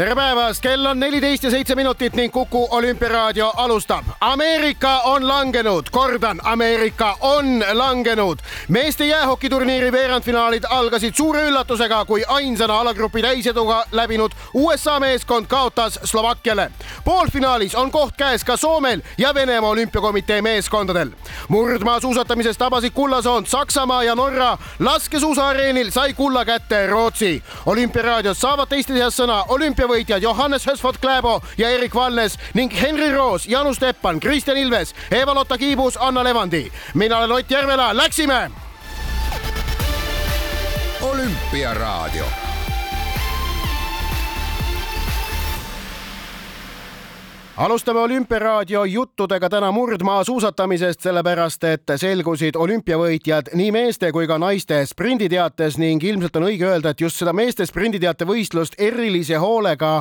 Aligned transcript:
tere 0.00 0.14
päevast, 0.16 0.62
kell 0.64 0.86
on 0.88 0.96
neliteist 0.96 1.44
ja 1.44 1.50
seitse 1.52 1.74
minutit 1.76 2.14
ning 2.16 2.32
Kuku 2.32 2.68
olümpiaraadio 2.70 3.50
alustab. 3.56 4.04
Ameerika 4.20 5.00
on 5.04 5.28
langenud, 5.28 5.90
kordan, 5.90 6.40
Ameerika 6.42 7.16
on 7.20 7.64
langenud. 7.72 8.38
meeste 8.68 9.06
jäähokiturniiri 9.06 9.92
veerandfinaalid 9.92 10.64
algasid 10.70 11.14
suure 11.14 11.42
üllatusega, 11.48 12.04
kui 12.04 12.24
ainsana 12.28 12.78
alagrupi 12.80 13.22
täiseduga 13.22 13.84
läbinud 13.92 14.32
USA 14.54 15.00
meeskond 15.00 15.46
kaotas 15.46 16.00
Slovakkiale. 16.04 16.70
poolfinaalis 17.04 17.74
on 17.74 17.90
koht 17.90 18.16
käes 18.16 18.44
ka 18.44 18.56
Soomel 18.56 19.02
ja 19.18 19.34
Venemaa 19.34 19.70
olümpiakomitee 19.70 20.42
meeskondadel. 20.42 21.10
murdmaa 21.48 22.00
suusatamises 22.00 22.58
tabasid 22.58 22.92
kullasoond 22.92 23.46
Saksamaa 23.46 24.02
ja 24.04 24.14
Norra. 24.14 24.58
laskesuusaareenil 24.78 25.90
sai 25.90 26.14
kulla 26.14 26.44
kätte 26.44 26.86
Rootsi. 26.86 27.42
olümpiaraadios 27.66 28.40
saavad 28.40 28.68
teiste 28.68 28.94
seas 28.94 29.20
sõna 29.20 29.44
olümpia 29.48 29.89
võitjad 29.90 30.22
Johannes 30.22 30.66
Hösford 30.66 31.00
Kläbo 31.00 31.40
ja 31.58 31.70
Erik 31.70 31.94
Valnes 31.94 32.38
ning 32.54 32.72
Henri 32.72 33.12
Roos, 33.12 33.46
Janus 33.48 33.78
Teppan, 33.78 34.20
Kristjan 34.20 34.56
Ilves, 34.56 34.94
Eva-Lotta 35.10 35.58
Kiibus, 35.58 35.98
Anna 36.00 36.24
Levandi. 36.24 36.70
mina 36.94 37.18
olen 37.18 37.32
Ott 37.32 37.50
Järvela, 37.50 37.96
läksime. 37.96 38.50
olümpiaraadio 41.02 42.24
alustame 47.60 48.00
olümpiaraadio 48.00 48.84
juttudega 48.84 49.48
täna 49.48 49.68
murdmaa 49.72 50.24
suusatamisest, 50.24 51.02
sellepärast 51.04 51.64
et 51.68 51.92
selgusid 52.00 52.56
olümpiavõitjad 52.56 53.50
nii 53.54 53.68
meeste 53.76 54.08
kui 54.16 54.24
ka 54.24 54.38
naiste 54.40 54.78
sprinditeates 54.88 55.76
ning 55.78 56.00
ilmselt 56.00 56.38
on 56.40 56.46
õige 56.48 56.64
öelda, 56.64 56.94
et 56.94 57.04
just 57.04 57.20
seda 57.20 57.34
meeste 57.36 57.66
sprinditeate 57.68 58.24
võistlust 58.24 58.80
erilise 58.80 59.36
hoolega 59.36 59.98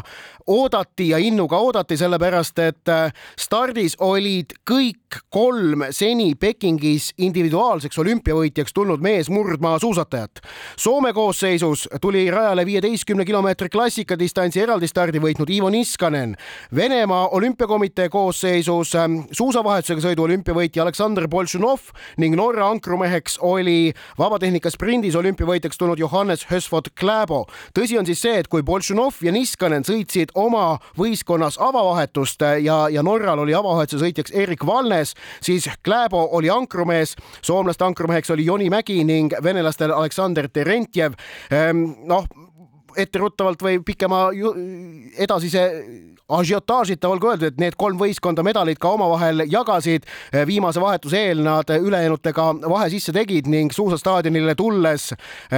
oodati 0.48 1.10
ja 1.10 1.20
innuga 1.20 1.60
oodati, 1.60 1.98
sellepärast 2.00 2.64
et 2.64 2.94
stardis 3.38 3.98
olid 4.00 4.56
kõik 4.64 5.20
kolm 5.30 5.84
seni 5.92 6.36
Pekingis 6.40 7.10
individuaalseks 7.18 8.00
olümpiavõitjaks 8.00 8.74
tulnud 8.74 9.04
mees 9.04 9.30
murdmaa 9.30 9.80
suusatajat. 9.84 10.40
Soome 10.78 11.12
koosseisus 11.14 11.90
tuli 12.02 12.24
rajale 12.32 12.66
viieteistkümne 12.66 13.26
kilomeetri 13.26 13.70
klassikadistantsi 13.70 14.64
eraldi 14.64 14.88
stardi 14.88 15.20
võitnud 15.20 15.52
Ivo 15.52 15.70
Niskanen. 15.74 16.38
Venemaa 16.76 17.28
olümpiavõitja 17.28 17.49
olümpiakomitee 17.50 18.10
koosseisus 18.14 18.92
ähm, 18.96 19.16
suusavahetusega 19.34 20.04
sõidu 20.04 20.22
olümpiavõitja 20.28 20.84
Aleksandr 20.84 21.26
Boltšunov 21.32 21.88
ning 22.22 22.36
Norra 22.38 22.68
ankrumeheks 22.70 23.40
oli 23.42 23.90
vabatehnika 24.20 24.70
sprindis 24.70 25.18
olümpiavõitjaks 25.18 25.80
tulnud 25.82 25.98
Johannes 25.98 26.46
Hösford 26.52 26.92
Kläbo. 27.00 27.48
tõsi 27.74 27.98
on 27.98 28.06
siis 28.06 28.22
see, 28.22 28.36
et 28.38 28.48
kui 28.48 28.62
Boltšunov 28.62 29.18
ja 29.26 29.34
Niskanen 29.34 29.82
sõitsid 29.88 30.36
oma 30.38 30.78
võistkonnas 31.00 31.58
avavahetust 31.58 32.46
äh, 32.46 32.60
ja, 32.68 32.84
ja 32.94 33.02
Norral 33.04 33.42
oli 33.42 33.58
avavahetuse 33.58 34.04
sõitjaks 34.04 34.36
Erik 34.36 34.66
Valnes, 34.66 35.16
siis 35.42 35.66
Kläbo 35.82 36.28
oli 36.38 36.54
ankrumees, 36.54 37.16
soomlaste 37.42 37.88
ankrumeheks 37.88 38.30
oli 38.30 38.46
Joni 38.46 38.70
Mägi 38.70 39.02
ning 39.04 39.34
venelastel 39.44 39.96
Aleksander 39.96 40.52
Terentjev. 40.54 41.18
Ähm, 41.50 41.88
noh 42.06 42.30
etteruttavalt 42.98 43.64
või 43.64 43.80
pikema 43.86 44.30
edasise 45.18 45.66
ažiotaažita 46.30 47.10
olgu 47.10 47.32
öeldud, 47.32 47.48
et 47.48 47.62
need 47.62 47.76
kolm 47.78 47.98
võistkonda 47.98 48.44
medalid 48.46 48.78
ka 48.80 48.92
omavahel 48.94 49.44
jagasid. 49.50 50.06
viimase 50.46 50.82
vahetuse 50.82 51.18
eel 51.18 51.42
nad 51.44 51.70
ülejäänutega 51.70 52.44
vahe 52.70 52.90
sisse 52.90 53.12
tegid 53.12 53.48
ning 53.48 53.72
suusastaadionile 53.74 54.56
tulles 54.56 55.14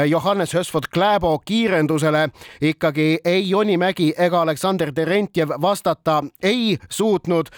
Johannes 0.08 0.54
Hösford 0.54 0.88
Kläbo 0.94 1.40
kiirendusele 1.46 2.30
ikkagi 2.62 3.20
ei 3.26 3.50
Joni 3.50 3.78
Mägi 3.78 4.14
ega 4.18 4.42
Aleksander 4.42 4.92
Terentjev 4.94 5.50
vastata 5.62 6.24
ei 6.44 6.78
suutnud. 6.90 7.50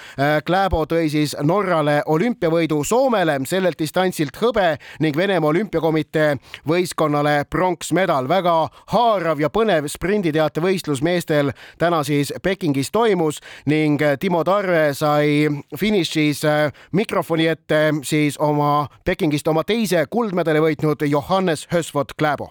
Kläbo 0.46 0.86
tõi 0.86 1.10
siis 1.10 1.36
Norrale 1.42 2.02
olümpiavõidu 2.06 2.84
Soomele 2.84 3.40
sellelt 3.46 3.80
distantsilt 3.80 4.38
hõbe 4.42 4.78
ning 5.00 5.18
Venemaa 5.18 5.50
olümpiakomitee 5.50 6.38
võistkonnale 6.68 7.46
pronksmedal. 7.50 8.28
väga 8.28 8.68
haarav 8.88 9.40
ja 9.40 9.50
põnev 9.50 9.63
sprinditeate 9.88 10.62
võistlus 10.62 11.02
meestel 11.04 11.52
täna 11.78 12.04
siis 12.04 12.34
Pekingis 12.44 12.92
toimus 12.92 13.40
ning 13.66 14.02
Timo 14.20 14.44
Tarve 14.44 14.94
sai 14.94 15.48
finišis 15.78 16.44
äh, 16.46 16.72
mikrofoni 16.92 17.48
ette 17.48 17.94
siis 18.04 18.38
oma 18.40 18.88
Pekingist 19.06 19.48
oma 19.48 19.64
teise 19.64 20.06
kuldmedali 20.10 20.60
võitnud 20.64 21.06
Johannes 21.08 21.68
Hösford 21.72 22.16
Kläbo. 22.18 22.50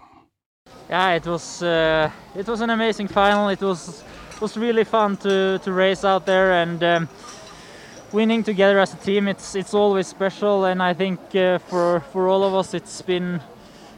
Yeah, 0.89 1.17
it 1.17 1.27
was 1.27 1.63
uh, 1.63 2.11
it 2.37 2.47
was 2.47 2.61
an 2.61 2.71
amazing 2.71 3.09
final. 3.09 3.49
It 3.49 3.63
was 3.63 4.05
was 4.41 4.57
really 4.57 4.85
fun 4.85 5.17
to 5.19 5.59
to 5.59 5.73
race 5.73 6.05
out 6.05 6.27
there 6.27 6.63
and 6.63 6.83
um, 6.83 7.09
winning 8.13 8.43
together 8.43 8.79
as 8.79 8.93
a 8.93 8.97
team. 8.97 9.29
It's 9.29 9.55
it's 9.55 9.75
always 9.75 10.07
special, 10.07 10.65
and 10.65 10.83
I 10.83 10.95
think 10.95 11.21
uh, 11.35 11.59
for 11.59 12.01
for 12.13 12.29
all 12.29 12.45
of 12.45 12.55
us, 12.55 12.75
it's 12.75 13.03
been 13.03 13.41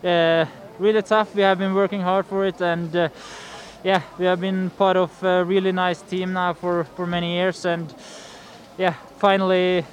uh, 0.05 0.47
really 0.79 1.03
tough. 1.03 1.35
We 1.35 1.43
have 1.43 1.59
been 1.59 1.75
working 1.75 2.01
hard 2.01 2.27
for 2.27 2.47
it, 2.47 2.61
and 2.61 2.95
uh, 2.97 3.09
yeah, 3.85 4.03
we 4.19 4.27
have 4.27 4.41
been 4.41 4.71
part 4.71 4.97
of 4.97 5.11
a 5.23 5.45
really 5.45 5.73
nice 5.73 6.03
team 6.03 6.33
now 6.33 6.55
for, 6.55 6.85
for 6.97 7.07
many 7.07 7.35
years, 7.35 7.65
and 7.65 7.95
yeah, 8.79 8.95
finally 9.19 9.85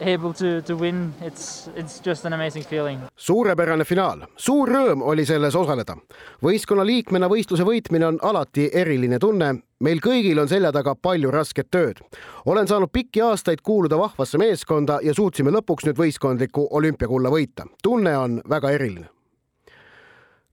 able 0.00 0.32
to, 0.32 0.62
to 0.62 0.74
win, 0.74 1.14
it's, 1.20 1.68
it's 1.76 2.00
just 2.00 2.24
an 2.24 2.32
amazing 2.32 2.64
feeling. 2.64 3.00
suurepärane 3.16 3.84
finaal, 3.84 4.26
suur 4.36 4.68
rõõm 4.68 5.02
oli 5.02 5.24
selles 5.26 5.54
osaleda. 5.54 5.96
võistkonna 6.42 6.86
liikmena 6.86 7.28
võistluse 7.30 7.64
võitmine 7.66 8.06
on 8.06 8.18
alati 8.22 8.70
eriline 8.72 9.18
tunne. 9.18 9.54
meil 9.80 9.98
kõigil 10.00 10.38
on 10.40 10.48
selja 10.48 10.72
taga 10.72 10.94
palju 10.94 11.30
rasket 11.30 11.70
tööd. 11.70 12.02
olen 12.46 12.66
saanud 12.66 12.90
pikki 12.92 13.22
aastaid 13.22 13.62
kuuluda 13.62 13.98
vahvasse 13.98 14.38
meeskonda 14.38 14.98
ja 15.02 15.14
suutsime 15.14 15.50
lõpuks 15.50 15.86
nüüd 15.86 15.98
võistkondliku 15.98 16.68
olümpiakulla 16.70 17.30
võita. 17.30 17.66
tunne 17.82 18.16
on 18.18 18.40
väga 18.48 18.70
eriline 18.70 19.21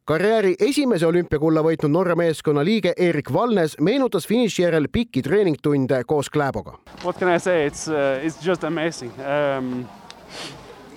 karjääri 0.09 0.55
esimese 0.59 1.05
olümpiakulla 1.05 1.61
võitnud 1.61 1.91
Norra 1.93 2.15
meeskonna 2.17 2.63
liige 2.65 2.95
Erik 2.97 3.27
Valnes 3.33 3.75
meenutas 3.77 4.25
finiši 4.25 4.63
järel 4.63 4.87
pikki 4.89 5.21
treeningtunde 5.21 5.99
koos 6.09 6.31
Kläboga. 6.33 6.79
What 7.03 7.19
can 7.19 7.29
I 7.29 7.37
say, 7.39 7.67
it's 7.67 7.85
uh,, 7.87 8.17
it's 8.25 8.41
just 8.45 8.63
amazing 8.63 9.13
um,. 9.19 9.85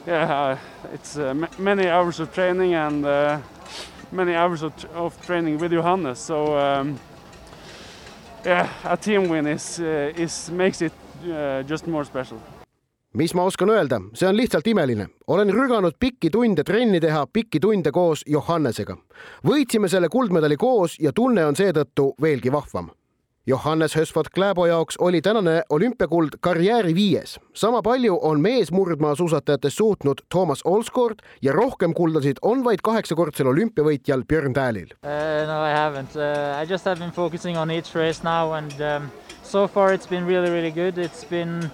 Yeah, 0.07 0.59
it's 0.95 1.17
uh, 1.17 1.35
many 1.59 1.87
hours 1.87 2.21
of 2.21 2.33
training 2.33 2.75
and 2.75 3.05
uh, 3.05 3.39
many 4.11 4.35
hours 4.35 4.63
of, 4.63 4.73
of 4.95 5.15
training 5.27 5.61
with 5.61 5.73
Johannes, 5.73 6.19
so 6.19 6.59
um, 6.59 6.99
yeah, 8.45 8.69
a 8.85 8.97
team 8.97 9.29
win 9.29 9.47
is 9.47 9.79
uh,, 9.79 10.11
is 10.17 10.51
makes 10.51 10.83
it 10.83 10.93
uh, 11.31 11.63
just 11.63 11.87
more 11.87 12.05
special 12.05 12.41
mis 13.15 13.35
ma 13.35 13.45
oskan 13.45 13.71
öelda, 13.71 14.01
see 14.15 14.29
on 14.29 14.37
lihtsalt 14.37 14.67
imeline. 14.67 15.09
olen 15.27 15.51
rüganud 15.51 15.95
pikki 16.01 16.31
tunde 16.31 16.65
trenni 16.65 17.01
teha, 17.01 17.27
pikki 17.27 17.61
tunde 17.61 17.91
koos 17.93 18.25
Johannesega. 18.27 18.97
võitsime 19.47 19.89
selle 19.89 20.09
kuldmedali 20.09 20.57
koos 20.57 20.97
ja 21.01 21.13
tunne 21.13 21.47
on 21.47 21.57
seetõttu 21.57 22.15
veelgi 22.23 22.53
vahvam. 22.53 22.91
Johannes 23.47 23.97
Hösford 23.97 24.31
Kläbo 24.35 24.67
jaoks 24.67 24.97
oli 24.99 25.21
tänane 25.21 25.63
olümpiakuld 25.71 26.29
karjääri 26.41 26.95
viies. 26.95 27.41
sama 27.55 27.83
palju 27.83 28.19
on 28.23 28.41
meesmurdmaa 28.41 29.15
suusatajatest 29.15 29.77
suutnud 29.77 30.15
Toomas 30.33 30.61
Olskord 30.65 31.15
ja 31.43 31.53
rohkem 31.53 31.95
kuldasid 31.95 32.37
on 32.43 32.65
vaid 32.65 32.79
kaheksakordsel 32.83 33.47
olümpiavõitjal 33.47 34.25
Björn 34.29 34.53
Täälil 34.53 34.95
uh,. 35.03 35.47
No 35.47 35.67
I 35.67 35.75
haven't 35.75 36.15
uh,, 36.17 36.63
I 36.63 36.73
just 36.73 36.85
have 36.85 37.01
been 37.01 37.11
focusing 37.11 37.59
on 37.59 37.71
each 37.71 37.97
race 37.97 38.23
now 38.25 38.53
and 38.53 38.73
um, 38.81 39.11
so 39.43 39.69
far 39.69 39.95
it's 39.95 40.09
been 40.09 40.27
really 40.27 40.51
really 40.51 40.71
good, 40.71 40.99
it's 40.99 41.29
been 41.31 41.71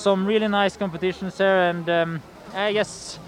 some 0.00 0.26
really 0.26 0.48
nice 0.48 0.76
competitions 0.76 1.36
there, 1.36 1.70
and 1.70 1.88
um, 1.88 2.22
I 2.54 2.72
guess 2.72 3.18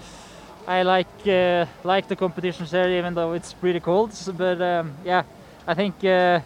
I 0.67 0.83
like 0.83 1.27
uh, 1.27 1.65
like 1.83 2.07
the 2.07 2.15
competitions 2.15 2.71
there, 2.71 2.89
even 2.97 3.13
though 3.13 3.33
it's 3.33 3.53
pretty 3.53 3.79
cold. 3.79 4.11
But 4.37 4.61
um, 4.61 4.93
yeah, 5.05 5.23
I 5.67 5.75
think 5.75 6.03
uh, 6.03 6.39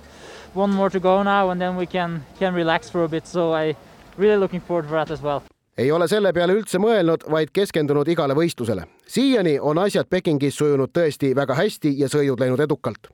one 0.53 0.71
more 0.71 0.89
to 0.89 0.99
go 0.99 1.23
now, 1.23 1.49
and 1.49 1.61
then 1.61 1.75
we 1.77 1.85
can 1.85 2.23
can 2.39 2.53
relax 2.53 2.89
for 2.89 3.03
a 3.03 3.07
bit. 3.07 3.27
So 3.27 3.53
I 3.53 3.75
really 4.17 4.37
looking 4.37 4.61
forward 4.61 4.85
for 4.85 4.95
that 4.95 5.11
as 5.11 5.21
well. 5.21 5.41
ei 5.77 5.91
ole 5.91 6.07
selle 6.09 6.31
peale 6.33 6.55
üldse 6.57 6.79
mõelnud, 6.81 7.27
vaid 7.29 7.51
keskendunud 7.53 8.07
igale 8.09 8.33
võistlusele. 8.33 8.87
siiani 9.07 9.59
on 9.59 9.77
asjad 9.77 10.09
Pekingis 10.09 10.57
sujunud 10.57 10.89
tõesti 10.89 11.35
väga 11.35 11.53
hästi 11.53 11.93
ja 11.99 12.07
sõidud 12.09 12.39
läinud 12.39 12.59
edukalt. 12.59 13.07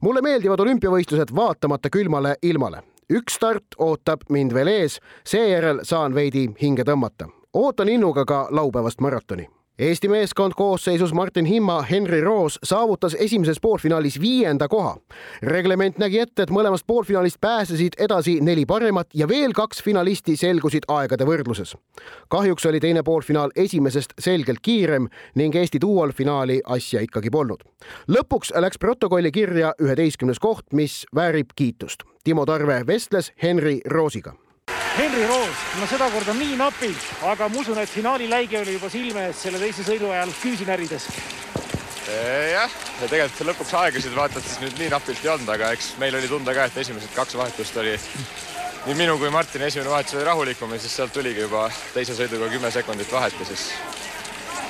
mulle 0.00 0.20
meeldivad 0.20 0.60
olümpiavõistlused 0.60 1.34
vaatamata 1.36 1.90
külmale 1.90 2.36
ilmale 2.42 2.82
üks 3.10 3.34
start 3.34 3.76
ootab 3.78 4.20
mind 4.28 4.54
veel 4.54 4.68
ees, 4.68 5.00
seejärel 5.24 5.84
saan 5.84 6.14
veidi 6.14 6.48
hinge 6.62 6.84
tõmmata. 6.84 7.28
ootan 7.54 7.88
innuga 7.88 8.24
ka 8.24 8.48
laupäevast 8.50 9.00
maratoni 9.00 9.48
Eesti 9.80 10.08
meeskond 10.08 10.52
koosseisus 10.56 11.14
Martin 11.14 11.44
Himma, 11.44 11.82
Henri 11.82 12.20
Roos 12.20 12.58
saavutas 12.62 13.16
esimeses 13.18 13.60
poolfinaalis 13.60 14.20
viienda 14.20 14.68
koha. 14.68 14.96
reglement 15.42 15.98
nägi 15.98 16.18
ette, 16.18 16.42
et 16.42 16.50
mõlemast 16.50 16.84
poolfinaalist 16.86 17.40
pääsesid 17.40 17.96
edasi 17.98 18.40
neli 18.40 18.66
paremat 18.66 19.08
ja 19.14 19.28
veel 19.28 19.52
kaks 19.56 19.82
finalisti 19.82 20.36
selgusid 20.36 20.84
aegade 20.88 21.24
võrdluses. 21.24 21.76
kahjuks 22.28 22.66
oli 22.66 22.80
teine 22.80 23.02
poolfinaal 23.02 23.50
esimesest 23.56 24.12
selgelt 24.18 24.60
kiirem 24.62 25.08
ning 25.34 25.56
Eesti 25.56 25.80
duol 25.80 26.12
finaali 26.12 26.60
asja 26.64 27.00
ikkagi 27.00 27.30
polnud. 27.30 27.64
lõpuks 28.08 28.52
läks 28.60 28.78
protokolli 28.78 29.32
kirja 29.32 29.72
üheteistkümnes 29.80 30.38
koht, 30.38 30.72
mis 30.72 31.06
väärib 31.14 31.56
kiitust. 31.56 32.02
Timo 32.24 32.46
Tarve 32.46 32.84
vestles 32.86 33.32
Henri 33.42 33.80
Roosiga 33.86 34.34
Henri 34.98 35.26
Roos, 35.26 35.56
no 35.78 35.86
sedakorda 35.86 36.34
nii 36.34 36.56
napilt, 36.58 37.04
aga 37.30 37.48
ma 37.48 37.60
usun, 37.62 37.78
et 37.78 37.90
finaali 37.90 38.26
läige 38.30 38.58
oli 38.58 38.74
juba 38.74 38.90
silme 38.92 39.28
ees 39.28 39.42
selle 39.46 39.60
teise 39.62 39.86
sõidu 39.86 40.10
ajal 40.10 40.32
küüsi 40.42 40.66
närides. 40.68 41.06
jah, 42.50 42.72
ja 43.00 43.08
tegelikult 43.08 43.52
lõpuks 43.52 43.74
aegasid 43.80 44.16
vaata, 44.16 44.40
et 44.40 44.48
siis 44.48 44.60
nüüd 44.64 44.80
nii 44.82 44.90
napilt 44.90 45.22
ei 45.24 45.30
olnud, 45.30 45.52
aga 45.54 45.70
eks 45.76 45.92
meil 46.02 46.18
oli 46.18 46.28
tunda 46.28 46.54
ka, 46.56 46.66
et 46.66 46.80
esimesed 46.82 47.14
kaks 47.14 47.38
vahetust 47.38 47.76
oli 47.82 47.94
nii 48.86 48.96
minu 48.96 49.18
kui 49.20 49.30
Martini 49.30 49.68
esimene 49.68 49.90
vahetus 49.92 50.16
oli 50.16 50.24
rahulikum 50.24 50.74
ja 50.74 50.80
siis 50.80 50.96
sealt 50.96 51.12
tuligi 51.12 51.44
juba 51.44 51.66
teise 51.94 52.16
sõiduga 52.16 52.48
kümme 52.50 52.70
sekundit 52.72 53.12
vahet 53.12 53.36
ja 53.40 53.46
siis 53.46 53.68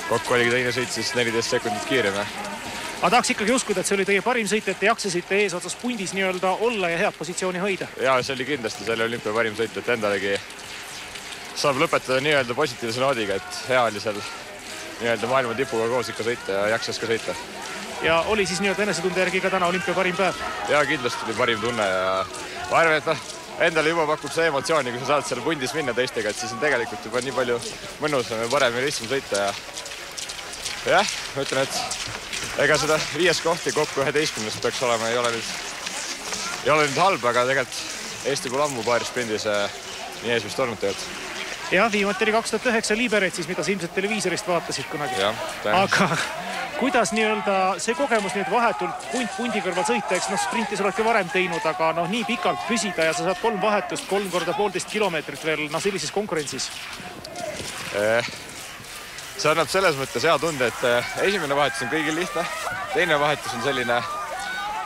kokku 0.08 0.34
oligi 0.34 0.50
teine 0.50 0.72
sõit 0.74 0.90
siis 0.90 1.14
neliteist 1.14 1.56
sekundit 1.56 1.86
kiirem 1.88 2.18
aga 3.00 3.10
tahaks 3.14 3.30
ikkagi 3.32 3.52
uskuda, 3.54 3.80
et 3.80 3.88
see 3.88 3.96
oli 3.96 4.04
teie 4.04 4.20
parim 4.20 4.48
sõit, 4.48 4.66
et 4.68 4.76
te 4.76 4.88
jaksasite 4.90 5.38
eesotsas 5.46 5.76
pundis 5.80 6.12
nii-öelda 6.12 6.50
olla 6.66 6.90
ja 6.92 6.98
head 7.00 7.16
positsiooni 7.16 7.62
hoida. 7.62 7.88
ja 7.96 8.18
see 8.22 8.34
oli 8.34 8.44
kindlasti 8.52 8.84
selle 8.84 9.06
olümpia 9.08 9.32
parim 9.32 9.56
sõit, 9.56 9.76
et 9.80 9.88
endalegi 9.94 10.34
saab 11.56 11.80
lõpetada 11.80 12.20
nii-öelda 12.20 12.56
positiivse 12.58 13.00
noodiga, 13.00 13.40
et 13.40 13.62
hea 13.70 13.86
oli 13.88 14.04
seal 14.04 14.20
nii-öelda 15.00 15.32
maailma 15.32 15.56
tipuga 15.56 15.88
koos 15.88 16.12
ikka 16.12 16.28
sõita 16.28 16.58
ja 16.58 16.68
jaksas 16.74 17.00
ka 17.00 17.08
sõita. 17.08 17.36
ja 18.04 18.20
oli 18.34 18.44
siis 18.46 18.60
nii-öelda 18.60 18.84
enesetunde 18.84 19.24
järgi 19.24 19.40
ka 19.40 19.54
täna 19.56 19.72
olümpia 19.72 19.96
parim 19.96 20.16
päev? 20.20 20.44
ja 20.68 20.84
kindlasti 20.92 21.24
oli 21.28 21.38
parim 21.40 21.64
tunne 21.64 21.88
ja 21.88 22.14
ma 22.70 22.82
arvan, 22.84 23.00
et 23.00 23.08
noh, 23.08 23.26
endale 23.64 23.96
juba 23.96 24.06
pakub 24.12 24.32
see 24.36 24.52
emotsiooni, 24.52 24.92
kui 24.92 25.00
sa 25.00 25.14
saad 25.14 25.30
seal 25.30 25.40
pundis 25.48 25.72
minna 25.72 25.96
teistega, 25.96 26.28
et 26.28 26.36
siis 26.36 26.52
on 26.52 26.60
tegelikult 26.60 27.08
juba 27.08 27.24
nii 27.24 27.36
palju 27.40 27.60
mõnusam 28.04 28.44
ja 28.44 28.52
parem 28.52 28.76
ja 28.76 28.84
lihtsam 28.84 29.08
sõita 29.08 29.46
ja 29.46 29.52
jah, 30.98 31.16
ma 31.36 31.48
ütlen, 31.48 31.64
et 31.64 32.20
ega 32.60 32.76
seda 32.80 32.98
viies 33.16 33.40
kohti 33.44 33.72
kokku 33.72 34.02
üheteistkümnest 34.04 34.60
peaks 34.62 34.82
olema, 34.84 35.08
ei 35.08 35.18
ole 35.18 35.32
nüüd, 35.32 35.48
ei 36.66 36.72
ole 36.74 36.86
nüüd 36.88 37.00
halb, 37.00 37.24
aga 37.32 37.46
tegelikult 37.48 37.98
Eesti 38.28 38.50
pole 38.52 38.66
ammu 38.66 38.82
paari 38.84 39.06
sprindis 39.08 39.46
äh, 39.48 39.78
nii 40.20 40.34
ees 40.34 40.44
vist 40.44 40.58
olnud 40.60 40.76
tegelikult. 40.76 41.28
Jah, 41.72 41.86
viimati 41.88 42.26
oli 42.26 42.34
kaks 42.34 42.52
tuhat 42.52 42.66
üheksa 42.68 42.96
Liberetsis, 42.98 43.46
mida 43.48 43.64
sa 43.64 43.72
ilmselt 43.72 43.94
televiisorist 43.96 44.48
vaatasid 44.50 44.90
kunagi. 44.90 45.22
aga 45.72 46.08
kuidas 46.80 47.14
nii-öelda 47.16 47.54
see 47.80 47.94
kogemus 47.96 48.36
nüüd 48.36 48.50
vahetult 48.52 49.08
punt 49.12 49.32
pundi 49.38 49.62
kõrval 49.64 49.86
sõita, 49.88 50.18
eks 50.18 50.28
noh, 50.32 50.42
sprinti 50.42 50.76
sa 50.76 50.84
oled 50.84 50.98
ka 50.98 51.06
varem 51.06 51.32
teinud, 51.32 51.64
aga 51.64 51.94
noh, 51.96 52.10
nii 52.12 52.26
pikalt 52.28 52.60
püsida 52.68 53.08
ja 53.08 53.16
sa 53.16 53.24
saad 53.30 53.40
kolm 53.40 53.62
vahetust, 53.62 54.04
kolm 54.10 54.28
korda 54.34 54.52
poolteist 54.58 54.92
kilomeetrit 54.92 55.48
veel 55.48 55.66
noh, 55.70 55.80
sellises 55.80 56.12
konkurentsis? 56.12 56.68
Eh 57.96 58.49
see 59.40 59.48
annab 59.48 59.70
selles 59.72 59.96
mõttes 59.96 60.24
hea 60.26 60.34
tunde, 60.40 60.66
et 60.68 60.82
eh, 60.84 61.12
esimene 61.24 61.56
vahetus 61.56 61.80
on 61.86 61.88
kõigil 61.88 62.12
lihtne, 62.18 62.42
teine 62.92 63.16
vahetus 63.20 63.54
on 63.56 63.62
selline, 63.64 63.96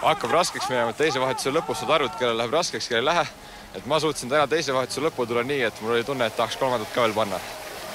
hakkab 0.04 0.30
raskeks 0.30 0.68
minema, 0.70 0.92
teise 0.94 1.18
vahetuse 1.22 1.50
lõpus 1.50 1.82
saad 1.82 2.04
et 2.06 2.18
kellel 2.20 2.38
läheb 2.38 2.54
raskeks, 2.54 2.86
kellel 2.86 3.02
ei 3.02 3.08
lähe. 3.08 3.24
et 3.74 3.86
ma 3.90 3.98
suutsin 3.98 4.30
täna 4.30 4.46
teise 4.46 4.74
vahetuse 4.74 5.02
lõppu 5.02 5.26
tulla 5.26 5.42
nii, 5.42 5.62
et 5.66 5.80
mul 5.82 5.96
oli 5.96 6.04
tunne, 6.06 6.26
et 6.26 6.36
tahaks 6.36 6.56
kolmandat 6.56 6.92
ka 6.94 7.02
veel 7.02 7.16
panna. 7.16 7.40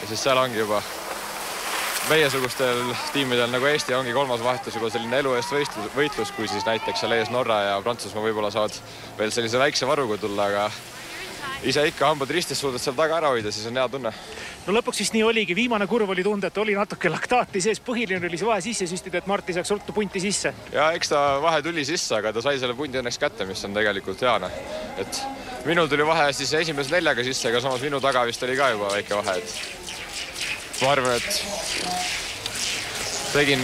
ja 0.01 0.07
siis 0.07 0.23
seal 0.23 0.37
ongi 0.37 0.59
juba 0.59 0.81
meiesugustel 2.09 2.83
tiimidel 3.13 3.47
nagu 3.51 3.65
Eesti 3.65 3.93
ongi 3.93 4.13
kolmas 4.13 4.43
vahetus 4.43 4.75
juba 4.75 4.89
selline 4.89 5.19
elu 5.23 5.35
eest 5.39 5.55
võistlus, 5.55 5.91
võitlus, 5.95 6.31
kui 6.35 6.47
siis 6.47 6.65
näiteks 6.65 6.99
seal 6.99 7.15
ees 7.15 7.31
Norra 7.31 7.61
ja 7.69 7.81
Prantsusmaa 7.81 8.23
võib-olla 8.25 8.51
saavad 8.51 8.75
veel 9.17 9.31
sellise 9.31 9.59
väikse 9.61 9.87
varuga 9.87 10.17
tulla, 10.17 10.51
aga 10.51 10.71
ise 11.63 11.83
ikka 11.89 12.07
hambad 12.11 12.31
ristis 12.33 12.59
suudad 12.61 12.81
seal 12.81 12.95
taga 12.97 13.17
ära 13.19 13.31
hoida, 13.33 13.51
siis 13.51 13.67
on 13.69 13.77
hea 13.79 13.87
tunne. 13.91 14.11
no 14.67 14.75
lõpuks 14.75 15.01
vist 15.03 15.15
nii 15.15 15.23
oligi, 15.27 15.55
viimane 15.55 15.87
kurv 15.87 16.09
oli 16.13 16.23
tunda, 16.23 16.47
et 16.47 16.57
oli 16.61 16.75
natuke 16.77 17.11
laktaati 17.11 17.61
sees, 17.61 17.81
põhiline 17.83 18.25
oli 18.29 18.39
see 18.39 18.47
vahe 18.47 18.61
sisse 18.63 18.87
süstida, 18.89 19.21
et 19.21 19.27
Marti 19.27 19.55
saaks 19.57 19.71
ruttu 19.75 19.95
punti 19.95 20.21
sisse. 20.23 20.53
ja 20.73 20.91
eks 20.97 21.13
ta 21.13 21.19
vahe 21.43 21.61
tuli 21.65 21.85
sisse, 21.87 22.15
aga 22.19 22.33
ta 22.35 22.43
sai 22.45 22.59
selle 22.61 22.75
pundi 22.77 23.01
õnneks 23.01 23.19
kätte, 23.21 23.47
mis 23.49 23.63
on 23.67 23.75
tegelikult 23.75 24.21
hea 24.25 24.37
noh. 24.45 24.61
et 25.01 25.21
minul 25.65 25.87
tuli 25.91 26.07
vahe 26.07 26.31
siis 26.33 26.53
esimese 26.61 26.95
neljaga 26.95 27.23
sisse, 27.27 27.51
aga 27.51 27.61
samas 27.63 27.83
minu 27.83 27.99
taga 28.03 28.25
vist 28.29 28.43
oli 28.47 28.57
ka 28.59 28.71
juba 28.75 28.93
väike 28.95 29.19
vahe, 29.19 29.37
et 29.43 30.81
ma 30.83 30.93
arvan, 30.95 31.15
et 31.19 31.29
tegin 33.33 33.61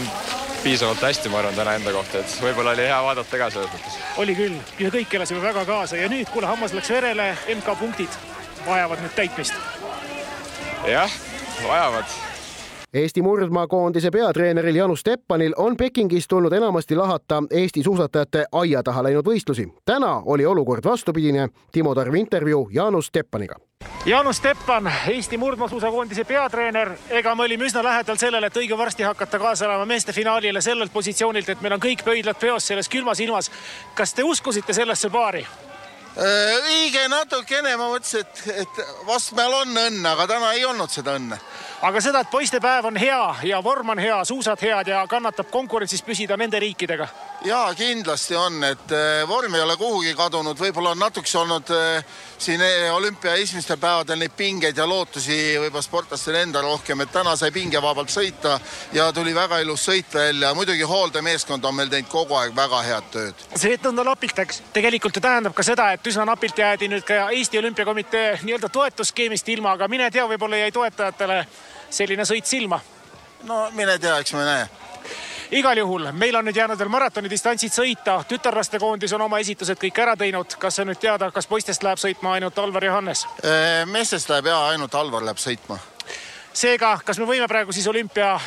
piisavalt 0.65 1.01
hästi, 1.06 1.29
ma 1.29 1.39
arvan, 1.44 1.56
täna 1.56 1.75
enda 1.77 1.94
kohta, 1.94 2.23
et 2.23 2.38
võib-olla 2.41 2.73
oli 2.73 2.88
hea 2.89 2.97
vaadata 3.06 3.38
ka 3.38 3.50
selles 3.53 3.73
mõttes. 3.73 3.97
oli 4.23 4.35
küll 4.38 4.56
ja 4.81 4.89
kõik 4.94 5.13
elasime 5.19 5.44
väga 5.44 5.65
kaasa 5.69 6.00
ja 6.00 6.09
nüüd, 6.09 6.29
kuule, 6.33 6.50
hammas 6.50 6.73
läks 6.73 6.89
verele, 6.89 7.27
MK 7.53 7.75
punktid 7.79 8.17
vajavad 8.65 9.03
nüüd 9.06 9.13
täitmist. 9.17 9.53
jah, 10.89 11.19
vajavad 11.62 12.17
Eesti 12.95 13.21
murdmaakoondise 13.21 14.12
peatreeneril 14.12 14.75
Janus 14.75 15.03
Teppanil 15.03 15.53
on 15.57 15.77
Pekingis 15.77 16.27
tulnud 16.27 16.53
enamasti 16.53 16.95
lahata 16.95 17.44
Eesti 17.51 17.83
suusatajate 17.83 18.45
aia 18.51 18.83
taha 18.83 19.03
läinud 19.03 19.27
võistlusi. 19.27 19.65
täna 19.86 20.21
oli 20.25 20.45
olukord 20.45 20.86
vastupidine. 20.86 21.50
Timo 21.71 21.95
Tarvi 21.95 22.19
intervjuu 22.19 22.69
Janus 22.74 23.12
Teppaniga. 23.12 23.56
Jaanus 24.06 24.39
Teppan, 24.39 24.92
Eesti 25.07 25.38
murdmaasuusakoondise 25.38 26.24
peatreener, 26.24 26.92
ega 27.09 27.36
me 27.36 27.44
olime 27.44 27.65
üsna 27.65 27.83
lähedal 27.83 28.15
sellele, 28.15 28.47
et 28.47 28.57
õige 28.57 28.77
varsti 28.77 29.03
hakata 29.03 29.39
kaasa 29.39 29.65
elama 29.65 29.86
meeste 29.86 30.13
finaalile 30.13 30.62
sellelt 30.62 30.94
positsioonilt, 30.94 31.50
et 31.50 31.62
meil 31.62 31.74
on 31.75 31.83
kõik 31.83 32.03
pöidlad 32.06 32.39
peos 32.39 32.68
selles 32.68 32.89
külmas 32.89 33.19
ilmas. 33.19 33.51
kas 33.95 34.13
te 34.13 34.24
uskusite 34.24 34.74
sellesse 34.74 35.09
paari? 35.09 35.45
Õige 36.15 37.03
äh, 37.03 37.09
natukene, 37.12 37.75
ma 37.75 37.89
mõtlesin, 37.91 38.23
et, 38.23 38.63
et 38.63 39.06
vastmäel 39.07 39.53
on 39.62 39.77
õnne, 39.85 40.09
aga 40.12 40.27
täna 40.35 40.53
ei 40.56 40.65
olnud 40.65 40.91
seda 40.91 41.17
õnne 41.19 41.39
aga 41.85 42.01
seda, 42.01 42.21
et 42.23 42.31
poistepäev 42.31 42.88
on 42.89 42.97
hea 42.97 43.21
ja 43.50 43.59
vorm 43.63 43.91
on 43.94 44.00
hea, 44.01 44.17
suusad 44.25 44.62
head 44.63 44.89
ja 44.89 45.03
kannatab 45.09 45.51
konkurentsis 45.51 46.01
püsida 46.06 46.38
nende 46.38 46.59
riikidega? 46.62 47.07
Ja 47.45 47.74
kindlasti 47.77 48.36
on, 48.36 48.63
et 48.63 48.92
eh, 48.92 49.27
vorm 49.27 49.53
ei 49.56 49.62
ole 49.62 49.75
kuhugi 49.77 50.13
kadunud, 50.18 50.57
võib-olla 50.59 50.94
on 50.95 51.00
natukese 51.00 51.38
olnud 51.38 51.69
eh, 51.75 52.06
siin 52.42 52.62
eh, 52.62 52.88
olümpia 52.94 53.36
esimestel 53.42 53.77
päevadel 53.81 54.19
neid 54.19 54.33
pingeid 54.38 54.77
ja 54.77 54.88
lootusi 54.89 55.38
võib-olla 55.62 55.86
sportlastel 55.86 56.39
endal 56.39 56.65
rohkem, 56.65 57.03
et 57.06 57.12
täna 57.13 57.36
sai 57.38 57.51
pingevabalt 57.56 58.13
sõita 58.13 58.57
ja 58.94 59.12
tuli 59.13 59.36
väga 59.36 59.59
ilus 59.62 59.86
sõit 59.89 60.13
välja. 60.13 60.53
muidugi 60.57 60.88
hooldemeeskond 60.89 61.65
on 61.65 61.75
meil 61.75 61.92
teinud 61.92 62.09
kogu 62.09 62.37
aeg 62.40 62.56
väga 62.56 62.81
head 62.87 63.11
tööd. 63.14 63.45
see, 63.56 63.75
et 63.78 63.85
nõnda 63.85 64.07
napilt 64.09 64.42
läks, 64.42 64.64
tegelikult 64.73 65.16
ju 65.16 65.21
tähendab 65.21 65.54
ka 65.54 65.64
seda, 65.64 65.92
et 65.94 66.07
üsna 66.07 66.25
napilt 66.25 66.57
jäädi 66.57 66.90
nüüd 66.90 67.06
ka 67.06 67.30
Eesti 67.30 67.61
Olümpiakomitee 67.61 68.40
nii-öelda 68.42 68.69
toetusskeemist 68.69 69.49
ilma, 69.54 69.75
aga 69.78 69.87
mine 69.92 70.09
tea, 70.11 70.25
võib-olla 70.30 70.64
jäi 70.66 70.73
toetajatele 70.73 71.44
selline 71.90 72.25
sõit 72.25 72.49
silma. 72.49 72.81
no 73.44 73.68
mine 73.78 73.99
tea, 73.99 74.18
eks 74.18 74.33
me 74.33 74.49
näe 74.49 74.84
igal 75.52 75.78
juhul 75.78 76.11
meil 76.11 76.35
on 76.35 76.45
nüüd 76.45 76.57
jäänud 76.57 76.80
veel 76.80 76.90
maratonidistantsid 76.90 77.73
sõita, 77.73 78.19
tütarlastekoondis 78.28 79.14
on 79.14 79.25
oma 79.28 79.40
esitused 79.44 79.80
kõik 79.81 79.99
ära 80.02 80.16
teinud. 80.18 80.57
kas 80.59 80.80
on 80.80 80.87
nüüd 80.87 80.99
teada, 80.99 81.31
kas 81.31 81.47
poistest 81.47 81.83
läheb 81.83 82.02
sõitma 82.02 82.33
ainult 82.37 82.59
Alvar 82.59 82.83
Johannes? 82.83 83.25
meestest 83.85 84.30
läheb 84.30 84.45
ja 84.45 84.59
ainult 84.68 84.95
Alvar 84.95 85.23
läheb 85.23 85.37
sõitma. 85.37 85.78
seega, 86.54 86.99
kas 87.06 87.19
me 87.19 87.25
võime 87.25 87.47
praegu 87.47 87.71
siis 87.71 87.87
olümpia 87.87 88.40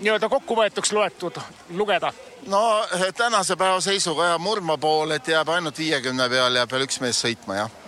nii-öelda 0.00 0.28
kokkuvõetuks 0.28 0.92
loetud 0.92 1.40
lugeda? 1.70 2.12
no 2.46 2.86
tänase 3.16 3.56
päeva 3.56 3.80
seisuga 3.80 4.32
ja 4.32 4.38
murdma 4.38 4.78
pool, 4.78 5.10
et 5.10 5.28
jääb 5.28 5.48
ainult 5.48 5.78
viiekümne 5.78 6.28
peal, 6.28 6.54
jääb 6.56 6.72
veel 6.72 6.86
üks 6.88 7.00
mees 7.00 7.20
sõitma, 7.24 7.54
jah. 7.64 7.79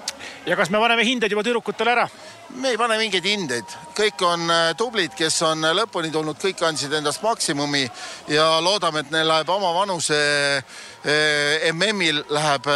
Ja 0.46 0.56
kas 0.56 0.70
me 0.70 0.80
paneme 0.82 1.04
hinded 1.06 1.30
juba 1.32 1.44
tüdrukutele 1.46 1.92
ära? 1.92 2.08
me 2.56 2.72
ei 2.72 2.76
pane 2.76 2.98
mingeid 3.00 3.24
hindeid, 3.24 3.76
kõik 3.96 4.22
on 4.26 4.50
äh, 4.52 4.72
tublid, 4.76 5.14
kes 5.16 5.38
on 5.46 5.64
äh, 5.64 5.72
lõpuni 5.76 6.10
tulnud, 6.12 6.36
kõik 6.40 6.60
andsid 6.66 6.92
endast 6.98 7.22
maksimumi 7.24 7.86
ja 8.32 8.58
loodame, 8.64 9.04
et 9.04 9.14
neil 9.14 9.28
läheb 9.28 9.48
oma 9.52 9.72
vanuse 9.76 10.18
äh, 10.58 11.72
MM-il 11.72 12.22
läheb 12.30 12.68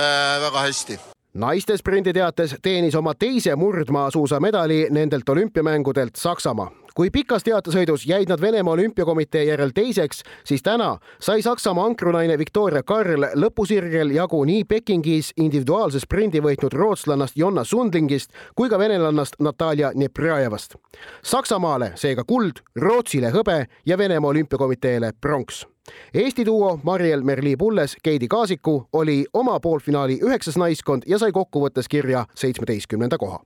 väga 0.46 0.64
hästi. 0.64 0.98
Naiste 1.36 1.76
sprindi 1.76 2.14
teates 2.16 2.56
teenis 2.64 2.96
oma 2.96 3.12
teise 3.14 3.52
murdmaasuusamedali 3.60 4.86
nendelt 4.90 5.28
olümpiamängudelt 5.28 6.16
Saksamaa 6.16 6.70
kui 6.96 7.10
pikas 7.12 7.44
teatesõidus 7.44 8.06
jäid 8.08 8.30
nad 8.32 8.40
Venemaa 8.40 8.72
Olümpiakomitee 8.74 9.44
järel 9.44 9.70
teiseks, 9.76 10.22
siis 10.44 10.62
täna 10.64 10.96
sai 11.20 11.42
Saksamaa 11.42 11.84
ankrunaine 11.90 12.38
Victoria 12.38 12.82
Karl 12.82 13.28
lõpusirgel 13.36 14.14
jagu 14.16 14.40
nii 14.48 14.64
Pekingis 14.64 15.32
individuaalse 15.36 16.00
sprindi 16.00 16.40
võitnud 16.40 16.72
rootslannast 16.72 17.36
Jonna 17.36 17.64
Sundlingist 17.64 18.32
kui 18.56 18.72
ka 18.72 18.78
venelannast 18.78 19.36
Natalja 19.40 19.92
Neprjajevast. 19.94 20.76
Saksamaale 21.22 21.92
seega 21.94 22.24
kuld, 22.24 22.64
Rootsile 22.80 23.30
hõbe 23.34 23.64
ja 23.86 23.98
Venemaa 23.98 24.30
Olümpiakomiteele 24.30 25.12
pronks 25.20 25.66
Eesti 26.14 26.46
duo 26.46 26.80
Mariel 26.82 27.22
Merli-Pulles, 27.22 27.96
Keidi 28.02 28.28
Kaasiku 28.28 28.88
oli 28.92 29.24
oma 29.32 29.60
poolfinaali 29.60 30.18
üheksas 30.22 30.58
naiskond 30.58 31.06
ja 31.06 31.18
sai 31.18 31.32
kokkuvõttes 31.32 31.88
kirja 31.88 32.24
seitsmeteistkümnenda 32.34 33.18
koha. 33.18 33.38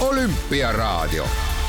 olümpiaraadio 0.00 1.24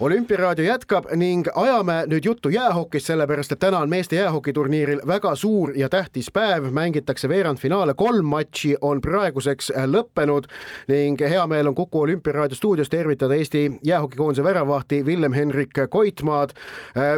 olümpiaraadio 0.00 0.64
jätkab 0.64 1.06
ning 1.16 1.46
ajame 1.54 2.02
nüüd 2.10 2.24
juttu 2.24 2.50
jäähokist, 2.52 3.06
sellepärast 3.08 3.52
et 3.52 3.58
täna 3.58 3.78
on 3.80 3.88
meeste 3.88 4.16
jäähokiturniiril 4.16 5.00
väga 5.08 5.34
suur 5.34 5.72
ja 5.76 5.88
tähtis 5.88 6.28
päev, 6.32 6.68
mängitakse 6.70 7.28
veerandfinaale, 7.28 7.94
kolm 7.96 8.28
matši 8.28 8.74
on 8.80 9.00
praeguseks 9.00 9.70
lõppenud 9.88 10.50
ning 10.92 11.20
hea 11.20 11.46
meel 11.46 11.72
on 11.72 11.74
Kuku 11.74 12.00
olümpiaraadio 12.00 12.56
stuudios 12.56 12.92
tervitada 12.92 13.34
Eesti 13.34 13.70
jäähokikoondise 13.84 14.44
väravahti 14.44 15.02
Villem-Henrik 15.06 15.88
Koitmaad. 15.90 16.50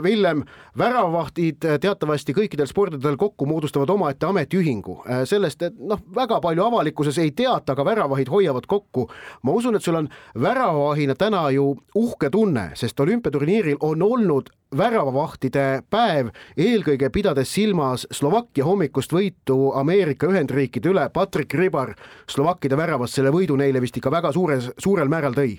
Villem, 0.02 0.44
väravahtid 0.78 1.66
teatavasti 1.80 2.34
kõikidel 2.34 2.70
spordidel 2.70 3.16
kokku 3.16 3.46
moodustavad 3.46 3.90
omaette 3.90 4.26
ametiühingu. 4.26 5.02
sellest, 5.24 5.62
et 5.62 5.74
noh, 5.78 6.00
väga 6.14 6.40
palju 6.40 6.64
avalikkuses 6.64 7.18
ei 7.18 7.30
teata, 7.30 7.72
aga 7.72 7.84
väravahid 7.84 8.28
hoiavad 8.28 8.66
kokku. 8.66 9.10
ma 9.42 9.52
usun, 9.52 9.76
et 9.76 9.82
sul 9.82 9.94
on 9.94 10.08
väravahina 10.40 11.14
täna 11.14 11.50
ju 11.50 11.76
uhke 11.94 12.30
tunne 12.30 12.67
sest 12.74 13.00
olümpiaturniiril 13.00 13.76
on 13.80 14.02
olnud 14.02 14.50
väravavahtide 14.76 15.82
päev, 15.90 16.32
eelkõige 16.56 17.10
pidades 17.12 17.52
silmas 17.54 18.06
Slovakkia 18.12 18.66
hommikust 18.66 19.12
võitu 19.12 19.70
Ameerika 19.78 20.28
Ühendriikide 20.28 20.92
üle. 20.92 21.06
Patrick 21.12 21.54
Ribar 21.54 21.94
slovakkide 22.28 22.76
väravast 22.76 23.16
selle 23.16 23.32
võidu 23.34 23.56
neile 23.56 23.80
vist 23.80 23.96
ikka 23.96 24.12
väga 24.12 24.32
suures, 24.36 24.70
suurel 24.78 25.08
määral 25.08 25.36
tõi. 25.36 25.56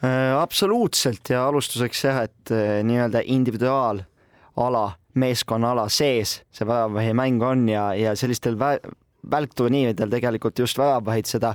Äh, 0.00 0.32
absoluutselt 0.36 1.28
ja 1.28 1.44
alustuseks 1.50 2.04
jah, 2.04 2.22
et 2.24 2.54
äh, 2.54 2.80
nii-öelda 2.86 3.20
individuaalala, 3.26 4.86
meeskonnaala 5.20 5.88
sees 5.92 6.38
see 6.54 6.66
väravavahimäng 6.66 7.42
on 7.44 7.68
ja, 7.68 7.90
ja 7.98 8.16
sellistel 8.16 8.56
vä 8.58 8.76
välkturniiridel 9.30 10.08
tegelikult 10.08 10.58
just 10.58 10.78
väravahid 10.78 11.28
seda 11.28 11.54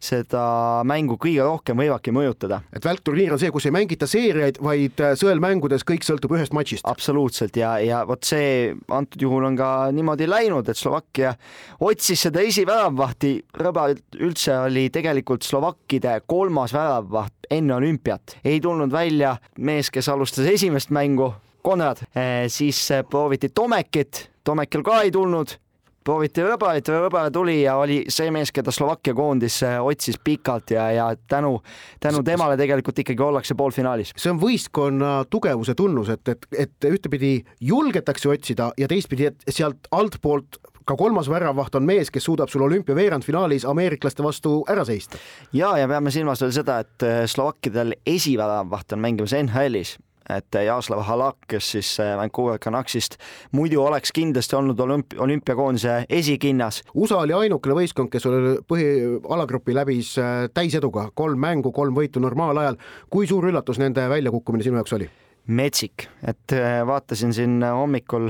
seda 0.00 0.42
mängu 0.88 1.18
kõige 1.20 1.44
rohkem 1.44 1.78
võivadki 1.80 2.12
mõjutada. 2.14 2.62
et 2.72 2.84
välkturniir 2.84 3.32
on 3.32 3.38
see, 3.38 3.50
kus 3.52 3.66
ei 3.68 3.74
mängita 3.74 4.08
seeriaid, 4.08 4.60
vaid 4.64 5.00
äh, 5.00 5.12
sõelmängudes 5.20 5.84
kõik 5.84 6.06
sõltub 6.06 6.32
ühest 6.36 6.54
matšist. 6.56 6.86
absoluutselt 6.88 7.56
ja, 7.56 7.76
ja 7.84 8.04
vot 8.08 8.24
see 8.24 8.72
antud 8.88 9.20
juhul 9.20 9.44
on 9.44 9.58
ka 9.60 9.90
niimoodi 9.92 10.28
läinud, 10.28 10.68
et 10.68 10.80
Slovakkia 10.80 11.34
otsis 11.80 12.26
seda 12.28 12.40
esiväravvahti, 12.40 13.34
Rõba 13.60 13.90
üldse 14.18 14.56
oli 14.64 14.88
tegelikult 14.90 15.44
slovakkide 15.44 16.20
kolmas 16.26 16.72
väravvaht 16.72 17.50
enne 17.50 17.74
olümpiat, 17.76 18.38
ei 18.44 18.60
tulnud 18.60 18.92
välja 18.92 19.36
mees, 19.58 19.90
kes 19.90 20.08
alustas 20.08 20.48
esimest 20.48 20.90
mängu 20.90 21.32
Konrad, 21.62 21.98
äh, 22.16 22.48
siis 22.48 22.90
äh, 22.90 23.04
prooviti 23.04 23.50
Tomekit, 23.52 24.30
Tomekel 24.44 24.82
ka 24.82 25.02
ei 25.04 25.10
tulnud 25.12 25.58
prooviti 26.04 26.44
Rõbalit, 26.44 26.88
Rõbale 26.88 27.32
tuli 27.34 27.60
ja 27.62 27.76
oli 27.80 28.00
see 28.12 28.30
mees, 28.34 28.52
keda 28.54 28.72
Slovakkia 28.74 29.14
koondis 29.16 29.60
äh, 29.66 29.78
otsis 29.84 30.18
pikalt 30.24 30.72
ja, 30.74 30.88
ja 30.94 31.08
tänu, 31.28 31.58
tänu 32.00 32.22
temale 32.26 32.56
tegelikult 32.60 32.98
ikkagi 33.02 33.22
ollakse 33.22 33.56
poolfinaalis. 33.58 34.14
see 34.16 34.32
on 34.32 34.40
võistkonna 34.40 35.12
tugevuse 35.30 35.74
tunnus, 35.78 36.12
et, 36.14 36.28
et, 36.28 36.48
et 36.66 36.90
ühtepidi 36.90 37.38
julgetakse 37.60 38.30
otsida 38.32 38.70
ja 38.80 38.88
teistpidi, 38.88 39.30
et 39.30 39.48
sealt 39.54 39.90
altpoolt 39.92 40.60
ka 40.90 40.96
kolmas 40.98 41.28
väravaht 41.30 41.76
on 41.78 41.86
mees, 41.86 42.10
kes 42.10 42.24
suudab 42.26 42.50
sul 42.50 42.64
olümpia 42.66 42.96
veerandfinaalis 42.98 43.66
ameeriklaste 43.68 44.24
vastu 44.26 44.60
ära 44.70 44.84
seista. 44.88 45.20
ja, 45.52 45.76
ja 45.78 45.88
peame 45.88 46.10
silmas 46.10 46.42
veel 46.42 46.54
seda, 46.56 46.80
et 46.84 47.06
äh, 47.06 47.24
slovakkidel 47.30 47.94
esiväravaht 48.06 48.96
on 48.96 49.04
mängimas 49.04 49.36
NHL-is 49.36 49.98
et 50.36 50.58
Jaroslav 50.64 51.02
Halak, 51.06 51.36
kes 51.48 51.70
siis 51.74 51.90
äh, 52.00 52.14
Vancouver 52.18 52.58
Canucksist 52.58 53.16
muidu 53.52 53.82
oleks 53.84 54.12
kindlasti 54.14 54.56
olnud 54.56 54.80
olümp-, 54.80 55.16
olümpiakoondise 55.18 56.04
esikinnas. 56.08 56.82
USA 56.94 57.20
oli 57.24 57.36
ainukene 57.36 57.76
võistkond, 57.80 58.12
kes 58.12 58.26
oli 58.30 58.56
põhialagrupi 58.70 59.74
läbis 59.76 60.14
äh, 60.20 60.46
täiseduga, 60.54 61.08
kolm 61.14 61.40
mängu, 61.40 61.72
kolm 61.72 61.96
võitu 61.96 62.22
normaalajal. 62.22 62.78
kui 63.10 63.26
suur 63.26 63.48
üllatus 63.50 63.78
nende 63.78 64.08
väljakukkumine 64.08 64.64
sinu 64.66 64.80
jaoks 64.80 64.98
oli? 64.98 65.10
metsik, 65.50 66.06
et 66.22 66.52
äh, 66.54 66.82
vaatasin 66.86 67.32
siin 67.34 67.62
hommikul 67.64 68.28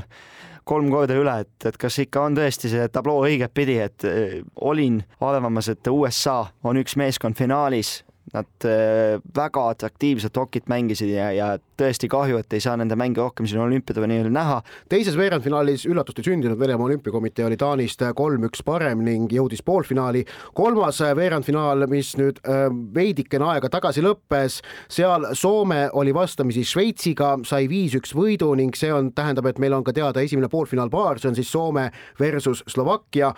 kolm 0.64 0.90
korda 0.92 1.16
üle, 1.18 1.40
et, 1.42 1.66
et 1.66 1.76
kas 1.80 1.98
ikka 1.98 2.22
on 2.28 2.36
tõesti 2.38 2.70
see 2.70 2.86
tabloo 2.92 3.24
õigetpidi, 3.26 3.76
et 3.82 4.06
olin 4.60 5.00
arvamas, 5.20 5.68
et 5.72 5.90
USA 5.90 6.44
on 6.64 6.78
üks 6.80 6.94
meeskond 7.00 7.36
finaalis, 7.36 7.98
Nad 8.30 8.64
väga 9.34 9.62
atraktiivset 9.72 10.36
hokit 10.36 10.68
mängisid 10.70 11.10
ja, 11.10 11.30
ja 11.34 11.46
tõesti 11.80 12.06
kahju, 12.10 12.38
et 12.38 12.52
ei 12.54 12.62
saa 12.62 12.76
nende 12.78 12.94
mänge 12.98 13.18
rohkem 13.18 13.46
siin 13.48 13.62
olümpiaturniiril 13.64 14.30
näha. 14.30 14.60
teises 14.88 15.16
veerandfinaalis 15.18 15.86
üllatust 15.88 16.20
ei 16.20 16.28
sündinud, 16.28 16.58
Venemaa 16.60 16.86
olümpiakomitee 16.86 17.46
oli 17.48 17.56
Taanist 17.58 18.04
kolm-üks 18.14 18.62
parem 18.66 19.02
ning 19.04 19.32
jõudis 19.32 19.64
poolfinaali. 19.66 20.24
kolmas 20.54 21.00
veerandfinaal, 21.16 21.86
mis 21.90 22.12
nüüd 22.20 22.38
veidikene 22.94 23.48
aega 23.54 23.70
tagasi 23.72 24.04
lõppes, 24.04 24.60
seal 24.88 25.30
Soome 25.34 25.88
oli 25.92 26.14
vastamisi 26.14 26.64
Šveitsiga, 26.64 27.32
sai 27.44 27.66
viis-üks 27.70 28.14
võidu 28.14 28.52
ning 28.54 28.76
see 28.76 28.92
on, 28.94 29.10
tähendab, 29.16 29.50
et 29.50 29.58
meil 29.58 29.74
on 29.74 29.84
ka 29.84 29.96
teada 29.96 30.22
esimene 30.22 30.48
poolfinaalpaar, 30.52 31.18
see 31.18 31.32
on 31.32 31.38
siis 31.38 31.50
Soome 31.50 31.88
versus 32.20 32.62
Slovakkia. 32.68 33.32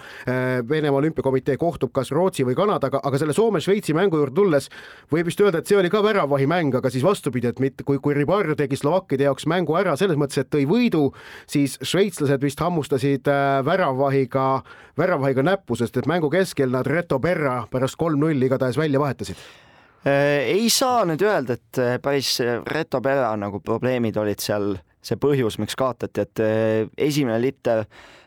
Venemaa 0.68 1.00
olümpiakomitee 1.00 1.56
kohtub 1.56 1.92
kas 1.94 2.10
Rootsi 2.12 2.44
või 2.44 2.58
Kanadaga, 2.58 3.00
aga 3.02 3.18
selle 3.20 3.36
Soome-Šveitsi 3.36 3.94
mängu 3.96 4.18
juurde 4.20 4.36
tulles 4.36 4.68
võib 5.12 5.28
vist 5.28 5.40
öelda, 5.42 5.60
et 5.60 5.68
see 5.68 5.78
oli 5.78 5.90
ka 5.92 6.02
väravahimäng, 6.04 6.74
aga 6.78 6.90
siis 6.92 7.04
vastupidi, 7.04 7.50
et 7.50 7.60
mitte 7.62 7.84
kui, 7.86 7.98
kui 8.02 8.14
Ribar 8.16 8.48
tegi 8.58 8.78
slovakkide 8.80 9.26
jaoks 9.28 9.46
mängu 9.50 9.76
ära 9.78 9.94
selles 10.00 10.18
mõttes, 10.20 10.40
et 10.42 10.50
tõi 10.52 10.64
võidu, 10.68 11.08
siis 11.50 11.78
šveitslased 11.84 12.44
vist 12.44 12.62
hammustasid 12.62 13.28
äh, 13.30 13.58
väravahiga, 13.66 14.46
väravahiga 14.98 15.44
näppu, 15.46 15.76
sest 15.78 15.98
et 16.00 16.08
mängu 16.10 16.30
keskel 16.32 16.72
nad 16.72 16.88
Reto 16.88 17.20
Berra 17.22 17.62
pärast 17.72 17.98
kolm-nulli 18.00 18.48
igatahes 18.48 18.80
välja 18.80 19.02
vahetasid. 19.02 19.42
Äh, 20.06 20.48
ei 20.54 20.70
saa 20.72 21.04
nüüd 21.08 21.22
öelda, 21.26 21.58
et 21.60 21.82
äh, 21.82 21.98
päris 22.02 22.38
Reto 22.72 23.02
Berra 23.04 23.34
nagu 23.40 23.60
probleemid 23.64 24.16
olid 24.22 24.42
seal 24.42 24.74
see 25.02 25.18
põhjus, 25.18 25.58
miks 25.58 25.74
kaotati, 25.74 26.22
et 26.22 26.40
esimene 27.02 27.40
liter 27.42 27.80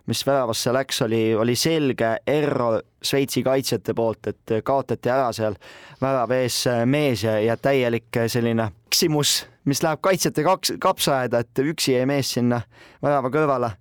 mis 0.05 0.25
väravasse 0.27 0.73
läks, 0.73 1.01
oli, 1.01 1.35
oli 1.35 1.55
selge 1.55 2.17
error 2.27 2.81
Šveitsi 3.05 3.43
kaitsjate 3.45 3.93
poolt, 3.93 4.27
et 4.27 4.53
kaotati 4.65 5.09
ära 5.13 5.31
seal 5.33 5.57
värava 6.01 6.41
ees 6.41 6.63
mees 6.89 7.23
ja, 7.23 7.37
ja 7.39 7.57
täielik 7.57 8.23
selline 8.27 8.71
eksimus, 8.87 9.43
mis 9.65 9.83
läheb 9.85 10.01
kaitsjate 10.01 10.43
kaks, 10.45 10.75
kapsaaeda, 10.81 11.43
et 11.43 11.65
üksi 11.65 11.97
jäi 11.97 12.05
mees 12.09 12.33
sinna 12.37 12.61
värava 13.03 13.33
kõrvale 13.33 13.75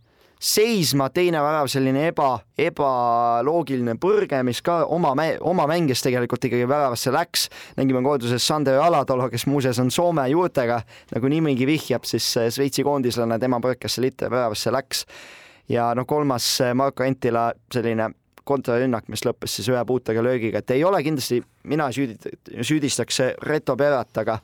seisma, 0.45 1.09
teine 1.15 1.41
värav 1.41 1.69
selline 1.73 2.09
eba, 2.11 2.35
ebaloogiline 2.61 3.95
põrge, 4.01 4.43
mis 4.45 4.61
ka 4.65 4.83
oma, 4.93 5.15
oma 5.41 5.67
mängis 5.71 6.03
tegelikult 6.05 6.45
ikkagi 6.45 6.69
väravasse 6.69 7.13
läks. 7.15 7.49
nägime 7.77 8.03
koonduses 8.05 8.47
Sander 8.47 8.81
Alatalo, 8.83 9.31
kes 9.33 9.47
muuseas 9.47 9.81
on 9.81 9.91
Soome 9.91 10.27
juurtega, 10.29 10.83
nagu 11.15 11.33
nimigi 11.33 11.67
vihjab, 11.67 12.05
siis 12.05 12.27
Šveitsi 12.35 12.85
koondislane, 12.85 13.39
tema 13.39 13.61
põrkas 13.65 13.97
seal 13.97 14.11
ite 14.11 14.31
väravasse 14.31 14.73
läks 14.75 15.07
ja 15.69 15.93
noh, 15.97 16.07
kolmas 16.07 16.47
Marko 16.75 17.05
Entila 17.05 17.51
selline 17.73 18.11
kontrarünnak, 18.45 19.09
mis 19.09 19.25
lõppes 19.25 19.57
siis 19.57 19.69
ühe 19.73 19.81
puutega 19.89 20.23
löögiga, 20.25 20.61
et 20.61 20.75
ei 20.75 20.85
ole 20.85 21.01
kindlasti, 21.05 21.41
mina 21.71 21.89
süüdi-, 21.95 22.35
süüdistaks 22.61 23.21
Reto 23.49 23.77
Perat, 23.77 24.13
aga 24.21 24.39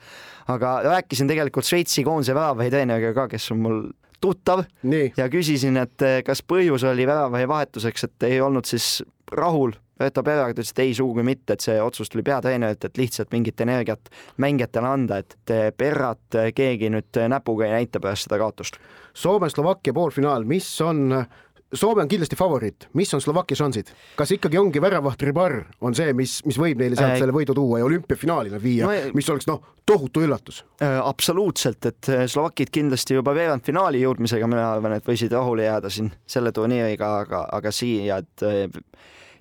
aga 0.50 0.74
rääkisin 0.86 1.28
tegelikult 1.30 1.68
Šveitsi 1.68 2.04
koondise 2.06 2.34
väravahiteeneriga 2.34 3.12
ka, 3.16 3.28
kes 3.34 3.50
on 3.52 3.60
mul 3.66 3.82
tuttav 4.20 4.64
Nii. 4.82 5.12
ja 5.16 5.28
küsisin, 5.32 5.76
et 5.80 6.24
kas 6.26 6.42
põhjus 6.42 6.84
oli 6.88 7.06
väravahi 7.08 7.48
vahetuseks, 7.48 8.08
et 8.08 8.28
ei 8.30 8.40
olnud 8.40 8.68
siis 8.68 8.98
rahul 9.36 9.76
Reto 10.00 10.24
Perag 10.26 10.54
ütles, 10.54 10.72
et 10.72 10.82
ei, 10.84 10.94
sugugi 10.96 11.24
mitte, 11.26 11.54
et 11.54 11.64
see 11.64 11.76
otsus 11.82 12.10
tuli 12.12 12.24
peatreenerilt, 12.26 12.88
et 12.88 13.00
lihtsalt 13.00 13.32
mingit 13.34 13.60
energiat 13.60 14.10
mängijatele 14.40 14.94
anda, 14.94 15.20
et 15.20 15.54
Perrat 15.76 16.40
keegi 16.56 16.90
nüüd 16.92 17.20
näpuga 17.30 17.68
ei 17.68 17.76
näita 17.80 18.00
pärast 18.00 18.28
seda 18.28 18.40
kaotust. 18.40 18.80
Soome-Slovakkia 19.20 19.92
poolfinaal, 19.96 20.46
mis 20.48 20.68
on 20.86 21.24
Soome 21.74 22.02
on 22.02 22.08
kindlasti 22.10 22.34
favoriit, 22.34 22.88
mis 22.98 23.14
on 23.14 23.20
Slovakkia 23.22 23.54
šansid, 23.60 23.92
kas 24.18 24.32
ikkagi 24.34 24.58
ongi 24.58 24.80
väravaht 24.82 25.20
Ribar 25.22 25.52
on 25.86 25.94
see, 25.94 26.10
mis, 26.18 26.40
mis 26.42 26.56
võib 26.58 26.80
neile 26.82 26.96
sealt 26.98 27.20
selle 27.20 27.34
võidu 27.34 27.54
tuua 27.54 27.78
ja 27.78 27.86
olümpiafinaali 27.86 28.50
nad 28.50 28.62
viia 28.62 28.88
no,, 28.88 29.12
mis 29.14 29.28
oleks 29.30 29.46
noh, 29.46 29.62
tohutu 29.86 30.24
üllatus 30.26 30.64
äh,? 30.82 30.96
absoluutselt, 30.98 31.86
et 31.86 32.10
äh, 32.10 32.24
Slovakid 32.26 32.72
kindlasti 32.74 33.14
juba 33.14 33.36
veerandfinaali 33.38 34.02
jõudmisega, 34.02 34.50
mina 34.50 34.66
arvan, 34.72 34.96
et 34.98 35.06
võisid 35.06 35.30
rahule 35.36 35.68
jääda 35.68 35.94
siin 35.94 36.10
selle 36.26 36.50
turniiriga, 36.56 37.12
aga, 37.22 37.44
aga 37.54 37.74
siia, 37.74 38.18
et 38.24 38.46
äh, 38.50 38.66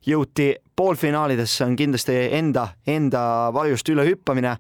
jõuti 0.08 0.54
poolfinaalidesse, 0.76 1.66
on 1.66 1.76
kindlasti 1.80 2.16
enda, 2.38 2.70
enda 2.88 3.22
varjust 3.54 3.90
ülehüppamine. 3.90 4.56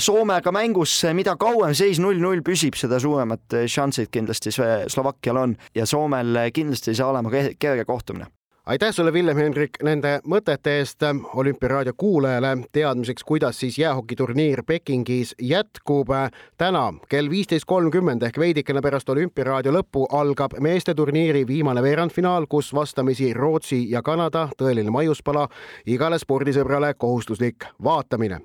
Soomega 0.00 0.50
mängus, 0.52 0.94
mida 1.14 1.36
kauem 1.36 1.74
seis 1.76 2.00
null-null 2.02 2.40
püsib, 2.42 2.78
seda 2.78 2.98
suuremad 3.02 3.58
šansid 3.70 4.08
kindlasti 4.10 4.54
Slovakkial 4.54 5.42
on 5.42 5.54
ja 5.76 5.86
Soomel 5.86 6.48
kindlasti 6.54 6.94
ei 6.94 6.98
saa 6.98 7.12
olema 7.12 7.30
kerge 7.58 7.84
kohtumine 7.84 8.30
aitäh 8.66 8.92
sulle, 8.92 9.12
Villem-Hendrik, 9.12 9.70
nende 9.82 10.18
mõtete 10.26 10.72
eest 10.80 11.02
olümpiaraadio 11.34 11.92
kuulajale 11.96 12.56
teadmiseks, 12.72 13.24
kuidas 13.24 13.60
siis 13.60 13.78
jäähokiturniir 13.78 14.62
Pekingis 14.66 15.34
jätkub. 15.42 16.08
täna 16.58 16.94
kell 17.08 17.30
viisteist 17.30 17.64
kolmkümmend 17.64 18.22
ehk 18.22 18.38
veidikene 18.38 18.80
pärast 18.82 19.08
olümpiaraadio 19.08 19.72
lõppu 19.72 20.06
algab 20.10 20.58
meeste 20.60 20.94
turniiri 20.94 21.46
viimane 21.46 21.82
veerandfinaal, 21.82 22.46
kus 22.48 22.74
vastamisi 22.74 23.34
Rootsi 23.34 23.90
ja 23.90 24.02
Kanada, 24.02 24.48
tõeline 24.58 24.90
maiuspala, 24.90 25.48
igale 25.86 26.18
spordisõbrale 26.18 26.94
kohustuslik 26.94 27.64
vaatamine. 27.84 28.40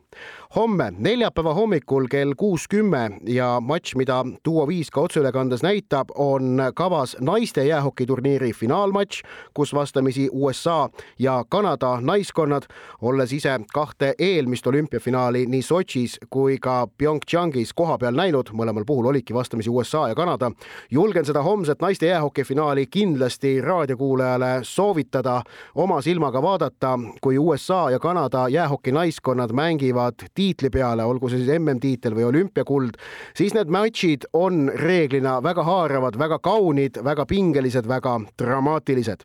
Homme, 0.56 0.94
neljapäeva 0.98 1.54
hommikul 1.54 2.08
kell 2.12 2.34
kuus 2.38 2.68
kümme 2.68 3.10
ja 3.28 3.60
matš, 3.64 3.96
mida 3.96 4.24
Duo 4.46 4.66
viis 4.68 4.90
ka 4.92 5.02
otseülekandes 5.02 5.64
näitab, 5.64 6.12
on 6.16 6.60
kavas 6.76 7.16
naiste 7.20 7.64
jäähokiturniiri 7.66 8.52
finaalmatš, 8.54 9.22
kus 9.54 9.74
vastamisi 9.74 10.30
USA 10.32 10.90
ja 11.20 11.44
Kanada 11.50 11.98
naiskonnad, 12.02 12.68
olles 13.02 13.34
ise 13.34 13.60
kahte 13.74 14.14
eelmist 14.20 14.68
olümpiafinaali 14.68 15.46
nii 15.46 15.62
Sotšis 15.62 16.18
kui 16.30 16.58
ka 16.58 16.88
PyeongChangis 16.98 17.74
kohapeal 17.74 18.16
näinud, 18.16 18.52
mõlemal 18.52 18.86
puhul 18.86 19.08
olidki 19.14 19.34
vastamisi 19.34 19.70
USA 19.70 20.08
ja 20.08 20.16
Kanada. 20.16 20.52
julgen 20.92 21.26
seda 21.26 21.44
homset 21.44 21.82
naiste 21.82 22.06
jäähokifinaali 22.08 22.88
kindlasti 22.88 23.62
raadiokuulajale 23.62 24.60
soovitada 24.62 25.42
oma 25.76 26.02
silmaga 26.02 26.42
vaadata, 26.42 27.00
kui 27.22 27.38
USA 27.38 27.90
ja 27.92 28.00
Kanada 28.00 28.48
jäähoki 28.50 28.92
naiskonnad 28.92 29.52
mängivad 29.52 30.14
tiitli 30.42 30.74
peale, 30.74 31.08
olgu 31.08 31.30
see 31.32 31.44
siis 31.46 31.56
MM-tiitel 31.56 32.18
või 32.18 32.28
olümpiakuld, 32.34 33.00
siis 33.38 33.56
need 33.56 33.72
matšid 33.72 34.28
on 34.34 34.68
reeglina 34.76 35.38
väga 35.44 35.64
haaravad, 35.64 36.20
väga 36.20 36.42
kaunid, 36.44 37.00
väga 37.04 37.26
pingelised, 37.30 37.88
väga 37.88 38.20
dramaatilised. 38.42 39.24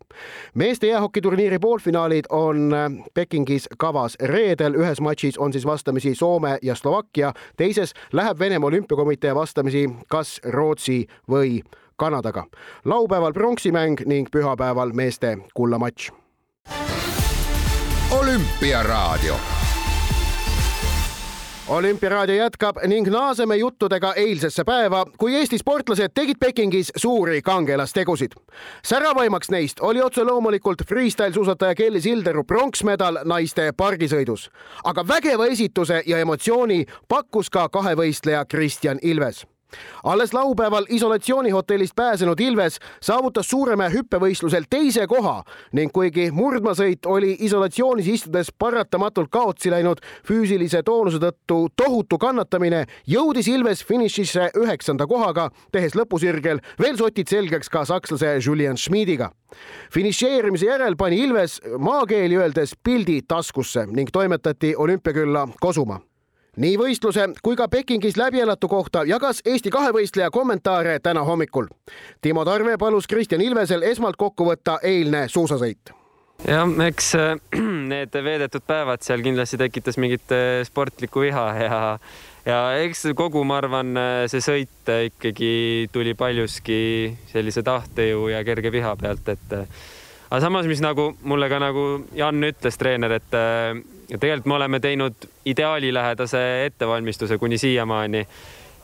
mees 0.55 0.77
meeste 0.77 0.87
jäähokiturniiri 0.87 1.59
poolfinaalid 1.59 2.25
on 2.31 2.75
äh, 2.75 2.93
Pekingis 3.15 3.69
kavas 3.79 4.17
reedel, 4.21 4.75
ühes 4.75 5.01
matšis 5.01 5.39
on 5.39 5.53
siis 5.53 5.65
vastamisi 5.67 6.15
Soome 6.15 6.59
ja 6.63 6.75
Slovakkia, 6.75 7.33
teises 7.57 7.95
läheb 8.13 8.39
Venemaa 8.39 8.69
olümpiakomitee 8.69 9.35
vastamisi 9.35 9.89
kas 10.09 10.41
Rootsi 10.45 11.07
või 11.31 11.63
Kanadaga. 11.97 12.45
laupäeval 12.85 13.33
pronksimäng 13.33 14.01
ning 14.07 14.29
pühapäeval 14.31 14.93
meeste 14.93 15.39
kullamatš. 15.55 16.13
olümpiaraadio 18.11 19.56
olümpiaraadio 21.69 22.35
jätkab 22.35 22.77
ning 22.87 23.09
naaseme 23.09 23.57
juttudega 23.57 24.13
eilsesse 24.15 24.65
päeva, 24.65 25.07
kui 25.19 25.35
Eesti 25.35 25.59
sportlased 25.59 26.15
tegid 26.15 26.37
Pekingis 26.41 26.93
suuri 26.97 27.43
kangelastegusid. 27.43 28.33
säravaimaks 28.85 29.51
neist 29.51 29.81
oli 29.81 30.03
otse 30.03 30.25
loomulikult 30.25 30.83
freestyle 30.89 31.33
suusataja 31.33 31.75
Kelly 31.75 32.01
Sildaru 32.01 32.45
pronksmedal 32.45 33.19
naiste 33.25 33.73
pargisõidus, 33.77 34.51
aga 34.85 35.09
vägeva 35.09 35.47
esituse 35.47 36.03
ja 36.07 36.19
emotsiooni 36.19 36.85
pakkus 37.09 37.51
ka 37.51 37.69
kahevõistleja 37.69 38.45
Kristjan 38.45 38.99
Ilves 39.03 39.47
alles 40.05 40.35
laupäeval 40.35 40.87
isolatsioonihotellist 40.89 41.97
pääsenud 41.97 42.41
Ilves 42.41 42.79
saavutas 43.03 43.49
Suuremäe 43.49 43.91
hüppevõistlusel 43.91 44.67
teise 44.71 45.07
koha 45.07 45.43
ning 45.73 45.93
kuigi 45.93 46.31
murdmaasõit 46.31 47.07
oli 47.07 47.37
isolatsioonis 47.41 48.09
istudes 48.09 48.53
paratamatult 48.59 49.31
kaotsi 49.31 49.71
läinud 49.71 50.03
füüsilise 50.27 50.83
toonuse 50.83 51.19
tõttu 51.23 51.69
tohutu 51.77 52.19
kannatamine, 52.19 52.85
jõudis 53.07 53.49
Ilves 53.49 53.85
finišisse 53.85 54.51
üheksanda 54.57 55.07
kohaga, 55.07 55.51
tehes 55.73 55.97
lõpusirgel 55.99 56.61
veel 56.81 56.97
sotid 56.97 57.29
selgeks 57.29 57.69
ka 57.69 57.85
sakslase 57.85 58.39
Julian 58.47 58.77
Schmidiga 58.77 59.31
finišeerimise 59.93 60.67
järel 60.67 60.97
pani 60.97 61.21
Ilves 61.25 61.61
maakeeli 61.79 62.37
öeldes 62.37 62.75
pildi 62.83 63.21
taskusse 63.29 63.87
ning 63.87 64.11
toimetati 64.13 64.75
olümpiakülla 64.77 65.49
kosuma 65.61 66.01
nii 66.57 66.79
võistluse 66.81 67.29
kui 67.43 67.57
ka 67.57 67.69
Pekingis 67.69 68.17
läbielatu 68.17 68.69
kohta 68.69 69.05
jagas 69.09 69.43
Eesti 69.45 69.71
kahevõistleja 69.71 70.31
kommentaare 70.31 70.99
täna 71.01 71.25
hommikul. 71.25 71.69
Timo 72.21 72.45
Tarve 72.45 72.79
palus 72.79 73.07
Kristjan 73.07 73.45
Ilvesel 73.45 73.83
esmalt 73.83 74.17
kokku 74.17 74.49
võtta 74.49 74.81
eilne 74.83 75.29
suusasõit 75.29 75.97
jah, 76.45 76.69
eks 76.87 77.15
äh, 77.17 77.35
need 77.93 78.17
veedetud 78.25 78.65
päevad 78.67 79.05
seal 79.07 79.25
kindlasti 79.25 79.59
tekitas 79.61 79.99
mingit 80.01 80.33
äh, 80.35 80.61
sportlikku 80.69 81.25
viha 81.25 81.47
ja 81.61 81.81
ja 82.47 82.59
eks 82.79 83.09
kogu, 83.19 83.43
ma 83.45 83.59
arvan, 83.63 83.97
äh, 83.99 84.23
see 84.31 84.45
sõit 84.45 84.93
ikkagi 85.09 85.89
tuli 85.93 86.15
paljuski 86.19 87.17
sellise 87.33 87.65
tahtejõu 87.67 88.31
ja 88.35 88.45
kerge 88.47 88.73
viha 88.75 88.95
pealt, 89.01 89.29
et 89.33 89.57
aga 89.57 90.41
samas, 90.43 90.69
mis 90.71 90.83
nagu 90.85 91.13
mulle 91.27 91.49
ka 91.51 91.61
nagu 91.63 91.87
Jan 92.15 92.45
ütles, 92.47 92.79
treener, 92.79 93.19
et 93.19 93.39
ja 94.11 94.19
tegelikult 94.19 94.51
me 94.51 94.55
oleme 94.59 94.81
teinud 94.81 95.27
ideaalilähedase 95.47 96.43
ettevalmistuse 96.67 97.39
kuni 97.39 97.59
siiamaani. 97.59 98.27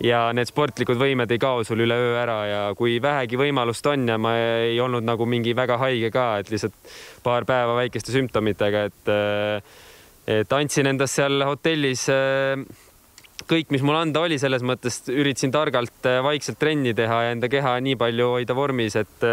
Ja 0.03 0.25
need 0.35 0.49
sportlikud 0.51 0.99
võimed 0.99 1.31
ei 1.31 1.39
kao 1.39 1.61
sul 1.63 1.85
üleöö 1.85 2.17
ära 2.19 2.39
ja 2.49 2.63
kui 2.75 2.97
vähegi 3.03 3.39
võimalust 3.39 3.87
on 3.87 4.09
ja 4.09 4.17
ma 4.19 4.33
ei 4.35 4.81
olnud 4.83 5.05
nagu 5.07 5.27
mingi 5.31 5.53
väga 5.55 5.77
haige 5.79 6.11
ka, 6.11 6.25
et 6.41 6.51
lihtsalt 6.51 6.95
paar 7.23 7.47
päeva 7.47 7.77
väikeste 7.79 8.15
sümptomitega, 8.15 8.87
et 8.89 9.13
et 10.33 10.55
andsin 10.55 10.89
endast 10.91 11.21
seal 11.21 11.45
hotellis 11.47 12.09
kõik, 13.47 13.71
mis 13.75 13.85
mul 13.87 13.99
anda 14.01 14.25
oli, 14.25 14.41
selles 14.43 14.65
mõttes 14.67 15.03
üritasin 15.13 15.55
targalt 15.55 16.09
vaikselt 16.25 16.59
trenni 16.59 16.95
teha 16.99 17.23
ja 17.27 17.37
enda 17.37 17.51
keha 17.53 17.77
nii 17.85 17.99
palju 18.01 18.29
hoida 18.37 18.57
vormis, 18.59 18.97
et 18.99 19.27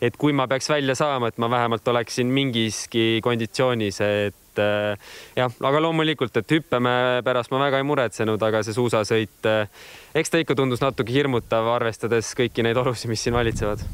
et 0.00 0.16
kui 0.16 0.34
ma 0.36 0.48
peaks 0.50 0.68
välja 0.70 0.96
saama, 0.98 1.30
et 1.30 1.38
ma 1.42 1.50
vähemalt 1.50 1.88
oleksin 1.88 2.32
mingiski 2.32 3.20
konditsioonis, 3.24 4.00
et 4.00 4.62
äh, 4.62 5.14
jah, 5.36 5.60
aga 5.70 5.84
loomulikult, 5.84 6.36
et 6.36 6.56
hüppemäe 6.58 7.22
pärast 7.26 7.54
ma 7.54 7.62
väga 7.66 7.80
ei 7.80 7.88
muretsenud, 7.88 8.42
aga 8.42 8.64
see 8.66 8.76
suusasõit, 8.76 9.38
äh, 9.48 9.88
eks 10.14 10.32
ta 10.32 10.42
ikka 10.42 10.58
tundus 10.58 10.84
natuke 10.84 11.14
hirmutav, 11.14 11.68
arvestades 11.76 12.34
kõiki 12.38 12.66
neid 12.66 12.78
olusid, 12.82 13.10
mis 13.12 13.26
siin 13.26 13.36
valitsevad 13.36 13.84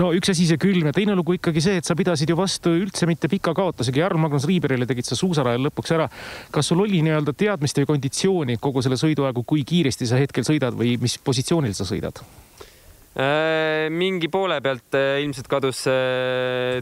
no 0.00 0.10
üks 0.16 0.32
asi 0.32 0.46
see 0.48 0.60
külm 0.60 0.88
ja 0.88 0.94
teine 0.94 1.14
lugu 1.18 1.36
ikkagi 1.36 1.62
see, 1.62 1.78
et 1.78 1.86
sa 1.86 1.96
pidasid 1.98 2.30
ju 2.30 2.36
vastu 2.38 2.72
üldse 2.74 3.06
mitte 3.06 3.30
pika 3.30 3.54
kaotusega 3.56 4.04
Jarl-Magnus 4.04 4.46
Riiberile 4.50 4.88
tegid 4.90 5.06
sa 5.06 5.18
suusarajal 5.18 5.68
lõpuks 5.68 5.94
ära. 5.94 6.08
kas 6.54 6.70
sul 6.70 6.82
oli 6.84 7.02
nii-öelda 7.06 7.34
teadmist 7.38 7.78
või 7.78 7.92
konditsiooni 7.94 8.58
kogu 8.62 8.82
selle 8.82 8.98
sõidu 9.00 9.28
aegu, 9.28 9.44
kui 9.46 9.64
kiiresti 9.66 10.10
sa 10.10 10.18
hetkel 10.20 10.46
sõidad 10.46 10.74
või 10.74 10.96
mis 11.00 11.18
positsioonil 11.22 11.76
sa 11.78 11.86
sõidad? 11.86 12.24
Äh, 13.14 13.90
mingi 13.94 14.26
poole 14.26 14.56
pealt 14.58 14.96
äh, 14.98 15.20
ilmselt 15.22 15.46
kadus 15.46 15.84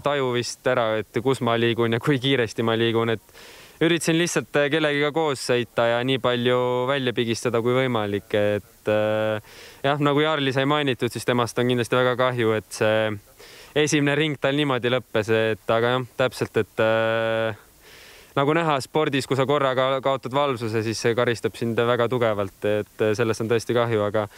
taju 0.04 0.30
vist 0.32 0.64
ära, 0.66 0.94
et 1.02 1.18
kus 1.20 1.42
ma 1.44 1.58
liigun 1.60 1.92
ja 1.92 2.00
kui 2.00 2.16
kiiresti 2.22 2.64
ma 2.64 2.72
liigun, 2.78 3.12
et 3.12 3.42
üritasin 3.84 4.16
lihtsalt 4.16 4.56
äh, 4.56 4.70
kellegiga 4.72 5.10
koos 5.12 5.42
sõita 5.50 5.90
ja 5.90 5.98
nii 6.08 6.22
palju 6.24 6.60
välja 6.88 7.12
pigistada 7.12 7.60
kui 7.60 7.76
võimalik, 7.76 8.32
et 8.32 8.88
jah, 8.88 10.00
nagu 10.00 10.24
Jarli 10.24 10.54
sai 10.56 10.64
mainitud, 10.64 11.12
siis 11.12 11.28
temast 11.28 11.60
on 11.60 11.68
kindlasti 11.68 12.00
väga 12.00 12.16
kahju, 12.18 12.56
et 12.56 12.80
see 12.80 13.12
esimene 13.74 14.16
ring 14.18 14.40
tal 14.40 14.56
niimoodi 14.56 14.90
lõppes, 14.92 15.30
et 15.32 15.70
aga 15.72 15.94
jah, 15.96 16.08
täpselt, 16.24 16.58
et 16.60 16.82
äh, 16.84 17.62
nagu 18.36 18.56
näha 18.56 18.78
spordis, 18.84 19.28
kui 19.28 19.38
sa 19.38 19.46
korraga 19.48 19.94
kaotad 20.04 20.34
valvsuse, 20.36 20.84
siis 20.84 21.00
see 21.00 21.16
karistab 21.16 21.56
sind 21.58 21.80
väga 21.92 22.08
tugevalt, 22.12 22.68
et 22.68 23.08
sellest 23.16 23.44
on 23.44 23.52
tõesti 23.52 23.76
kahju, 23.76 24.04
aga 24.08 24.28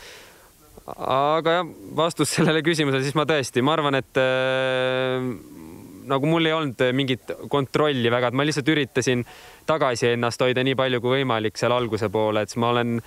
aga 0.92 1.58
jah, 1.58 1.68
vastus 1.96 2.34
sellele 2.36 2.62
küsimusele, 2.64 3.04
siis 3.04 3.16
ma 3.16 3.24
tõesti, 3.28 3.62
ma 3.64 3.76
arvan, 3.76 3.96
et 4.00 4.20
äh, 4.20 5.28
nagu 6.10 6.28
mul 6.28 6.48
ei 6.48 6.56
olnud 6.56 6.82
mingit 6.96 7.32
kontrolli 7.52 8.12
väga, 8.12 8.30
et 8.30 8.36
ma 8.36 8.44
lihtsalt 8.46 8.68
üritasin 8.68 9.24
tagasi 9.68 10.12
ennast 10.12 10.42
hoida 10.44 10.64
nii 10.66 10.76
palju 10.78 11.00
kui 11.00 11.20
võimalik 11.20 11.56
seal 11.60 11.72
alguse 11.76 12.10
poole, 12.12 12.44
et 12.44 12.52
siis 12.52 12.60
ma 12.60 12.74
olen 12.74 12.98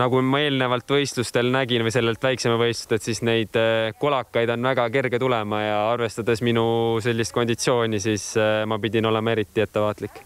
nagu 0.00 0.20
ma 0.24 0.40
eelnevalt 0.40 0.88
võistlustel 0.88 1.50
nägin 1.52 1.84
või 1.84 1.92
sellelt 1.92 2.22
väiksema 2.22 2.56
võistlustelt, 2.60 3.04
siis 3.04 3.20
neid 3.26 3.56
äh, 3.60 3.90
kolakaid 4.00 4.50
on 4.54 4.64
väga 4.64 4.86
kerge 4.94 5.20
tulema 5.20 5.60
ja 5.62 5.76
arvestades 5.90 6.40
minu 6.44 6.64
sellist 7.04 7.34
konditsiooni, 7.36 8.00
siis 8.00 8.30
äh, 8.40 8.62
ma 8.68 8.78
pidin 8.82 9.06
olema 9.10 9.34
eriti 9.34 9.64
ettevaatlik 9.64 10.22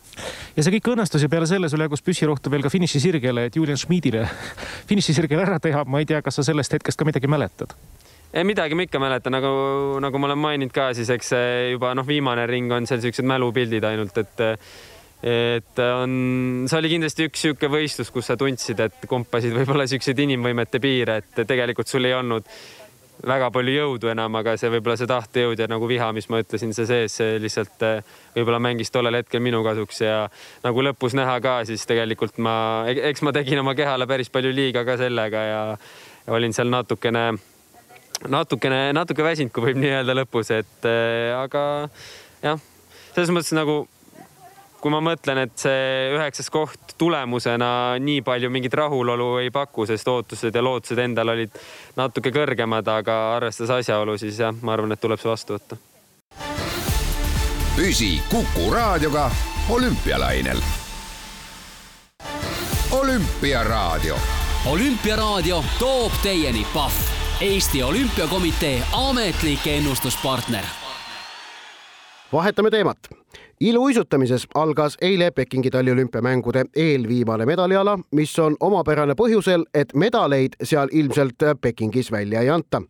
ja 0.57 0.63
see 0.63 0.77
kõik 0.79 0.93
õnnestus 0.95 1.27
ja 1.27 1.33
peale 1.33 1.51
selle 1.51 1.71
sul 1.73 1.83
jagus 1.83 2.05
püssirohtu 2.07 2.53
veel 2.53 2.63
ka 2.67 2.73
finišisirgele, 2.73 3.49
et 3.49 3.59
Julian 3.59 3.81
Schmidile 3.81 4.27
finišisirgel 4.91 5.43
ära 5.43 5.59
teha. 5.63 5.85
ma 5.85 6.03
ei 6.03 6.09
tea, 6.09 6.23
kas 6.23 6.39
sa 6.39 6.47
sellest 6.47 6.79
hetkest 6.79 6.99
ka 6.99 7.09
midagi 7.09 7.31
mäletad? 7.31 7.75
ei, 8.33 8.45
midagi 8.47 8.79
ma 8.79 8.87
ikka 8.87 9.03
mäletan, 9.03 9.35
nagu, 9.35 9.51
nagu 10.03 10.19
ma 10.23 10.31
olen 10.31 10.45
maininud 10.45 10.75
ka, 10.75 10.93
siis 10.95 11.11
eks 11.11 11.33
juba 11.73 11.95
noh, 11.99 12.07
viimane 12.07 12.47
ring 12.47 12.71
on 12.75 12.87
seal 12.87 13.03
siuksed 13.03 13.27
mälupildid 13.27 13.87
ainult, 13.89 14.19
et 14.23 14.47
et 15.23 15.81
on, 15.81 16.67
see 16.69 16.79
oli 16.81 16.91
kindlasti 16.93 17.29
üks 17.31 17.47
niisugune 17.47 17.73
võistlus, 17.73 18.11
kus 18.13 18.29
sa 18.31 18.37
tundsid, 18.41 18.81
et 18.85 19.07
kompasid 19.09 19.55
võib-olla 19.57 19.87
siukseid 19.89 20.19
inimvõimete 20.27 20.81
piire, 20.83 21.21
et 21.23 21.47
tegelikult 21.49 21.89
sul 21.89 22.05
ei 22.09 22.17
olnud 22.17 22.51
väga 23.25 23.49
palju 23.55 23.73
jõudu 23.73 24.11
enam, 24.13 24.35
aga 24.39 24.57
see 24.61 24.71
võib-olla 24.75 24.97
see 25.01 25.09
tahtejõud 25.09 25.61
ja 25.61 25.69
nagu 25.71 25.89
viha, 25.89 26.11
mis 26.17 26.29
ma 26.33 26.41
ütlesin, 26.43 26.75
see 26.77 26.87
sees, 26.89 27.17
see 27.17 27.41
lihtsalt 27.43 27.85
eh, 27.87 28.15
võib-olla 28.37 28.61
mängis 28.63 28.93
tollel 28.93 29.19
hetkel 29.21 29.43
minu 29.45 29.63
kasuks 29.65 30.03
ja 30.05 30.19
nagu 30.65 30.85
lõpus 30.85 31.17
näha 31.17 31.39
ka, 31.45 31.59
siis 31.69 31.87
tegelikult 31.89 32.39
ma, 32.43 32.85
e-, 32.91 33.01
eks 33.11 33.25
ma 33.27 33.33
tegin 33.37 33.63
oma 33.63 33.77
kehale 33.79 34.09
päris 34.11 34.31
palju 34.33 34.53
liiga 34.55 34.85
ka 34.87 34.99
sellega 35.01 35.45
ja 35.49 35.61
olin 36.37 36.55
seal 36.57 36.71
natukene, 36.73 37.27
natukene, 38.29 38.81
natuke 38.97 39.25
väsinud, 39.25 39.55
kui 39.55 39.71
võib 39.71 39.81
nii 39.81 39.97
öelda 39.97 40.17
lõpus, 40.21 40.53
et 40.55 40.89
eh, 40.91 41.33
aga 41.37 41.67
jah, 42.45 42.61
selles 43.15 43.33
mõttes 43.33 43.55
nagu 43.57 43.85
kui 44.81 44.93
ma 44.93 45.01
mõtlen, 45.03 45.41
et 45.47 45.55
see 45.59 46.13
üheksas 46.15 46.49
koht 46.53 46.95
tulemusena 46.99 47.97
nii 48.03 48.23
palju 48.27 48.51
mingit 48.53 48.75
rahulolu 48.77 49.37
ei 49.43 49.51
paku, 49.55 49.87
sest 49.89 50.09
ootused 50.09 50.55
ja 50.55 50.63
lootused 50.63 51.01
endal 51.03 51.33
olid 51.35 51.59
natuke 51.97 52.33
kõrgemad, 52.35 52.89
aga 52.89 53.19
arvestades 53.37 53.75
asjaolu, 53.81 54.17
siis 54.21 54.41
jah, 54.45 54.55
ma 54.63 54.77
arvan, 54.77 54.93
et 54.93 55.03
tuleb 55.03 55.21
see 55.21 55.31
vastu 55.31 55.57
võtta. 55.57 55.79
püsi 57.77 58.23
Kuku 58.31 58.71
raadioga 58.73 59.31
olümpialainel. 59.69 60.63
olümpiaraadio. 62.91 64.17
olümpiaraadio 64.67 65.65
toob 65.79 66.13
teieni 66.23 66.67
Pahv, 66.75 66.95
Eesti 67.41 67.83
Olümpiakomitee 67.83 68.83
ametlik 68.93 69.67
ennustuspartner. 69.67 70.65
vahetame 72.33 72.71
teemat 72.71 72.99
iluuisutamises 73.61 74.47
algas 74.55 74.97
eile 75.01 75.31
Pekingi 75.31 75.71
taliolümpiamängude 75.71 76.65
eelviimane 76.77 77.47
medaliala, 77.47 77.99
mis 78.13 78.39
on 78.39 78.57
omapärane 78.61 79.15
põhjusel, 79.15 79.65
et 79.75 79.95
medaleid 79.95 80.59
seal 80.63 80.89
ilmselt 80.93 81.47
Pekingis 81.61 82.13
välja 82.13 82.41
ei 82.41 82.51
anta 82.51 82.83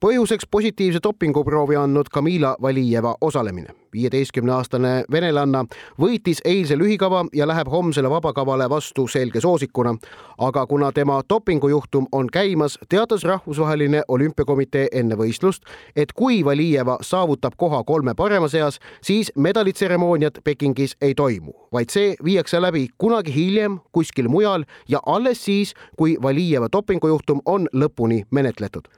põhjuseks 0.00 0.46
positiivse 0.50 0.98
dopinguproovi 1.02 1.76
andnud 1.76 2.08
Kamila 2.12 2.56
Valijeva 2.62 3.16
osalemine. 3.20 3.68
viieteistkümne 3.94 4.52
aastane 4.52 5.04
venelanna 5.12 5.60
võitis 6.00 6.40
eilse 6.44 6.74
lühikava 6.74 7.20
ja 7.32 7.46
läheb 7.46 7.68
homsele 7.70 8.10
vabakavale 8.10 8.68
vastu 8.70 9.06
selge 9.08 9.40
soosikuna. 9.40 9.94
aga 10.38 10.66
kuna 10.66 10.92
tema 10.92 11.22
dopingujuhtum 11.28 12.06
on 12.12 12.26
käimas, 12.32 12.78
teatas 12.88 13.24
Rahvusvaheline 13.24 14.02
Olümpiakomitee 14.08 14.88
enne 14.92 15.14
võistlust, 15.14 15.62
et 15.96 16.12
kui 16.12 16.44
Valijeva 16.44 16.98
saavutab 17.00 17.52
koha 17.56 17.84
kolme 17.84 18.14
parema 18.14 18.48
seas, 18.48 18.78
siis 19.02 19.32
medalitseremooniat 19.36 20.38
Pekingis 20.44 20.96
ei 21.00 21.14
toimu, 21.14 21.52
vaid 21.72 21.90
see 21.90 22.16
viiakse 22.24 22.60
läbi 22.60 22.88
kunagi 22.98 23.34
hiljem 23.34 23.78
kuskil 23.92 24.28
mujal 24.28 24.64
ja 24.88 25.00
alles 25.06 25.44
siis, 25.44 25.74
kui 25.96 26.16
Valijeva 26.22 26.68
dopingujuhtum 26.72 27.40
on 27.44 27.68
lõpuni 27.72 28.24
menetletud 28.30 28.88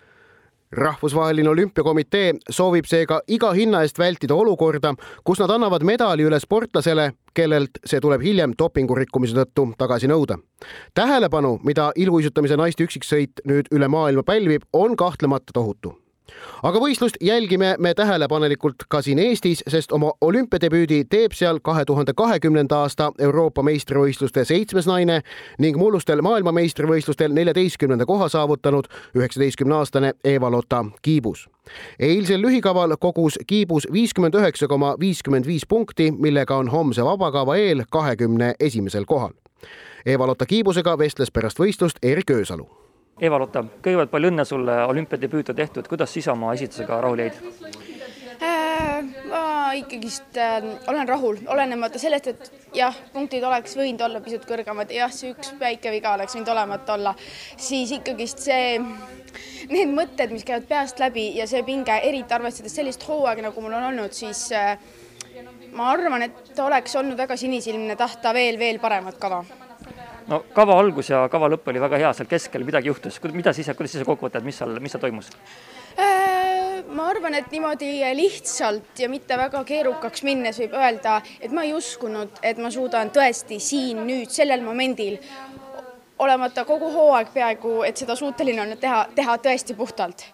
rahvusvaheline 0.72 1.48
olümpiakomitee 1.48 2.33
soovib 2.50 2.85
seega 2.88 3.20
iga 3.29 3.52
hinna 3.52 3.83
eest 3.83 3.98
vältida 3.98 4.35
olukorda, 4.35 4.94
kus 5.24 5.40
nad 5.40 5.50
annavad 5.50 5.83
medali 5.83 6.26
üle 6.26 6.40
sportlasele, 6.40 7.12
kellelt 7.35 7.81
see 7.85 8.00
tuleb 8.00 8.22
hiljem 8.22 8.57
dopingurikkumise 8.59 9.37
tõttu 9.37 9.68
tagasi 9.79 10.09
nõuda. 10.09 10.38
tähelepanu, 10.94 11.61
mida 11.64 11.92
iluuisutamise 11.96 12.57
naiste 12.57 12.85
üksiksõit 12.85 13.44
nüüd 13.44 13.70
üle 13.70 13.88
maailma 13.88 14.22
pälvib, 14.22 14.62
on 14.72 14.96
kahtlemata 14.96 15.52
tohutu 15.52 16.05
aga 16.62 16.80
võistlust 16.80 17.16
jälgime 17.20 17.74
me 17.78 17.94
tähelepanelikult 17.94 18.86
ka 18.88 19.02
siin 19.02 19.18
Eestis, 19.18 19.62
sest 19.68 19.92
oma 19.92 20.12
olümpiadebüüdi 20.20 21.04
teeb 21.10 21.32
seal 21.32 21.60
kahe 21.62 21.84
tuhande 21.84 22.12
kahekümnenda 22.16 22.82
aasta 22.84 23.12
Euroopa 23.18 23.62
meistrivõistluste 23.62 24.44
seitsmes 24.44 24.86
naine 24.86 25.20
ning 25.58 25.76
mullustel 25.76 26.22
maailmameistrivõistlustel 26.22 27.32
neljateistkümnenda 27.32 28.06
koha 28.06 28.28
saavutanud 28.28 28.88
üheksateistkümne 29.16 29.74
aastane 29.74 30.12
Eva-Lotta 30.24 30.84
Kiibus. 31.02 31.48
eilsel 31.98 32.42
lühikaval 32.42 32.96
kogus 33.00 33.38
Kiibus 33.46 33.88
viiskümmend 33.92 34.34
üheksa 34.34 34.68
koma 34.68 34.94
viiskümmend 35.00 35.46
viis 35.46 35.66
punkti, 35.66 36.10
millega 36.12 36.56
on 36.56 36.68
homse 36.68 37.04
vabakava 37.04 37.56
eel 37.56 37.84
kahekümne 37.90 38.54
esimesel 38.60 39.04
kohal. 39.04 39.32
Eva-Lotta 40.06 40.46
Kiibusega 40.46 40.98
vestles 40.98 41.30
pärast 41.30 41.58
võistlust 41.58 41.98
Erik 42.02 42.30
Öösalu 42.30 42.86
Eva-Lotta, 43.16 43.62
kõigepealt 43.81 44.11
palju 44.12 44.29
õnne 44.29 44.44
sulle, 44.44 44.72
olümpiadebüüt 44.90 45.48
on 45.48 45.57
tehtud, 45.57 45.87
kuidas 45.88 46.12
oma 46.29 46.50
esitusega 46.52 46.98
rahul 47.00 47.22
jäid? 47.22 47.38
Äh, 48.44 49.07
ma 49.31 49.72
ikkagist 49.79 50.37
äh, 50.37 50.66
olen 50.92 51.09
rahul, 51.09 51.38
olenemata 51.48 51.98
sellest, 51.98 52.29
et 52.29 52.68
jah, 52.76 52.92
punktid 53.14 53.44
oleks 53.48 53.79
võinud 53.81 54.05
olla 54.05 54.20
pisut 54.20 54.44
kõrgemad, 54.44 54.92
jah, 54.92 55.09
see 55.09 55.33
üks 55.33 55.55
väike 55.57 55.94
viga 55.96 56.12
oleks 56.12 56.37
võinud 56.37 56.52
olemata 56.52 56.98
olla, 56.98 57.16
siis 57.57 57.96
ikkagist 57.96 58.44
see, 58.50 58.76
need 59.72 59.96
mõtted, 59.96 60.37
mis 60.37 60.44
käivad 60.44 60.68
peast 60.68 61.00
läbi 61.00 61.31
ja 61.40 61.48
see 61.48 61.64
pinge, 61.64 61.96
eriti 61.96 62.37
arvestades 62.37 62.76
sellist 62.76 63.09
hooaega, 63.09 63.48
nagu 63.48 63.64
mul 63.64 63.81
on 63.81 63.92
olnud, 63.94 64.12
siis 64.12 64.50
äh, 64.52 64.76
ma 65.72 65.88
arvan, 65.94 66.29
et 66.29 66.66
oleks 66.68 67.00
olnud 67.00 67.16
väga 67.16 67.40
sinisilmne 67.40 67.96
tahta 67.96 68.37
veel, 68.37 68.61
veel 68.61 68.76
paremat 68.83 69.16
kava 69.16 69.46
no 70.30 70.42
kava 70.54 70.76
algus 70.80 71.10
ja 71.10 71.24
kava 71.32 71.48
lõpp 71.52 71.70
oli 71.70 71.82
väga 71.82 72.00
hea, 72.02 72.12
seal 72.16 72.28
keskel 72.30 72.64
midagi 72.66 72.90
juhtus, 72.90 73.18
mida 73.34 73.52
sa 73.54 73.62
ise, 73.62 73.74
kuidas 73.78 73.96
sa 73.96 74.06
kokku 74.06 74.28
võtad, 74.28 74.44
mis 74.46 74.58
seal, 74.58 74.74
mis 74.82 74.94
seal 74.94 75.02
toimus? 75.02 75.30
Äh, 75.96 76.82
ma 76.96 77.08
arvan, 77.12 77.36
et 77.38 77.52
niimoodi 77.52 77.90
lihtsalt 78.18 79.00
ja 79.00 79.08
mitte 79.12 79.38
väga 79.38 79.62
keerukaks 79.66 80.24
minnes 80.26 80.58
võib 80.62 80.76
öelda, 80.76 81.20
et 81.40 81.54
ma 81.54 81.64
ei 81.66 81.74
uskunud, 81.76 82.42
et 82.42 82.60
ma 82.62 82.72
suudan 82.74 83.12
tõesti 83.14 83.60
siin 83.62 84.02
nüüd 84.08 84.32
sellel 84.34 84.64
momendil 84.66 85.18
olemata 86.22 86.64
kogu 86.64 86.88
hooaeg 86.92 87.32
peaaegu, 87.34 87.82
et 87.84 87.96
seda 88.00 88.16
suuteline 88.16 88.62
olnud 88.64 88.80
teha, 88.80 89.04
teha 89.14 89.38
tõesti 89.44 89.76
puhtalt. 89.76 90.32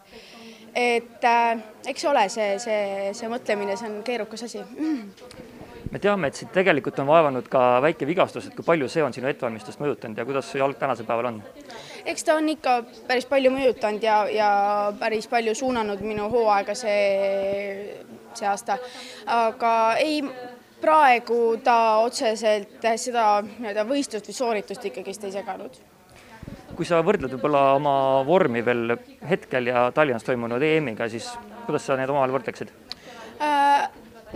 et 0.74 1.24
äh, 1.28 1.58
eks 1.86 2.04
ole, 2.08 2.28
see, 2.32 2.54
see, 2.58 3.10
see 3.12 3.28
mõtlemine, 3.28 3.76
see 3.76 3.90
on 3.90 3.98
keerukas 4.06 4.48
asi 4.48 4.62
mm 4.62 5.51
me 5.92 6.00
teame, 6.00 6.30
et 6.30 6.38
sind 6.38 6.52
tegelikult 6.54 6.98
on 7.02 7.08
vaevanud 7.10 7.48
ka 7.52 7.62
väike 7.84 8.08
vigastus, 8.08 8.48
et 8.48 8.56
kui 8.56 8.64
palju 8.64 8.88
see 8.88 9.04
on 9.04 9.12
sinu 9.12 9.28
ettevalmistust 9.28 9.80
mõjutanud 9.82 10.18
ja 10.18 10.24
kuidas 10.28 10.48
su 10.48 10.60
jalg 10.60 10.78
tänasel 10.80 11.06
päeval 11.08 11.28
on? 11.32 11.42
eks 12.08 12.24
ta 12.24 12.38
on 12.40 12.48
ikka 12.48 12.78
päris 13.08 13.28
palju 13.28 13.52
mõjutanud 13.52 14.06
ja, 14.06 14.16
ja 14.32 14.50
päris 15.00 15.28
palju 15.30 15.54
suunanud 15.58 16.00
minu 16.06 16.30
hooaega 16.32 16.74
see, 16.78 18.00
see 18.32 18.48
aasta, 18.48 18.78
aga 19.36 19.72
ei, 20.00 20.22
praegu 20.82 21.38
ta 21.64 21.76
otseselt 22.02 22.88
seda 22.98 23.26
nii-öelda 23.46 23.84
võistlust 23.86 24.30
või 24.30 24.38
sooritust 24.38 24.88
ikkagist 24.88 25.28
ei 25.28 25.36
seganud 25.36 25.76
kui 26.72 26.88
sa 26.88 27.02
võrdled 27.04 27.36
võib-olla 27.36 27.74
oma 27.76 27.94
vormi 28.24 28.64
veel 28.64 28.96
hetkel 29.28 29.68
ja 29.68 29.90
Tallinnas 29.94 30.24
toimunud 30.24 30.62
EM-iga, 30.64 31.04
siis 31.12 31.28
kuidas 31.66 31.84
sa 31.84 31.98
need 32.00 32.10
omavahel 32.10 32.32
võrdleksid? 32.32 32.72
Äh, 33.44 33.84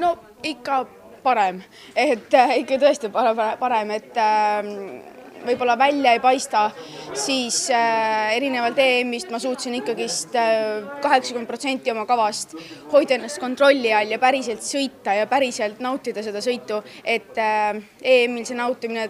no 0.02 0.12
ikka 0.44 0.84
parem, 1.26 1.60
et 1.98 2.34
äh, 2.38 2.56
ikka 2.62 2.80
tõesti 2.86 3.10
parem, 3.10 3.94
et 3.98 4.22
äh, 4.22 4.72
võib-olla 5.46 5.76
välja 5.78 6.14
ei 6.16 6.20
paista, 6.22 6.66
siis 7.16 7.66
äh, 7.74 8.34
erinevalt 8.36 8.78
EM-ist 8.82 9.30
ma 9.32 9.40
suutsin 9.42 9.76
ikkagist 9.78 10.34
äh, 10.38 10.86
kaheksakümmend 11.02 11.50
protsenti 11.50 11.92
oma 11.92 12.06
kavast 12.08 12.56
hoida 12.92 13.16
ennast 13.18 13.40
kontrolli 13.42 13.92
all 13.94 14.12
ja 14.12 14.20
päriselt 14.22 14.64
sõita 14.66 15.16
ja 15.16 15.28
päriselt 15.30 15.80
nautida 15.84 16.24
seda 16.26 16.42
sõitu, 16.44 16.80
et 17.04 17.38
äh, 17.38 17.78
EM-il 18.02 18.46
see 18.48 18.58
nautimine 18.58 19.08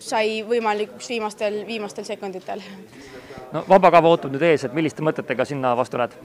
sai 0.00 0.40
võimalikuks 0.48 1.10
viimastel, 1.12 1.62
viimastel 1.68 2.06
sekunditel. 2.08 2.62
no 3.52 3.64
vabakava 3.68 4.08
ootab 4.08 4.32
nüüd 4.32 4.46
ees, 4.48 4.64
et 4.64 4.76
milliste 4.76 5.04
mõtetega 5.04 5.44
sinna 5.48 5.74
vastu 5.76 6.00
lähed? 6.00 6.16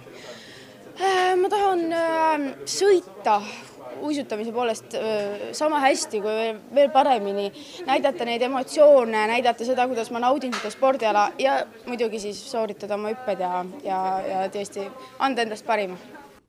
Äh, 0.96 1.34
ma 1.40 1.50
tahan 1.52 1.88
äh, 1.92 2.52
sõita 2.70 3.42
uisutamise 4.02 4.52
poolest 4.52 4.96
sama 5.52 5.80
hästi 5.80 6.22
kui 6.22 6.32
veel, 6.32 6.60
veel 6.76 6.92
paremini, 6.94 7.52
näidata 7.86 8.26
neid 8.26 8.42
emotsioone, 8.42 9.28
näidata 9.28 9.66
seda, 9.66 9.88
kuidas 9.88 10.12
ma 10.12 10.20
naudin 10.20 10.54
seda 10.54 10.70
spordiala 10.74 11.30
ja 11.40 11.58
muidugi 11.86 12.20
siis 12.20 12.40
sooritada 12.52 12.96
oma 12.96 13.14
hüpped 13.14 13.42
ja, 13.42 13.66
ja, 13.84 14.04
ja 14.30 14.46
tõesti 14.54 14.88
anda 15.20 15.46
endast 15.46 15.66
parima. 15.66 15.98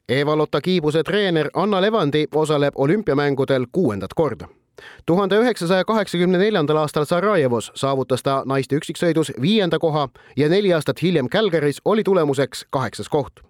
Eva-Lotta 0.08 0.60
Kiibuse 0.60 1.02
treener 1.02 1.50
Anna 1.54 1.80
Levandi 1.82 2.26
osaleb 2.34 2.74
olümpiamängudel 2.76 3.66
kuuendat 3.72 4.14
korda 4.14 4.48
tuhande 5.06 5.36
üheksasaja 5.36 5.84
kaheksakümne 5.84 6.38
neljandal 6.38 6.76
aastal 6.76 7.04
Sarajevos 7.04 7.72
saavutas 7.74 8.22
ta 8.22 8.42
naiste 8.46 8.76
üksiksõidus 8.76 9.32
viienda 9.40 9.78
koha 9.78 10.08
ja 10.36 10.48
neli 10.48 10.72
aastat 10.74 11.02
hiljem 11.02 11.28
Calgarys 11.28 11.80
oli 11.84 12.04
tulemuseks 12.04 12.66
kaheksas 12.70 13.08
koht. 13.08 13.40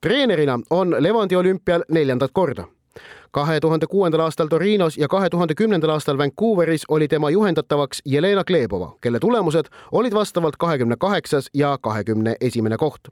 treenerina 0.00 0.58
on 0.70 0.96
Levandi 0.98 1.36
olümpial 1.36 1.84
neljandat 1.88 2.30
korda 2.32 2.64
kahe 3.30 3.60
tuhande 3.60 3.86
kuuendal 3.86 4.20
aastal 4.20 4.48
Torinos 4.48 4.98
ja 4.98 5.08
kahe 5.08 5.30
tuhande 5.30 5.54
kümnendal 5.54 5.90
aastal 5.90 6.18
Vancouveris 6.18 6.84
oli 6.88 7.08
tema 7.08 7.30
juhendatavaks 7.30 8.02
Jelena 8.04 8.44
Glebova, 8.44 8.92
kelle 9.00 9.18
tulemused 9.20 9.64
olid 9.92 10.14
vastavalt 10.14 10.56
kahekümne 10.56 10.96
kaheksas 10.96 11.50
ja 11.54 11.78
kahekümne 11.82 12.36
esimene 12.40 12.76
koht 12.76 13.08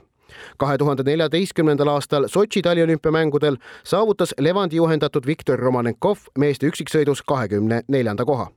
kahe 0.56 0.78
tuhande 0.78 1.02
neljateistkümnendal 1.02 1.88
aastal 1.88 2.28
Sotši 2.28 2.62
taliolümpiamängudel 2.62 3.56
saavutas 3.84 4.34
Levandi 4.40 4.76
juhendatud 4.76 5.26
Viktor 5.26 5.58
Romanenkov 5.58 6.16
meeste 6.38 6.66
üksiksõidus 6.66 7.22
kahekümne 7.22 7.82
neljanda 7.88 8.24
koha. 8.24 8.50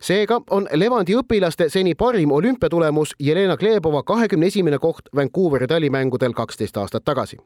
Seega 0.00 0.40
on 0.50 0.68
Levandi 0.72 1.16
õpilaste 1.16 1.68
seni 1.68 1.94
parim 1.94 2.32
olümpiatulemus 2.32 3.14
Jelena 3.18 3.56
Glebova 3.56 4.02
kahekümne 4.02 4.46
esimene 4.46 4.78
koht 4.78 5.08
Vancouveri 5.16 5.66
talimängudel 5.66 6.32
kaksteist 6.32 6.76
aastat 6.76 7.04
tagasi 7.04 7.38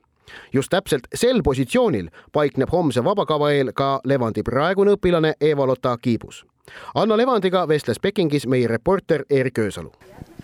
just 0.52 0.70
täpselt 0.70 1.07
sel 1.14 1.42
positsioonil 1.42 2.09
paikneb 2.33 2.72
homse 2.72 3.05
vabakava 3.05 3.50
eel 3.52 3.72
ka 3.74 4.00
Levandi 4.05 4.42
praegune 4.42 4.96
õpilane 4.96 5.35
Eva-Lotta 5.40 5.96
Kiibus. 6.02 6.44
Anna 6.94 7.16
Levandiga 7.16 7.68
vestles 7.68 8.00
Pekingis 8.02 8.46
meie 8.46 8.68
reporter 8.68 9.24
Erik 9.31 9.59
Öösalu. 9.59 9.92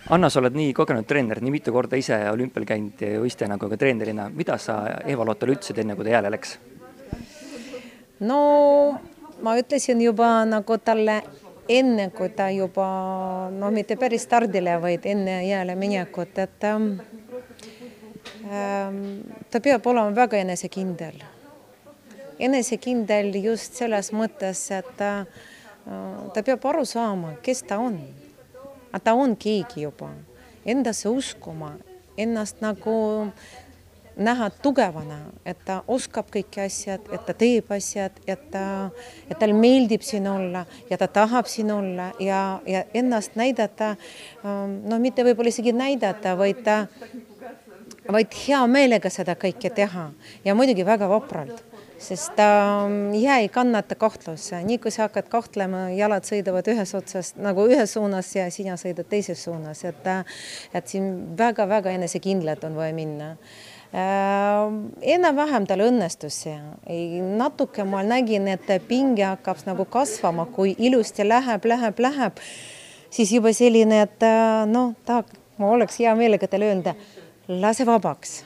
Anna, 0.09 0.29
sa 0.29 0.39
oled 0.39 0.55
nii 0.55 0.73
kogenud 0.75 1.07
treener, 1.07 1.39
nii 1.41 1.51
mitu 1.51 1.71
korda 1.71 1.99
ise 1.99 2.17
olümpial 2.31 2.65
käinud 2.67 3.03
võistlejana 3.23 3.57
kui 3.59 3.71
ka 3.71 3.79
treenerina, 3.79 4.29
mida 4.29 4.57
sa 4.59 4.81
Eva-Lottale 5.05 5.55
ütlesid, 5.57 5.79
enne 5.83 5.95
kui 5.95 6.07
ta 6.07 6.15
jääle 6.17 6.31
läks? 6.31 6.57
no 8.23 8.39
ma 9.43 9.55
ütlesin 9.59 10.01
juba 10.03 10.45
nagu 10.47 10.77
talle 10.79 11.21
enne, 11.69 12.09
kui 12.11 12.29
ta 12.35 12.49
juba 12.51 13.49
no 13.51 13.71
mitte 13.71 13.95
päris 13.99 14.25
stardile, 14.27 14.77
vaid 14.81 15.05
enne 15.05 15.39
jääle 15.47 15.75
minekut, 15.79 16.37
et 16.37 16.63
ähm, 16.67 16.89
ta 19.51 19.61
peab 19.63 19.87
olema 19.87 20.15
väga 20.15 20.37
enesekindel. 20.43 21.23
enesekindel 22.39 23.35
just 23.43 23.73
selles 23.79 24.11
mõttes, 24.11 24.65
et 24.71 24.89
ta, 24.97 25.25
ta 26.33 26.43
peab 26.43 26.65
aru 26.65 26.85
saama, 26.85 27.35
kes 27.41 27.63
ta 27.63 27.77
on. 27.79 27.99
ta 29.03 29.13
on 29.13 29.35
keegi 29.35 29.81
juba, 29.81 30.09
endasse 30.65 31.09
uskuma, 31.09 31.77
ennast 32.17 32.61
nagu 32.61 33.31
näha 34.15 34.49
tugevana, 34.61 35.17
et 35.45 35.57
ta 35.65 35.81
oskab 35.87 36.29
kõiki 36.33 36.61
asjad, 36.65 37.05
et 37.13 37.25
ta 37.25 37.33
teeb 37.37 37.71
asjad, 37.73 38.19
et 38.27 38.45
ta, 38.53 38.65
et 39.29 39.37
tal 39.39 39.55
meeldib 39.57 40.05
siin 40.05 40.27
olla 40.29 40.65
ja 40.89 40.97
ta 41.01 41.07
tahab 41.07 41.49
siin 41.49 41.71
olla 41.73 42.11
ja, 42.19 42.61
ja 42.67 42.83
ennast 42.93 43.35
näidata. 43.39 43.95
no 44.83 44.99
mitte 44.99 45.25
võib-olla 45.25 45.49
isegi 45.49 45.73
näidata, 45.73 46.37
vaid 46.37 46.63
ta, 46.63 46.83
vaid 48.11 48.33
hea 48.45 48.63
meelega 48.67 49.09
seda 49.09 49.35
kõike 49.39 49.73
teha 49.73 50.09
ja 50.45 50.55
muidugi 50.55 50.85
väga 50.85 51.09
vapralt 51.09 51.63
sest 52.03 52.39
äh, 52.39 53.21
jää 53.21 53.39
ei 53.39 53.49
kannata 53.49 53.95
kahtlusse, 53.95 54.59
nii 54.63 54.77
kui 54.77 54.91
sa 54.91 55.07
hakkad 55.07 55.29
kahtlema, 55.31 55.85
jalad 55.95 56.27
sõidavad 56.27 56.67
ühes 56.73 56.91
otsas 56.97 57.33
nagu 57.39 57.63
ühes 57.71 57.95
suunas 57.95 58.27
ja 58.35 58.49
sina 58.51 58.75
sõidad 58.79 59.07
teises 59.09 59.43
suunas, 59.45 59.85
et, 59.87 60.09
et 60.73 60.91
siin 60.91 61.37
väga-väga 61.39 61.95
enesekindlalt 61.95 62.65
on 62.67 62.75
vaja 62.75 62.95
minna 62.97 63.29
enam-vähem 63.93 65.67
tal 65.69 65.83
õnnestus 65.85 66.39
see, 66.45 66.55
natuke 67.37 67.85
ma 67.85 68.01
nägin, 68.05 68.47
et 68.49 68.71
pinge 68.87 69.25
hakkab 69.27 69.61
nagu 69.67 69.85
kasvama, 69.85 70.47
kui 70.49 70.73
ilusti 70.79 71.27
läheb, 71.27 71.65
läheb, 71.69 71.99
läheb, 72.01 72.41
siis 73.13 73.35
juba 73.35 73.53
selline, 73.53 74.01
et 74.07 74.25
äh, 74.25 74.63
noh, 74.69 74.95
tahaks, 75.05 75.37
ma 75.61 75.69
oleks 75.75 76.01
hea 76.01 76.15
meelega 76.17 76.49
talle 76.49 76.71
öelda, 76.71 76.95
lase 77.47 77.85
vabaks 77.85 78.41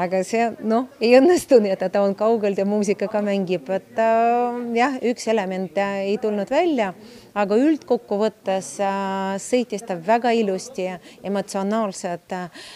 aga 0.00 0.22
see 0.26 0.46
noh, 0.66 0.88
ei 1.02 1.14
õnnestunud, 1.18 1.70
et 1.70 1.84
ta 1.92 2.02
on 2.02 2.14
kaugel 2.18 2.56
ja 2.58 2.66
muusika 2.66 3.08
ka 3.10 3.22
mängib, 3.24 3.68
et 3.74 4.00
äh, 4.00 4.56
jah, 4.76 4.96
üks 5.10 5.28
element 5.30 5.78
ei 5.78 6.16
tulnud 6.22 6.50
välja, 6.50 6.92
aga 7.38 7.58
üldkokkuvõttes 7.58 8.70
äh, 8.82 9.36
sõitis 9.42 9.86
ta 9.86 9.96
väga 9.98 10.34
ilusti, 10.34 10.88
emotsionaalselt 11.26 12.34
äh, 12.38 12.66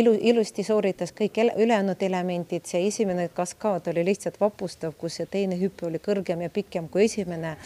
ilu, 0.00 0.16
ilusti 0.18 0.66
sooritas 0.66 1.14
kõik 1.16 1.38
ele, 1.42 1.54
ülejäänud 1.62 2.02
elemendid, 2.08 2.66
see 2.66 2.86
esimene 2.90 3.28
kaskaad 3.34 3.92
oli 3.92 4.06
lihtsalt 4.10 4.40
vapustav, 4.42 4.96
kus 4.98 5.20
see 5.20 5.30
teine 5.30 5.58
hüpe 5.60 5.86
oli 5.90 6.02
kõrgem 6.02 6.42
ja 6.46 6.50
pikem 6.50 6.90
kui 6.90 7.06
esimene, 7.06 7.56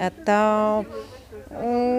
et 0.00 0.24
ta 0.24 0.40
äh, 0.80 1.15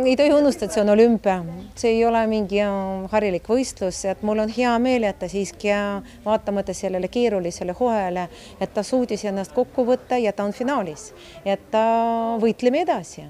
ei 0.05 0.15
tohi 0.15 0.33
unustada, 0.33 0.67
et 0.67 0.75
see 0.75 0.81
on 0.83 0.91
olümpia, 0.91 1.37
see 1.75 1.93
ei 1.95 2.03
ole 2.05 2.21
mingi 2.27 2.59
äh, 2.63 3.07
harilik 3.11 3.47
võistlus, 3.47 4.01
et 4.09 4.23
mul 4.27 4.43
on 4.43 4.51
hea 4.51 4.73
meel, 4.83 5.07
et 5.07 5.19
ta 5.21 5.29
siiski 5.31 5.71
äh, 5.73 6.15
vaatamata 6.25 6.75
sellele 6.75 7.07
keerulisele 7.11 7.75
hooajale, 7.79 8.27
et 8.61 8.73
ta 8.73 8.83
suutis 8.83 9.23
ennast 9.29 9.55
kokku 9.55 9.87
võtta 9.87 10.19
ja 10.19 10.33
ta 10.35 10.47
on 10.47 10.55
finaalis, 10.55 11.11
et 11.45 11.69
ta 11.71 11.85
võitleme 12.43 12.83
edasi. 12.83 13.23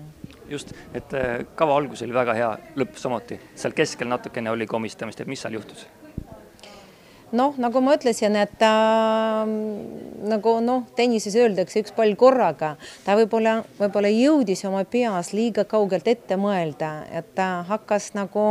Just, 0.50 0.74
et 0.96 1.14
äh, 1.14 1.46
kava 1.60 1.78
algus 1.78 2.02
oli 2.06 2.16
väga 2.16 2.36
hea, 2.38 2.52
lõpp 2.80 2.98
samuti, 2.98 3.40
seal 3.56 3.78
keskel 3.78 4.10
natukene 4.10 4.52
oli 4.52 4.68
komistamist, 4.68 5.22
et 5.22 5.30
mis 5.30 5.46
seal 5.46 5.60
juhtus? 5.60 5.86
Noh, 7.36 7.56
nagu 7.60 7.82
ma 7.84 7.96
ütlesin, 7.98 8.36
et 8.40 8.62
äh, 8.64 9.50
nagu 10.32 10.54
noh, 10.64 10.86
tennises 10.96 11.36
öeldakse, 11.36 11.82
üks 11.84 11.96
pall 11.96 12.16
korraga, 12.20 12.76
ta 13.06 13.18
võib-olla, 13.20 13.60
võib-olla 13.80 14.12
jõudis 14.14 14.64
oma 14.70 14.84
peas 14.88 15.34
liiga 15.36 15.68
kaugelt 15.68 16.08
ette 16.08 16.38
mõelda, 16.40 16.92
et 17.12 17.34
ta 17.36 17.66
hakkas 17.68 18.14
nagu 18.18 18.50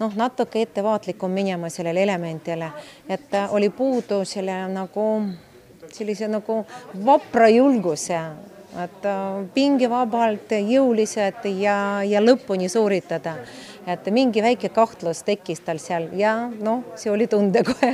noh, 0.00 0.18
natuke 0.18 0.64
ettevaatlikum 0.66 1.32
minema 1.32 1.70
sellele 1.72 2.02
elemendile, 2.06 2.72
et 3.08 3.38
oli 3.50 3.70
puudu 3.70 4.24
selle 4.26 4.64
nagu 4.72 5.06
sellise 5.92 6.28
nagu 6.30 6.64
vapra 7.06 7.48
julguse. 7.52 8.20
Et 8.76 9.06
äh, 9.08 9.36
pingevabalt, 9.54 10.50
jõuliselt 10.68 11.46
ja, 11.56 12.02
ja 12.04 12.20
lõpuni 12.20 12.68
sooritada 12.68 13.38
et 13.86 14.08
mingi 14.10 14.42
väike 14.42 14.68
kahtlus 14.74 15.22
tekkis 15.26 15.60
tal 15.66 15.78
seal 15.82 16.08
ja 16.18 16.36
noh, 16.50 16.82
see 16.98 17.12
oli 17.12 17.26
tunda 17.30 17.62
kohe 17.66 17.92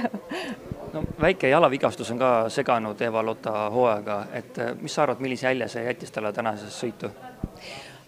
no 0.93 1.05
väike 1.21 1.49
jalavigastus 1.49 2.11
on 2.11 2.19
ka 2.19 2.31
seganud 2.53 3.01
Eva 3.01 3.23
Lotta 3.25 3.71
hooaega, 3.71 4.25
et 4.33 4.59
äh, 4.59 4.75
mis 4.81 4.95
sa 4.95 5.07
arvad, 5.07 5.21
millise 5.25 5.47
jälje 5.47 5.69
see 5.73 5.85
jättis 5.87 6.13
talle 6.13 6.33
tänases 6.33 6.79
sõitu? 6.85 7.11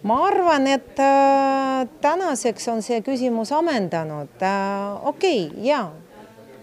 ma 0.03 0.19
arvan, 0.27 0.67
et 0.67 0.99
äh, 1.01 1.85
tänaseks 2.01 2.67
on 2.73 2.81
see 2.85 3.01
küsimus 3.05 3.53
ammendanud 3.55 4.41
äh,. 4.41 5.07
okei 5.07 5.47
okay,, 5.47 5.65
jaa, 5.69 5.91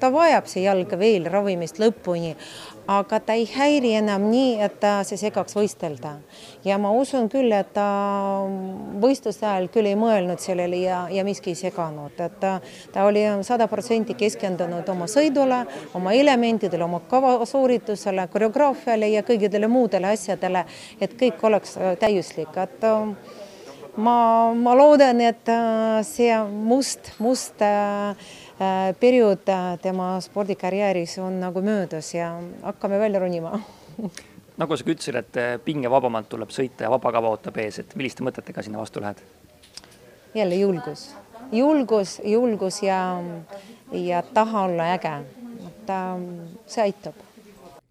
ta 0.01 0.13
vajab 0.13 0.51
see 0.51 0.67
jalg 0.67 0.95
veel 0.99 1.27
ravimist 1.31 1.79
lõpuni, 1.83 2.37
aga 2.87 3.21
ta 3.21 3.35
ei 3.39 3.45
häiri 3.47 3.93
enam 3.95 4.25
nii, 4.31 4.57
et 4.65 4.79
ta 4.83 4.93
see 5.07 5.19
segaks 5.21 5.55
võistelda. 5.55 6.17
ja 6.65 6.79
ma 6.79 6.91
usun 6.91 7.29
küll, 7.31 7.53
et 7.53 7.73
ta 7.75 7.87
võistluste 9.03 9.47
ajal 9.47 9.69
küll 9.73 9.87
ei 9.87 9.97
mõelnud 9.99 10.43
sellele 10.43 10.83
ja, 10.83 11.07
ja 11.11 11.25
miski 11.25 11.53
ei 11.53 11.59
seganud, 11.59 12.19
et 12.19 12.39
ta, 12.41 12.59
ta 12.93 13.07
oli 13.07 13.23
sada 13.47 13.69
protsenti 13.69 14.15
keskendunud 14.15 14.89
oma 14.89 15.07
sõidule, 15.07 15.63
oma 15.95 16.13
elementidele, 16.13 16.85
oma 16.85 17.01
kavasooritusele, 17.09 18.27
koreograafiale 18.33 19.13
ja 19.15 19.23
kõigidele 19.23 19.71
muudele 19.71 20.13
asjadele, 20.17 20.67
et 21.01 21.15
kõik 21.19 21.43
oleks 21.47 21.79
täiuslik, 22.01 22.57
et 22.57 22.87
ma, 23.97 24.17
ma 24.55 24.75
loodan, 24.75 25.21
et 25.21 25.55
see 26.09 26.35
must, 26.51 27.15
must 27.23 27.63
äh, 27.63 28.17
Äh, 28.17 28.42
periood 29.01 29.49
äh, 29.49 29.79
tema 29.83 30.21
spordikarjääris 30.21 31.19
on 31.19 31.41
nagu 31.41 31.63
möödas 31.63 32.15
ja 32.15 32.33
hakkame 32.63 32.99
välja 32.99 33.21
ronima 33.21 33.59
nagu 34.61 34.77
sa 34.77 34.85
ka 34.85 34.95
ütlesid, 34.95 35.19
et 35.19 35.41
äh, 35.41 35.57
pingevabamalt 35.65 36.29
tuleb 36.29 36.53
sõita 36.53 36.87
ja 36.87 36.93
vaba 36.93 37.13
kava 37.13 37.33
ootab 37.35 37.59
ees, 37.63 37.81
et 37.83 37.97
milliste 37.97 38.25
mõtetega 38.25 38.63
sinna 38.63 38.81
vastu 38.83 39.03
lähed? 39.03 39.23
jälle 40.35 40.55
julgus, 40.55 41.11
julgus, 41.53 42.21
julgus 42.25 42.83
ja, 42.83 43.03
ja 43.93 44.23
taha 44.23 44.65
olla 44.69 44.93
äge. 44.95 45.19
et 45.67 45.93
see 46.67 46.83
aitab 46.83 47.15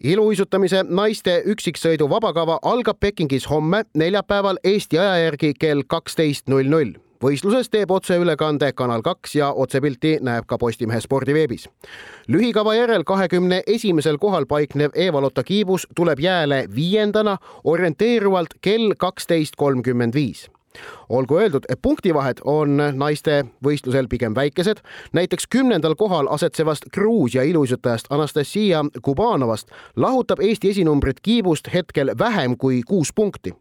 iluuisutamise 0.04 0.84
naiste 0.90 1.42
üksiksõidu 1.46 2.10
vabakava 2.10 2.60
algab 2.62 2.98
Pekingis 3.00 3.50
homme, 3.50 3.84
neljapäeval 3.94 4.58
Eesti 4.64 5.00
aja 5.00 5.18
järgi 5.26 5.54
kell 5.60 5.84
kaksteist 5.88 6.50
null 6.50 6.70
null 6.70 6.98
võistlusest 7.22 7.72
teeb 7.72 7.92
otseülekande 7.92 8.72
Kanal 8.74 9.02
kaks 9.06 9.36
ja 9.36 9.52
otsepilti 9.54 10.18
näeb 10.22 10.46
ka 10.48 10.58
Postimehe 10.58 11.02
spordiveebis. 11.02 11.70
lühikava 12.28 12.76
järel 12.76 13.04
kahekümne 13.04 13.64
esimesel 13.68 14.18
kohal 14.18 14.46
paiknev 14.46 14.92
Eva-Lotta 14.96 15.44
Kiibus 15.44 15.88
tuleb 15.96 16.20
jääle 16.20 16.66
viiendana 16.76 17.38
orienteeruvalt 17.64 18.54
kell 18.62 18.94
kaksteist 18.98 19.56
kolmkümmend 19.56 20.14
viis 20.14 20.50
olgu 21.10 21.38
öeldud, 21.38 21.66
et 21.70 21.82
punktivahed 21.82 22.42
on 22.44 22.78
naiste 22.94 23.46
võistlusel 23.66 24.08
pigem 24.08 24.36
väikesed. 24.36 24.78
näiteks 25.14 25.48
kümnendal 25.48 25.96
kohal 25.96 26.28
asetsevast 26.30 26.86
Gruusia 26.94 27.44
iluuisutajast 27.44 28.06
Anastasia 28.10 28.86
Kubanovast 29.02 29.72
lahutab 29.96 30.40
Eesti 30.40 30.70
esinumbrit 30.70 31.20
kiibust 31.20 31.68
hetkel 31.74 32.12
vähem 32.20 32.58
kui 32.58 32.82
kuus 32.88 33.14
punkti. 33.14 33.54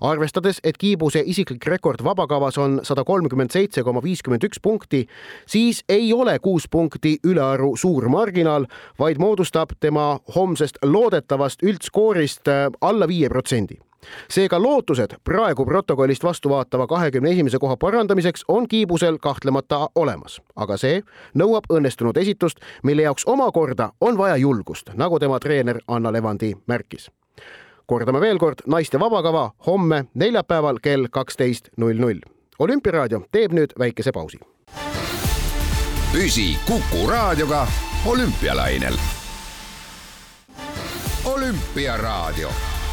arvestades, 0.00 0.60
et 0.64 0.78
kiibuse 0.78 1.22
isiklik 1.26 1.66
rekord 1.66 2.04
vabakavas 2.04 2.58
on 2.58 2.80
sada 2.82 3.04
kolmkümmend 3.04 3.50
seitse 3.50 3.82
koma 3.82 4.02
viiskümmend 4.02 4.44
üks 4.44 4.60
punkti, 4.62 5.06
siis 5.46 5.84
ei 5.88 6.12
ole 6.12 6.38
kuus 6.38 6.68
punkti 6.70 7.18
ülearu 7.24 7.76
suur 7.76 8.08
marginaal, 8.08 8.66
vaid 8.98 9.18
moodustab 9.18 9.70
tema 9.80 10.18
homsest 10.34 10.78
loodetavast 10.82 11.62
üldskoorist 11.62 12.48
äh, 12.48 12.70
alla 12.80 13.08
viie 13.08 13.28
protsendi 13.28 13.78
seega 14.30 14.62
lootused 14.62 15.14
praegu 15.24 15.64
protokollist 15.66 16.24
vastu 16.24 16.50
vaatava 16.50 16.86
kahekümne 16.86 17.30
esimese 17.30 17.58
koha 17.58 17.76
parandamiseks 17.76 18.44
on 18.48 18.68
kiibusel 18.68 19.18
kahtlemata 19.18 19.88
olemas, 19.94 20.40
aga 20.56 20.76
see 20.76 21.02
nõuab 21.34 21.68
õnnestunud 21.72 22.16
esitust, 22.16 22.60
mille 22.82 23.02
jaoks 23.02 23.26
omakorda 23.26 23.90
on 24.00 24.18
vaja 24.18 24.36
julgust, 24.36 24.90
nagu 24.94 25.18
tema 25.18 25.40
treener 25.40 25.80
Anna 25.88 26.12
Levandi 26.12 26.54
märkis. 26.66 27.10
kordame 27.86 28.20
veel 28.20 28.38
kord, 28.38 28.62
naiste 28.66 28.98
vabakava 29.00 29.50
homme 29.66 30.04
neljapäeval 30.14 30.78
kell 30.82 31.06
kaksteist 31.10 31.68
null 31.76 31.98
null. 31.98 32.20
olümpiaraadio 32.58 33.22
teeb 33.32 33.52
nüüd 33.52 33.72
väikese 33.78 34.12
pausi. 34.12 34.38
püsi 36.12 36.58
Kuku 36.66 37.10
raadioga 37.10 37.66
olümpialainel. 38.06 38.94
olümpiaraadio 41.24 42.50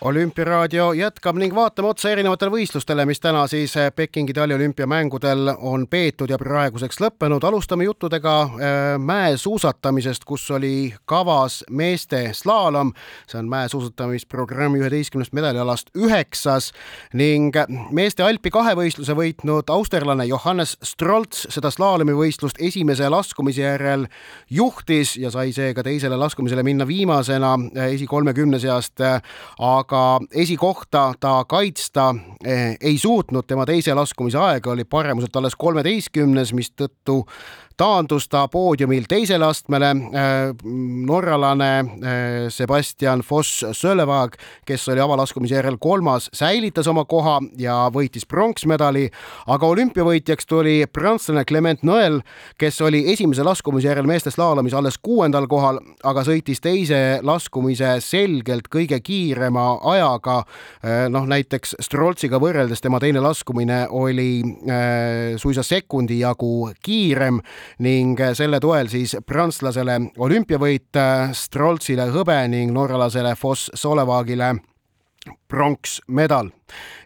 olümpiaraadio 0.00 0.92
jätkab 0.92 1.36
ning 1.36 1.54
vaatame 1.54 1.88
otsa 1.88 2.10
erinevatele 2.10 2.50
võistlustele, 2.54 3.04
mis 3.06 3.20
täna 3.20 3.42
siis 3.50 3.74
eh, 3.76 3.90
Pekingi 3.92 4.32
taliolümpiamängudel 4.32 5.50
on 5.58 5.84
peetud 5.90 6.30
ja 6.30 6.38
praeguseks 6.40 7.00
lõppenud. 7.02 7.44
alustame 7.44 7.84
juttudega 7.84 8.34
eh, 8.42 8.78
mäesuusatamisest, 8.98 10.24
kus 10.24 10.50
oli 10.50 10.94
kavas 11.04 11.64
meeste 11.70 12.30
slaalom. 12.32 12.92
see 13.28 13.38
on 13.38 13.48
mäesuusatamisprogrammi 13.48 14.80
üheteistkümnest 14.80 15.32
medalialast 15.32 15.90
üheksas 15.96 16.72
ning 17.12 17.56
meeste 17.90 18.22
Alpi 18.22 18.50
kahevõistluse 18.50 19.12
võitnud 19.12 19.68
austerlane 19.68 20.24
Johannes 20.24 20.78
Strolts 20.82 21.46
seda 21.50 21.70
slaalomivõistlust 21.70 22.56
esimese 22.58 23.08
laskumise 23.08 23.62
järel 23.62 24.06
juhtis 24.50 25.16
ja 25.16 25.30
sai 25.30 25.52
seega 25.52 25.82
teisele 25.82 26.16
laskumisele 26.16 26.62
minna 26.62 26.86
viimasena 26.86 27.52
eh, 27.74 27.92
esikolmekümne 27.94 28.58
seast, 28.58 29.00
aga 29.58 29.89
aga 29.90 30.20
esikohta 30.34 31.14
ta 31.20 31.44
kaitsta 31.48 32.14
eh, 32.44 32.76
ei 32.80 32.98
suutnud, 32.98 33.46
tema 33.46 33.66
teise 33.66 33.94
laskumise 33.94 34.38
aeg 34.38 34.66
oli 34.70 34.84
paremuselt 34.86 35.36
alles 35.36 35.56
kolmeteistkümnes, 35.58 36.52
mistõttu 36.54 37.24
taandus 37.80 38.28
ta 38.28 38.44
poodiumil 38.50 39.06
teisele 39.08 39.46
astmele. 39.48 39.90
Äh, 39.90 40.50
norralane 41.06 41.70
äh, 41.78 41.86
Sebastian 42.52 43.22
Voss-Sölevag, 43.30 44.36
kes 44.68 44.88
oli 44.92 45.00
avalaskumise 45.00 45.56
järel 45.56 45.78
kolmas, 45.80 46.28
säilitas 46.36 46.88
oma 46.90 47.06
koha 47.08 47.38
ja 47.58 47.76
võitis 47.92 48.26
pronksmedali, 48.28 49.06
aga 49.48 49.70
olümpiavõitjaks 49.72 50.48
tuli 50.50 50.76
prantslane 50.92 51.44
Clement 51.48 51.84
Noel, 51.86 52.20
kes 52.60 52.80
oli 52.84 53.02
esimese 53.12 53.44
laskumise 53.46 53.88
järel 53.88 54.08
meeste 54.08 54.32
slaalomis 54.34 54.76
alles 54.76 54.98
kuuendal 55.00 55.48
kohal, 55.50 55.80
aga 56.04 56.24
sõitis 56.26 56.60
teise 56.60 57.20
laskumise 57.24 57.96
selgelt 58.04 58.68
kõige 58.72 59.00
kiirema 59.04 59.66
ajaga. 59.94 60.42
Äh, 60.84 61.06
noh, 61.12 61.28
näiteks 61.30 61.78
Stroltsiga 61.80 62.42
võrreldes 62.42 62.84
tema 62.84 63.00
teine 63.00 63.24
laskumine 63.24 63.86
oli 63.90 64.30
suisa 65.40 65.62
sekundi 65.64 66.20
jagu 66.20 66.70
kiirem 66.84 67.40
ning 67.78 68.18
selle 68.34 68.60
toel 68.60 68.88
siis 68.88 69.16
prantslasele 69.26 69.98
olümpiavõit, 70.18 70.98
Stroltsile 71.32 72.10
hõbe 72.10 72.36
ning 72.48 72.72
norralasele 72.74 73.34
Foss 73.38 73.70
Solevagile 73.74 74.54
pronksmedal 75.50 76.54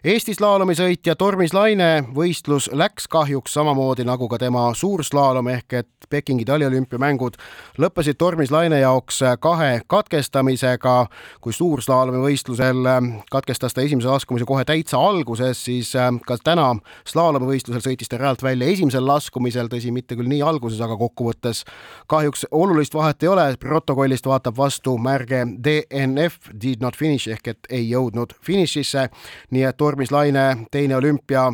Eesti 0.05 0.35
slaalomisõitja 0.37 1.15
Tormis 1.17 1.53
Laine 1.53 2.05
võistlus 2.13 2.67
läks 2.73 3.07
kahjuks 3.09 3.55
samamoodi 3.57 4.05
nagu 4.05 4.27
ka 4.29 4.37
tema 4.37 4.67
suurslaalom 4.77 5.47
ehk 5.55 5.73
et 5.81 5.89
Pekingi 6.09 6.45
taliolümpiamängud 6.45 7.39
lõppesid 7.81 8.19
Tormis 8.21 8.51
Laine 8.53 8.77
jaoks 8.83 9.23
kahe 9.41 9.81
katkestamisega. 9.89 11.07
kui 11.41 11.53
suurslaalomi 11.53 12.21
võistlusel 12.21 12.85
katkestas 13.31 13.73
ta 13.73 13.81
esimese 13.81 14.07
laskumise 14.07 14.45
kohe 14.45 14.65
täitsa 14.65 14.99
alguses, 15.01 15.63
siis 15.65 15.93
ka 16.27 16.37
täna 16.43 16.75
slaalomivõistlusel 17.07 17.81
sõitis 17.81 18.09
ta 18.09 18.21
realt 18.21 18.43
välja 18.43 18.67
esimesel 18.67 19.07
laskumisel, 19.07 19.67
tõsi, 19.67 19.91
mitte 19.91 20.15
küll 20.15 20.29
nii 20.29 20.43
alguses, 20.45 20.81
aga 20.81 20.97
kokkuvõttes 20.97 21.63
kahjuks 22.07 22.45
olulist 22.51 22.93
vahet 22.93 23.23
ei 23.23 23.33
ole, 23.33 23.47
protokollist 23.59 24.25
vaatab 24.25 24.57
vastu 24.57 24.97
märge 24.97 25.41
DNF, 25.57 26.53
did 26.61 26.85
not 26.85 26.95
finish 26.95 27.27
ehk 27.27 27.47
et 27.47 27.73
ei 27.73 27.89
jõudnud 27.89 28.34
finišisse 28.41 29.09
nii 29.51 29.63
et 29.63 29.81
Urmis 29.81 30.11
Laine 30.11 30.67
teine 30.71 30.95
olümpia 30.95 31.51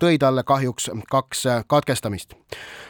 tõi 0.00 0.18
talle 0.18 0.42
kahjuks 0.46 0.90
kaks 1.10 1.44
katkestamist. 1.66 2.34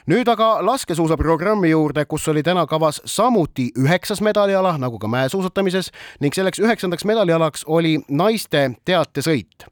nüüd 0.07 0.29
aga 0.29 0.59
laskesuusaprogrammi 0.67 1.71
juurde, 1.71 2.05
kus 2.05 2.29
oli 2.29 2.43
täna 2.43 2.67
kavas 2.67 3.01
samuti 3.05 3.71
üheksas 3.79 4.21
medaliala, 4.21 4.79
nagu 4.79 4.99
ka 4.99 5.09
mäesuusatamises 5.09 5.91
ning 6.21 6.35
selleks 6.35 6.61
üheksandaks 6.61 7.05
medalialaks 7.05 7.65
oli 7.67 8.01
naiste 8.09 8.71
teatesõit. 8.85 9.67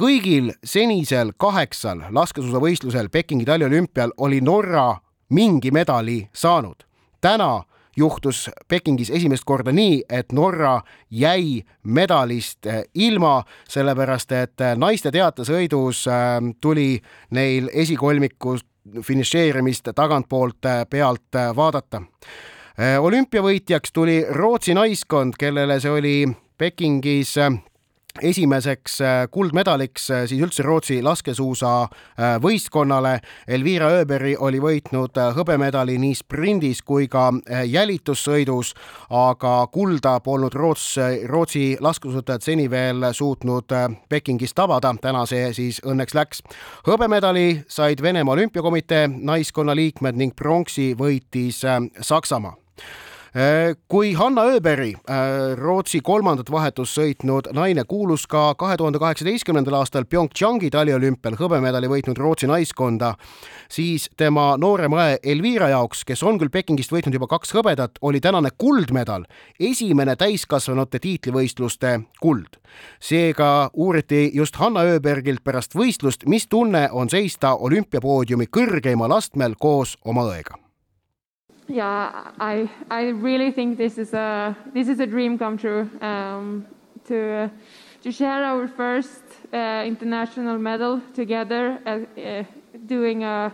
kõigil 0.00 0.52
senisel 0.64 1.32
kaheksal 1.36 2.00
laskesuusavõistlusel 2.10 3.08
Pekingi 3.08 3.44
taliolümpial 3.44 4.12
oli 4.16 4.40
Norra 4.40 4.96
mingi 5.30 5.70
medali 5.70 6.28
saanud. 6.32 6.84
täna 7.20 7.62
juhtus 7.96 8.50
Pekingis 8.68 9.10
esimest 9.10 9.44
korda 9.44 9.72
nii, 9.72 10.02
et 10.08 10.32
Norra 10.32 10.80
jäi 11.10 11.62
medalist 11.82 12.66
eh, 12.66 12.82
ilma, 12.94 13.42
sellepärast 13.68 14.32
et 14.32 14.60
eh, 14.60 14.76
naiste 14.76 15.12
teatesõidus 15.14 16.06
eh, 16.06 16.38
tuli 16.60 16.98
neil 17.30 17.70
esikolmiku 17.72 18.56
finišeerimist 19.02 19.88
tagantpoolt 19.96 20.66
pealt 20.90 21.36
vaadata. 21.56 22.02
olümpiavõitjaks 23.00 23.92
tuli 23.92 24.18
Rootsi 24.28 24.74
naiskond, 24.74 25.38
kellele 25.38 25.78
see 25.80 25.90
oli 25.90 26.16
Pekingis 26.58 27.32
esimeseks 28.22 29.00
äh, 29.00 29.28
kuldmedaliks 29.30 30.10
äh, 30.10 30.26
siis 30.26 30.42
üldse 30.42 30.62
Rootsi 30.62 31.00
laskesuusa 31.02 31.72
äh, 31.82 32.36
võistkonnale. 32.42 33.18
Elvira 33.48 33.88
Öberg 34.00 34.38
oli 34.42 34.60
võitnud 34.62 35.18
hõbemedali 35.36 35.96
nii 35.98 36.14
sprindis 36.18 36.82
kui 36.86 37.08
ka 37.10 37.30
jälitussõidus, 37.66 38.74
aga 39.10 39.54
kulda 39.72 40.18
polnud 40.24 40.54
Roots, 40.54 40.94
Rootsi 41.28 41.76
laskesuusatajad 41.80 42.46
seni 42.46 42.68
veel 42.70 43.10
suutnud 43.12 43.72
Pekingis 44.08 44.54
tabada. 44.54 44.94
täna 45.02 45.26
see 45.26 45.52
siis 45.52 45.80
õnneks 45.84 46.14
läks. 46.14 46.42
hõbemedali 46.86 47.64
said 47.68 48.02
Venemaa 48.02 48.32
Olümpiakomitee 48.32 49.08
naiskonna 49.08 49.74
liikmed 49.74 50.16
ning 50.16 50.34
pronksi 50.36 50.94
võitis 50.98 51.62
Saksamaa 52.00 52.56
kui 53.88 54.12
Hanna 54.14 54.44
Öberg, 54.46 54.94
äh, 55.10 55.56
Rootsi 55.58 55.98
kolmandat 56.06 56.50
vahetust 56.50 56.94
sõitnud 56.94 57.48
naine, 57.52 57.82
kuulus 57.84 58.28
ka 58.30 58.52
kahe 58.54 58.76
tuhande 58.78 59.00
kaheksateistkümnendal 59.02 59.74
aastal 59.80 60.06
PyeongChangi 60.06 60.70
taliolümpial 60.70 61.34
hõbemedali 61.40 61.90
võitnud 61.90 62.20
Rootsi 62.22 62.46
naiskonda, 62.46 63.16
siis 63.66 64.06
tema 64.16 64.52
noorema 64.54 65.02
õe 65.02 65.18
Elvira 65.34 65.72
jaoks, 65.74 66.04
kes 66.06 66.22
on 66.22 66.38
küll 66.38 66.52
Pekingist 66.54 66.94
võitnud 66.94 67.18
juba 67.18 67.26
kaks 67.34 67.56
hõbedat, 67.58 67.98
oli 68.06 68.22
tänane 68.22 68.54
kuldmedal 68.54 69.26
esimene 69.58 70.14
täiskasvanute 70.16 71.02
tiitlivõistluste 71.02 72.04
kuld. 72.22 72.60
seega 73.00 73.70
uuriti 73.74 74.30
just 74.34 74.56
Hanna 74.56 74.86
Öbergilt 74.94 75.42
pärast 75.44 75.74
võistlust, 75.74 76.22
mis 76.26 76.46
tunne 76.46 76.88
on 76.92 77.10
seista 77.10 77.56
olümpiapoodiumi 77.56 78.46
kõrgeimal 78.46 79.10
astmel 79.18 79.58
koos 79.58 79.98
oma 80.04 80.22
õega 80.30 80.63
yeah, 81.68 82.30
I 82.38 82.68
I 82.90 83.08
really 83.08 83.50
think 83.50 83.78
this 83.78 83.98
is 83.98 84.12
a 84.12 84.56
this 84.72 84.88
is 84.88 85.00
a 85.00 85.06
dream 85.06 85.38
come 85.38 85.56
true 85.56 85.88
um, 86.00 86.66
to 87.06 87.50
to 88.02 88.12
share 88.12 88.44
our 88.44 88.68
first 88.68 89.22
uh, 89.52 89.82
international 89.86 90.58
medal 90.58 91.00
together, 91.14 91.78
uh, 91.86 92.20
uh, 92.20 92.44
doing 92.86 93.24
a 93.24 93.52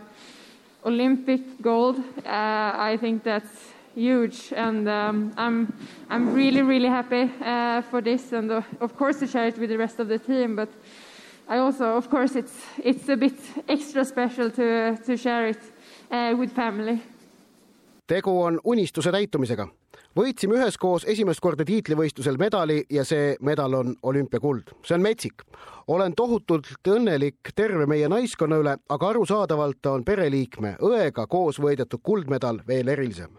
Olympic 0.85 1.41
gold. 1.63 1.99
Uh, 2.27 2.91
I 2.91 2.99
think 3.01 3.23
that's 3.23 3.73
huge, 3.95 4.53
and 4.57 4.89
um, 4.89 5.33
I'm 5.37 5.73
I'm 6.09 6.35
really 6.35 6.63
really 6.63 6.89
happy 6.89 7.31
uh, 7.45 7.83
for 7.83 8.01
this, 8.03 8.33
and 8.33 8.51
uh, 8.51 8.63
of 8.81 8.97
course 8.97 9.21
to 9.21 9.27
share 9.27 9.47
it 9.47 9.59
with 9.59 9.71
the 9.71 9.79
rest 9.79 10.01
of 10.01 10.09
the 10.09 10.19
team, 10.19 10.57
but. 10.57 10.69
I 11.53 11.59
also, 11.59 11.97
of 11.97 12.09
course, 12.09 12.37
it's 12.37 12.55
it's 12.85 13.09
a 13.09 13.17
bit 13.17 13.35
extra 13.69 14.05
special 14.05 14.51
to 14.51 14.97
to 15.05 15.17
share 15.17 15.49
it 15.49 15.59
with 16.39 16.53
family 16.53 17.01
tegu 18.11 18.33
on 18.43 18.59
unistuse 18.65 19.13
täitumisega. 19.15 19.69
võitsime 20.19 20.57
üheskoos 20.59 21.05
esimest 21.07 21.41
korda 21.41 21.65
tiitlivõistlusel 21.65 22.39
medali 22.43 22.81
ja 22.91 23.05
see 23.07 23.37
medal 23.41 23.75
on 23.79 23.95
olümpiakuld. 24.03 24.73
see 24.87 24.95
on 24.95 25.03
metsik. 25.03 25.45
olen 25.87 26.15
tohutult 26.15 26.67
õnnelik 26.89 27.53
terve 27.55 27.87
meie 27.87 28.09
naiskonna 28.09 28.59
üle, 28.59 28.77
aga 28.89 29.09
arusaadavalt 29.09 29.87
on 29.87 30.05
pereliikme 30.05 30.77
õega 30.83 31.27
koos 31.27 31.63
võidetud 31.63 32.03
kuldmedal 32.03 32.61
veel 32.67 32.89
erilisem 32.89 33.39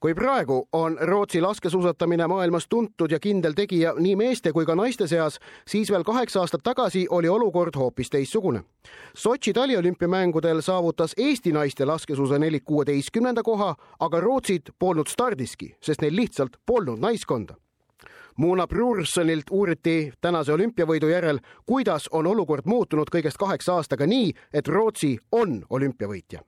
kui 0.00 0.14
praegu 0.14 0.68
on 0.72 0.98
Rootsi 1.00 1.40
laskesuusatamine 1.40 2.26
maailmas 2.26 2.66
tuntud 2.68 3.10
ja 3.10 3.20
kindel 3.20 3.52
tegija 3.52 3.94
nii 3.98 4.16
meeste 4.16 4.52
kui 4.52 4.66
ka 4.66 4.74
naiste 4.74 5.06
seas, 5.06 5.38
siis 5.68 5.90
veel 5.90 6.04
kaheksa 6.04 6.40
aastat 6.40 6.62
tagasi 6.64 7.06
oli 7.10 7.28
olukord 7.28 7.76
hoopis 7.76 8.10
teistsugune. 8.10 8.62
Sotši 9.16 9.52
taliolümpiamängudel 9.52 10.60
saavutas 10.60 11.14
Eesti 11.16 11.52
naiste 11.52 11.84
laskesuusa 11.84 12.38
nelik 12.38 12.64
kuueteistkümnenda 12.64 13.42
koha, 13.42 13.74
aga 14.00 14.20
Rootsit 14.20 14.70
polnud 14.78 15.08
stardiski, 15.08 15.74
sest 15.82 16.02
neil 16.02 16.16
lihtsalt 16.16 16.56
polnud 16.66 16.98
naiskonda. 16.98 17.54
Muuna 18.36 18.66
Brursonilt 18.66 19.48
uuriti 19.50 20.12
tänase 20.20 20.52
olümpiavõidu 20.52 21.08
järel, 21.08 21.38
kuidas 21.66 22.08
on 22.12 22.26
olukord 22.26 22.68
muutunud 22.68 23.08
kõigest 23.08 23.40
kaheksa 23.40 23.80
aastaga 23.80 24.06
nii, 24.06 24.34
et 24.52 24.68
Rootsi 24.68 25.16
on 25.32 25.62
olümpiavõitja 25.70 26.44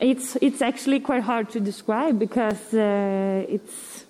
It's 0.00 0.36
it's 0.40 0.62
actually 0.62 1.00
quite 1.00 1.24
hard 1.24 1.50
to 1.50 1.60
describe 1.60 2.18
because 2.18 2.72
uh, 2.72 3.44
it's 3.48 4.04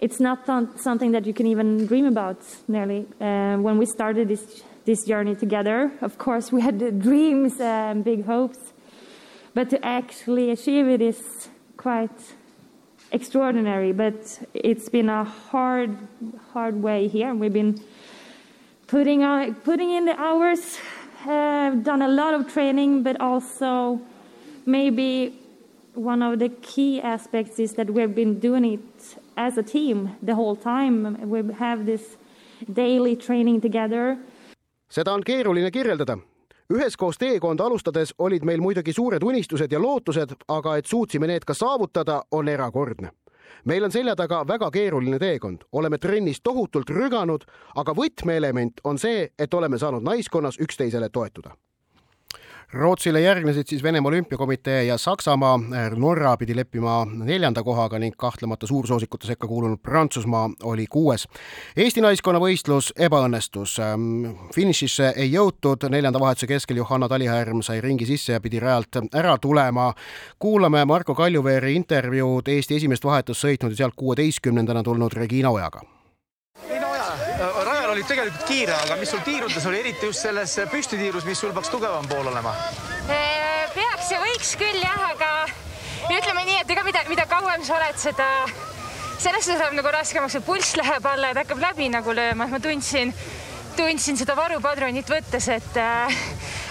it's 0.00 0.18
not 0.18 0.46
something 0.80 1.12
that 1.12 1.26
you 1.26 1.34
can 1.34 1.46
even 1.46 1.86
dream 1.86 2.06
about. 2.06 2.40
Nearly 2.66 3.06
uh, 3.20 3.56
when 3.58 3.76
we 3.76 3.84
started 3.84 4.28
this 4.28 4.62
this 4.86 5.04
journey 5.04 5.34
together, 5.34 5.92
of 6.00 6.16
course 6.16 6.50
we 6.50 6.62
had 6.62 6.78
dreams 7.02 7.60
and 7.60 8.02
big 8.02 8.24
hopes, 8.24 8.72
but 9.52 9.68
to 9.68 9.84
actually 9.84 10.50
achieve 10.50 10.88
it 10.88 11.02
is 11.02 11.48
quite 11.76 12.34
extraordinary, 13.12 13.92
but 13.92 14.40
it's 14.54 14.88
been 14.88 15.10
a 15.10 15.24
hard, 15.24 15.96
hard 16.52 16.82
way 16.82 17.08
here. 17.08 17.34
We've 17.34 17.52
been 17.52 17.80
putting 18.86 19.22
on, 19.22 19.54
putting 19.56 19.90
in 19.90 20.06
the 20.06 20.18
hours, 20.18 20.78
uh, 21.26 21.70
done 21.70 22.02
a 22.02 22.08
lot 22.08 22.34
of 22.34 22.52
training, 22.52 23.02
but 23.02 23.20
also 23.20 24.00
maybe 24.68 25.32
one 25.94 26.22
of 26.22 26.38
the 26.38 26.48
key 26.48 27.00
aspects 27.02 27.58
is 27.58 27.74
that 27.74 27.90
we've 27.90 28.14
been 28.14 28.40
doing 28.42 28.64
it 28.64 29.18
as 29.36 29.58
a 29.58 29.62
team 29.62 30.10
the 30.26 30.34
whole 30.34 30.56
time. 30.56 31.16
We 31.30 31.42
have 31.54 31.86
this 31.86 32.18
daily 32.74 33.16
training 33.16 33.60
together. 33.60 34.16
seda 34.90 35.12
on 35.12 35.22
keeruline 35.24 35.70
kirjeldada. 35.70 36.18
üheskoos 36.72 37.18
teekonda 37.18 37.64
alustades 37.64 38.14
olid 38.18 38.44
meil 38.44 38.60
muidugi 38.60 38.92
suured 38.92 39.22
unistused 39.22 39.72
ja 39.72 39.80
lootused, 39.80 40.34
aga 40.48 40.76
et 40.76 40.86
suutsime 40.86 41.26
need 41.26 41.44
ka 41.44 41.54
saavutada, 41.54 42.22
on 42.30 42.48
erakordne 42.48 43.10
meil 43.64 43.84
on 43.84 43.92
selja 43.92 44.16
taga 44.16 44.44
väga 44.48 44.70
keeruline 44.70 45.18
teekond, 45.18 45.64
oleme 45.72 45.98
trennis 45.98 46.40
tohutult 46.40 46.90
rüganud, 46.90 47.44
aga 47.76 47.92
võtmeelement 47.92 48.80
on 48.84 48.98
see, 48.98 49.28
et 49.38 49.54
oleme 49.54 49.78
saanud 49.78 50.04
naiskonnas 50.04 50.60
üksteisele 50.60 51.08
toetuda 51.08 51.56
Rootsile 52.72 53.20
järgnesid 53.20 53.66
siis 53.66 53.82
Venemaa 53.82 54.08
Olümpiakomitee 54.08 54.84
ja 54.84 54.98
Saksamaa, 54.98 55.60
Norra 55.96 56.36
pidi 56.36 56.56
leppima 56.56 57.06
neljanda 57.24 57.62
kohaga 57.62 57.98
ning 57.98 58.14
kahtlemata 58.16 58.66
suursoosikute 58.66 59.26
sekka 59.26 59.48
kuulunud 59.48 59.78
Prantsusmaa 59.82 60.50
oli 60.62 60.86
kuues. 60.86 61.24
Eesti 61.76 62.00
naiskonna 62.04 62.40
võistlus 62.40 62.92
ebaõnnestus. 62.98 63.78
finišisse 64.54 65.12
ei 65.16 65.32
jõutud, 65.32 65.88
neljanda 65.88 66.20
vahetuse 66.20 66.46
keskel 66.46 66.76
Johanna 66.76 67.08
Talihärm 67.08 67.62
sai 67.62 67.80
ringi 67.80 68.06
sisse 68.06 68.32
ja 68.32 68.40
pidi 68.40 68.60
rajalt 68.60 69.00
ära 69.14 69.38
tulema. 69.38 69.94
kuulame 70.38 70.84
Marko 70.84 71.14
Kaljuveeri 71.14 71.74
intervjuud 71.74 72.48
Eesti 72.48 72.76
esimest 72.76 73.04
vahetust 73.04 73.44
sõitnud 73.44 73.70
ja 73.70 73.76
sealt 73.76 73.94
kuueteistkümnendana 73.96 74.82
tulnud 74.82 75.12
Regina 75.12 75.50
Ojaga 75.50 75.80
olid 77.98 78.06
tegelikult 78.06 78.44
kiire, 78.46 78.74
aga 78.78 78.96
mis 79.00 79.10
sul 79.10 79.22
tiirutes 79.26 79.64
oli, 79.66 79.80
eriti 79.82 80.06
just 80.06 80.22
selles 80.22 80.52
püstitiirus, 80.70 81.24
mis 81.26 81.40
sul 81.40 81.50
peaks 81.56 81.70
tugevam 81.72 82.06
pool 82.06 82.30
olema? 82.30 82.52
peaks 83.74 84.12
ja 84.12 84.20
võiks 84.22 84.52
küll 84.58 84.78
jah, 84.78 85.00
aga 85.08 85.30
ütleme 86.14 86.44
nii, 86.46 86.60
et 86.62 86.70
ega 86.74 86.84
mida, 86.86 87.02
mida 87.10 87.26
kauem 87.30 87.64
sa 87.66 87.74
oled, 87.78 87.98
seda 87.98 88.28
selles 89.18 89.44
suhtes 89.44 89.58
läheb 89.58 89.74
nagu 89.80 89.92
raskemaks, 89.92 90.38
et 90.38 90.46
pulss 90.46 90.76
läheb 90.78 91.10
alla, 91.10 91.32
et 91.32 91.40
hakkab 91.42 91.62
läbi 91.62 91.88
nagu 91.90 92.14
lööma, 92.14 92.46
et 92.46 92.54
ma 92.54 92.62
tundsin, 92.62 93.10
tundsin 93.78 94.20
seda 94.20 94.38
varupadrunit 94.38 95.10
võttes, 95.10 95.50
et 95.50 95.82
äh, 95.82 96.22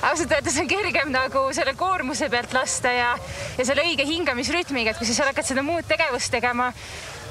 ausalt 0.08 0.32
öeldes 0.32 0.62
on 0.64 0.72
kergem 0.72 1.12
nagu 1.12 1.44
selle 1.56 1.76
koormuse 1.80 2.32
pealt 2.32 2.56
lasta 2.56 2.96
ja, 2.96 3.12
ja 3.60 3.68
selle 3.68 3.84
õige 3.84 4.08
hingamisrütmiga, 4.08 4.96
et 4.96 5.02
kui 5.02 5.10
sa 5.10 5.20
seal 5.20 5.32
hakkad 5.34 5.52
seda 5.52 5.66
muud 5.66 5.92
tegevust 5.92 6.32
tegema 6.32 6.72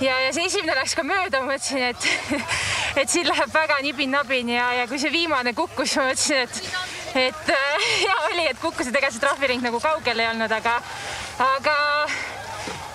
ja, 0.01 0.17
ja 0.21 0.33
see 0.35 0.47
esimene 0.49 0.77
läks 0.77 0.95
ka 0.97 1.05
mööda, 1.07 1.41
ma 1.43 1.55
mõtlesin, 1.55 1.85
et, 1.93 2.09
et 3.03 3.13
siin 3.13 3.29
läheb 3.29 3.53
väga 3.53 3.79
nibin-nabin 3.85 4.53
ja, 4.53 4.71
ja 4.81 4.89
kui 4.91 5.01
see 5.01 5.13
viimane 5.15 5.55
kukkus, 5.57 5.97
ma 6.01 6.11
mõtlesin, 6.11 6.43
et, 6.45 6.61
et 7.29 7.55
äh, 7.55 7.87
hea 8.03 8.19
oli, 8.31 8.49
et 8.51 8.61
kukkus, 8.63 8.91
et 8.91 9.01
ega 9.01 9.13
see 9.13 9.23
trahviring 9.25 9.65
nagu 9.65 9.81
kaugel 9.83 10.21
ei 10.21 10.29
olnud, 10.35 10.53
aga, 10.59 10.77
aga 11.47 11.79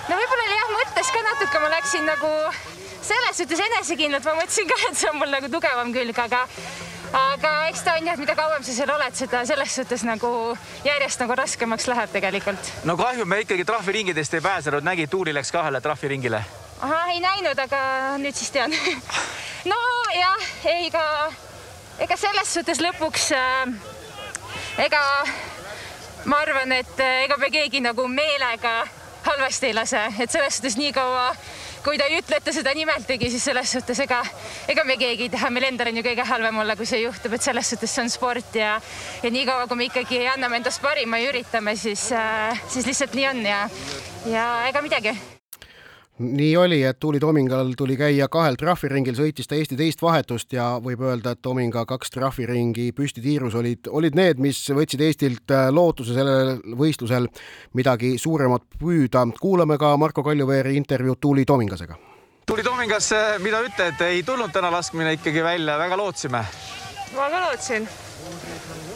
no 0.09 0.19
võib-olla 0.19 0.45
oli 0.45 0.59
jah 0.59 0.75
mõttes 0.75 1.11
ka 1.15 1.25
natuke, 1.31 1.63
ma 1.63 1.73
läksin 1.77 2.07
nagu 2.09 2.31
selles 3.01 3.41
suhtes 3.41 3.65
enesekindlalt, 3.65 4.29
ma 4.29 4.37
mõtlesin 4.43 4.69
ka, 4.69 4.79
et 4.91 5.01
see 5.01 5.11
on 5.11 5.19
mul 5.21 5.33
nagu 5.33 5.51
tugevam 5.51 5.93
külg, 5.95 6.23
aga 6.27 6.45
aga 7.11 7.49
eks 7.67 7.81
ta 7.83 7.97
on 7.99 8.07
jah, 8.07 8.15
mida 8.15 8.37
kauem 8.37 8.63
sa 8.63 8.71
seal 8.71 8.91
oled, 8.93 9.15
seda 9.17 9.41
selles 9.49 9.73
suhtes 9.75 10.05
nagu 10.07 10.29
järjest 10.85 11.19
nagu 11.25 11.35
raskemaks 11.35 11.89
läheb 11.91 12.13
tegelikult. 12.13 12.73
no 12.87 12.95
kahju, 12.99 13.25
me 13.27 13.41
ikkagi 13.43 13.67
trahviringidest 13.67 14.37
ei 14.37 14.45
pääsenud, 14.45 14.85
nägid, 14.85 15.11
Tuuli 15.11 15.33
läks 15.35 15.51
kahele 15.51 15.81
trahviringile 15.83 16.45
ahah, 16.82 17.13
ei 17.13 17.21
näinud, 17.21 17.59
aga 17.59 17.82
nüüd 18.21 18.36
siis 18.38 18.51
tean. 18.53 18.73
Nojah, 19.71 20.45
ei 20.71 20.89
ka, 20.93 21.05
ega 22.01 22.17
selles 22.17 22.53
suhtes 22.55 22.82
lõpuks 22.82 23.32
äh, 23.38 23.73
ega 24.82 25.01
ma 26.25 26.41
arvan, 26.41 26.73
et 26.73 26.99
äh, 26.99 27.23
ega 27.27 27.38
me 27.41 27.51
keegi 27.53 27.84
nagu 27.86 28.07
meelega 28.09 28.82
halvasti 29.25 29.69
ei 29.69 29.75
lase, 29.77 30.07
et 30.19 30.34
selles 30.34 30.57
suhtes 30.57 30.77
niikaua, 30.79 31.27
kui 31.86 31.99
ta 32.01 32.07
ei 32.09 32.17
ütle, 32.17 32.39
et 32.39 32.45
ta 32.45 32.53
seda 32.55 32.73
nimelt 32.77 33.05
tegi, 33.09 33.29
siis 33.29 33.43
selles 33.45 33.69
suhtes 33.75 34.01
ega, 34.01 34.23
ega 34.69 34.86
me 34.86 34.97
keegi 34.97 35.27
ei 35.27 35.34
taha, 35.34 35.51
meil 35.53 35.67
endal 35.69 35.91
on 35.91 35.99
ju 36.01 36.05
kõige 36.07 36.25
halvem 36.25 36.57
olla, 36.63 36.75
kui 36.79 36.89
see 36.89 37.03
juhtub, 37.03 37.36
et 37.38 37.45
selles 37.45 37.69
suhtes 37.73 37.93
see 37.93 38.05
on 38.05 38.09
sport 38.13 38.57
ja 38.57 38.71
ja 39.21 39.34
niikaua, 39.34 39.67
kui 39.69 39.77
me 39.77 39.89
ikkagi 39.91 40.23
anname 40.34 40.61
endast 40.61 40.82
parima 40.82 41.21
ja 41.21 41.29
üritame, 41.29 41.77
siis 41.77 42.07
äh,, 42.17 42.65
siis 42.67 42.89
lihtsalt 42.89 43.13
nii 43.17 43.29
on 43.36 43.45
ja, 43.45 43.61
ja 44.34 44.47
ega 44.71 44.82
midagi 44.82 45.13
nii 46.22 46.57
oli, 46.57 46.84
et 46.84 46.99
Tuuli 46.99 47.19
Tomingal 47.19 47.74
tuli 47.78 47.97
käia 47.97 48.28
kahel 48.32 48.55
trahviringil, 48.59 49.15
sõitis 49.17 49.49
ta 49.49 49.57
Eesti 49.57 49.78
teist 49.80 50.01
vahetust 50.03 50.53
ja 50.53 50.67
võib 50.84 51.01
öelda, 51.05 51.34
et 51.34 51.41
Tominga 51.41 51.84
kaks 51.89 52.13
trahviringi 52.13 52.91
püstitiirus 52.97 53.55
olid, 53.59 53.89
olid 53.89 54.17
need, 54.17 54.41
mis 54.43 54.59
võtsid 54.69 55.01
Eestilt 55.05 55.53
äh, 55.53 55.69
lootuse 55.74 56.15
sellel 56.17 56.59
võistlusel 56.78 57.28
midagi 57.78 58.13
suuremat 58.22 58.67
püüda. 58.80 59.26
kuulame 59.39 59.78
ka 59.82 59.95
Marko 59.97 60.24
Kaljuveeri 60.24 60.76
intervjuud 60.78 61.19
Tuuli 61.22 61.45
Tomingasega. 61.45 61.97
Tuuli 62.45 62.63
Tomingas, 62.63 63.11
äh, 63.17 63.39
mida 63.39 63.63
ütled, 63.65 64.05
ei 64.05 64.24
tulnud 64.24 64.53
täna 64.53 64.72
laskmine 64.72 65.17
ikkagi 65.17 65.43
välja, 65.43 65.78
väga 65.78 65.97
lootsime? 65.97 66.45
ma 67.15 67.28
ka 67.30 67.41
lootsin. 67.47 67.88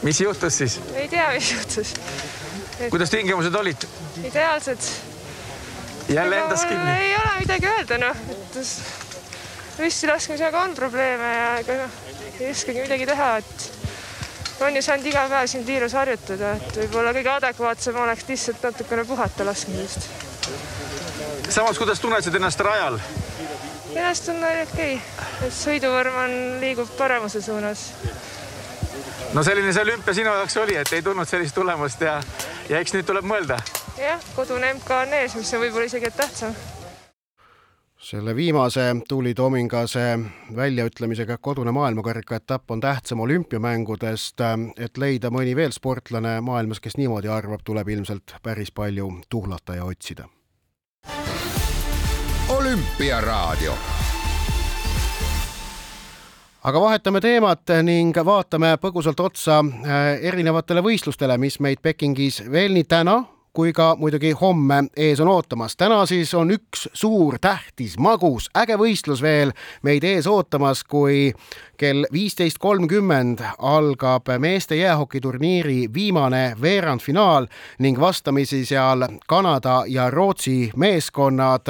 mis 0.03 0.21
juhtus 0.21 0.57
siis? 0.57 0.80
ei 0.93 1.09
tea, 1.11 1.32
mis 1.34 1.51
juhtus 1.51 1.93
et.... 2.80 2.89
kuidas 2.89 3.09
tingimused 3.09 3.55
olid? 3.55 3.88
ideaalsed 4.23 5.14
jälle 6.09 6.39
endas 6.39 6.65
kinni? 6.65 6.91
ei 6.91 7.15
ole 7.15 7.39
midagi 7.39 7.67
öelda, 7.67 7.97
noh, 7.97 8.17
et 8.29 8.59
püsti 9.77 10.07
laskmisega 10.07 10.61
on 10.61 10.75
probleeme 10.75 11.31
ja 11.33 11.47
ega 11.61 11.79
noh, 11.83 11.97
ei 12.39 12.51
oskagi 12.51 12.83
midagi 12.83 13.07
teha, 13.09 13.29
et 13.37 13.71
on 14.61 14.75
ju 14.75 14.81
saanud 14.85 15.09
iga 15.09 15.25
päev 15.29 15.47
siin 15.51 15.65
tiirus 15.67 15.95
harjutada, 15.97 16.55
et 16.59 16.79
võib-olla 16.83 17.13
kõige 17.15 17.31
adekvaatsem 17.33 17.97
oleks 18.03 18.27
lihtsalt 18.29 18.63
natukene 18.63 19.05
puhata 19.05 19.45
laskmisest. 19.45 20.09
samas, 21.49 21.77
kuidas 21.77 21.99
tunnetasid 21.99 22.35
ennast 22.35 22.59
rajal? 22.59 22.99
ennast 23.95 24.29
on 24.29 24.43
okei 24.43 24.95
okay., 24.95 25.47
et 25.47 25.55
sõiduvorm 25.55 26.21
on, 26.25 26.37
liigub 26.61 26.91
paremuse 26.97 27.41
suunas. 27.41 27.89
no 29.33 29.43
selline 29.43 29.73
see 29.73 29.83
olümpia 29.83 30.13
sinu 30.13 30.37
jaoks 30.37 30.57
oli, 30.63 30.77
et 30.77 30.93
ei 30.93 31.01
tulnud 31.01 31.27
sellist 31.27 31.55
tulemust 31.55 32.01
ja, 32.01 32.21
ja 32.69 32.79
eks 32.79 32.95
nüüd 32.95 33.09
tuleb 33.09 33.27
mõelda 33.27 33.59
jah, 33.97 34.23
kodune 34.35 34.73
MK 34.73 34.91
on 35.01 35.13
ees, 35.13 35.35
mis 35.35 35.53
on 35.53 35.63
võib-olla 35.65 35.91
isegi 35.91 36.11
tähtsam 36.15 36.55
selle 38.05 38.35
viimase 38.35 38.95
Tuuli 39.07 39.33
Tomingase 39.33 40.19
väljaütlemisega 40.55 41.37
kodune 41.37 41.71
maailmakarika 41.71 42.35
etapp 42.35 42.71
on 42.71 42.79
tähtsam 42.79 43.19
olümpiamängudest, 43.19 44.41
et 44.77 44.97
leida 44.97 45.31
mõni 45.33 45.55
veel 45.55 45.73
sportlane 45.73 46.41
maailmas, 46.41 46.79
kes 46.79 46.99
niimoodi 47.01 47.31
arvab, 47.33 47.63
tuleb 47.65 47.89
ilmselt 47.89 48.35
päris 48.43 48.71
palju 48.71 49.09
tuhlata 49.29 49.75
ja 49.75 49.85
otsida. 49.85 50.29
olümpiaraadio 52.49 53.73
aga 56.63 56.81
vahetame 56.81 57.21
teemat 57.21 57.73
ning 57.83 58.17
vaatame 58.25 58.77
põgusalt 58.81 59.19
otsa 59.19 59.63
erinevatele 60.21 60.81
võistlustele, 60.81 61.37
mis 61.37 61.59
meid 61.59 61.81
Pekingis 61.81 62.43
veel 62.51 62.73
nii 62.73 62.83
täna 62.83 63.23
kui 63.55 63.71
ka 63.73 63.93
muidugi 63.99 64.33
homme 64.35 64.83
ees 64.97 65.19
on 65.23 65.31
ootamas. 65.31 65.77
täna 65.77 66.05
siis 66.05 66.33
on 66.33 66.51
üks 66.51 66.89
suur, 66.93 67.39
tähtis, 67.41 67.97
magus, 67.97 68.49
äge 68.57 68.75
võistlus 68.79 69.23
veel 69.23 69.53
meid 69.83 70.03
ees 70.03 70.27
ootamas, 70.27 70.83
kui 70.83 71.31
kell 71.78 72.05
viisteist 72.13 72.57
kolmkümmend 72.59 73.39
algab 73.57 74.28
meeste 74.39 74.76
jäähokiturniiri 74.76 75.93
viimane 75.93 76.55
veerandfinaal 76.61 77.47
ning 77.80 77.99
vastamisi 77.99 78.65
seal 78.65 79.07
Kanada 79.28 79.84
ja 79.88 80.09
Rootsi 80.09 80.71
meeskonnad. 80.76 81.65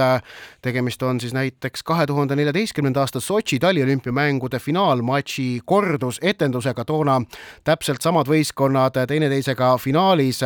tegemist 0.62 1.04
on 1.04 1.20
siis 1.22 1.34
näiteks 1.34 1.84
kahe 1.84 2.06
tuhande 2.06 2.36
neljateistkümnenda 2.36 3.00
aasta 3.00 3.20
Sotši 3.20 3.60
taliolümpiamängude 3.60 4.60
finaalmatši 4.60 5.60
kordusetendusega, 5.66 6.86
toona 6.86 7.22
täpselt 7.64 8.02
samad 8.02 8.28
võistkonnad 8.28 9.06
teineteisega 9.08 9.78
finaalis 9.78 10.40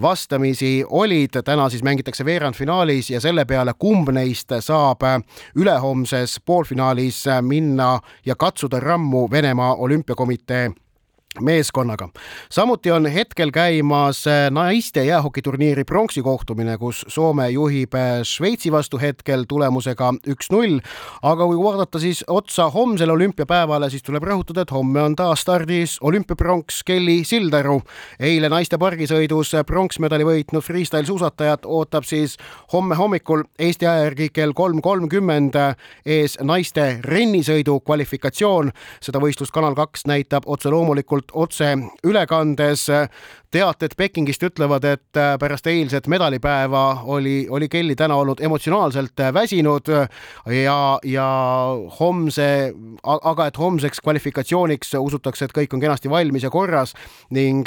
vastamisi 0.00 0.84
olid, 0.88 1.42
täna 1.44 1.68
siis 1.68 1.82
mängitakse 1.82 2.24
veerandfinaalis 2.24 3.10
ja 3.10 3.20
selle 3.20 3.44
peale, 3.44 3.74
kumb 3.78 4.08
neist 4.08 4.52
saab 4.60 5.04
ülehomses 5.54 6.40
poolfinaalis 6.40 7.24
minna 7.40 7.98
ja 8.26 8.34
katsuda 8.36 8.80
rammu 8.98 9.30
Venemaa 9.30 9.74
olümpiakomitee 9.76 10.70
meeskonnaga. 11.40 12.08
samuti 12.50 12.90
on 12.90 13.06
hetkel 13.06 13.50
käimas 13.50 14.26
äh, 14.26 14.50
naiste 14.50 15.04
jäähokiturniiri 15.04 15.84
pronksi 15.84 16.22
kohtumine, 16.22 16.78
kus 16.78 17.04
Soome 17.08 17.50
juhib 17.50 17.94
äh, 17.94 18.22
Šveitsi 18.22 18.72
vastu 18.72 18.98
hetkel 18.98 19.44
tulemusega 19.48 20.12
üks-null. 20.28 20.80
aga 21.22 21.46
kui 21.46 21.58
vaadata 21.58 21.98
siis 21.98 22.24
otsa 22.26 22.70
homsele 22.70 23.12
olümpiapäevale, 23.12 23.90
siis 23.90 24.02
tuleb 24.02 24.24
rõhutada, 24.24 24.62
et 24.62 24.70
homme 24.70 25.02
on 25.02 25.16
taas 25.16 25.40
stardis 25.40 25.98
olümpiapronks 26.00 26.82
Kelly 26.84 27.24
Sildaru. 27.24 27.82
eile 28.20 28.48
naiste 28.48 28.78
pargisõidus 28.78 29.52
pronksmedali 29.66 30.24
võitnud 30.24 30.64
freestyle 30.64 31.06
suusatajat 31.06 31.66
ootab 31.66 32.04
siis 32.04 32.36
homme 32.72 32.94
hommikul 32.94 33.44
Eesti 33.58 33.86
aja 33.86 34.08
järgi 34.08 34.28
kell 34.32 34.52
kolm 34.52 34.80
kolmkümmend 34.80 35.54
ees 36.06 36.38
naiste 36.42 37.00
rennisõidu 37.04 37.80
kvalifikatsioon. 37.80 38.72
seda 39.00 39.18
võistlust 39.18 39.52
Kanal 39.52 39.74
kaks 39.74 40.06
näitab 40.06 40.42
otse 40.46 40.70
loomulikult 40.70 41.17
otseülekandes. 41.32 42.86
teated 43.48 43.94
Pekingist 43.96 44.42
ütlevad, 44.44 44.84
et 44.84 45.18
pärast 45.40 45.66
eilset 45.66 46.04
medalipäeva 46.06 47.00
oli, 47.08 47.46
oli 47.50 47.68
Kelly 47.72 47.94
täna 47.96 48.18
olnud 48.20 48.42
emotsionaalselt 48.44 49.22
väsinud 49.32 49.88
ja, 50.52 50.98
ja 51.04 51.28
homse, 52.00 52.74
aga 53.02 53.46
et 53.46 53.58
homseks 53.58 54.02
kvalifikatsiooniks 54.04 54.92
usutakse, 55.00 55.48
et 55.48 55.56
kõik 55.56 55.72
on 55.72 55.80
kenasti 55.80 56.12
valmis 56.12 56.44
ja 56.44 56.50
korras 56.52 56.92
ning 57.32 57.64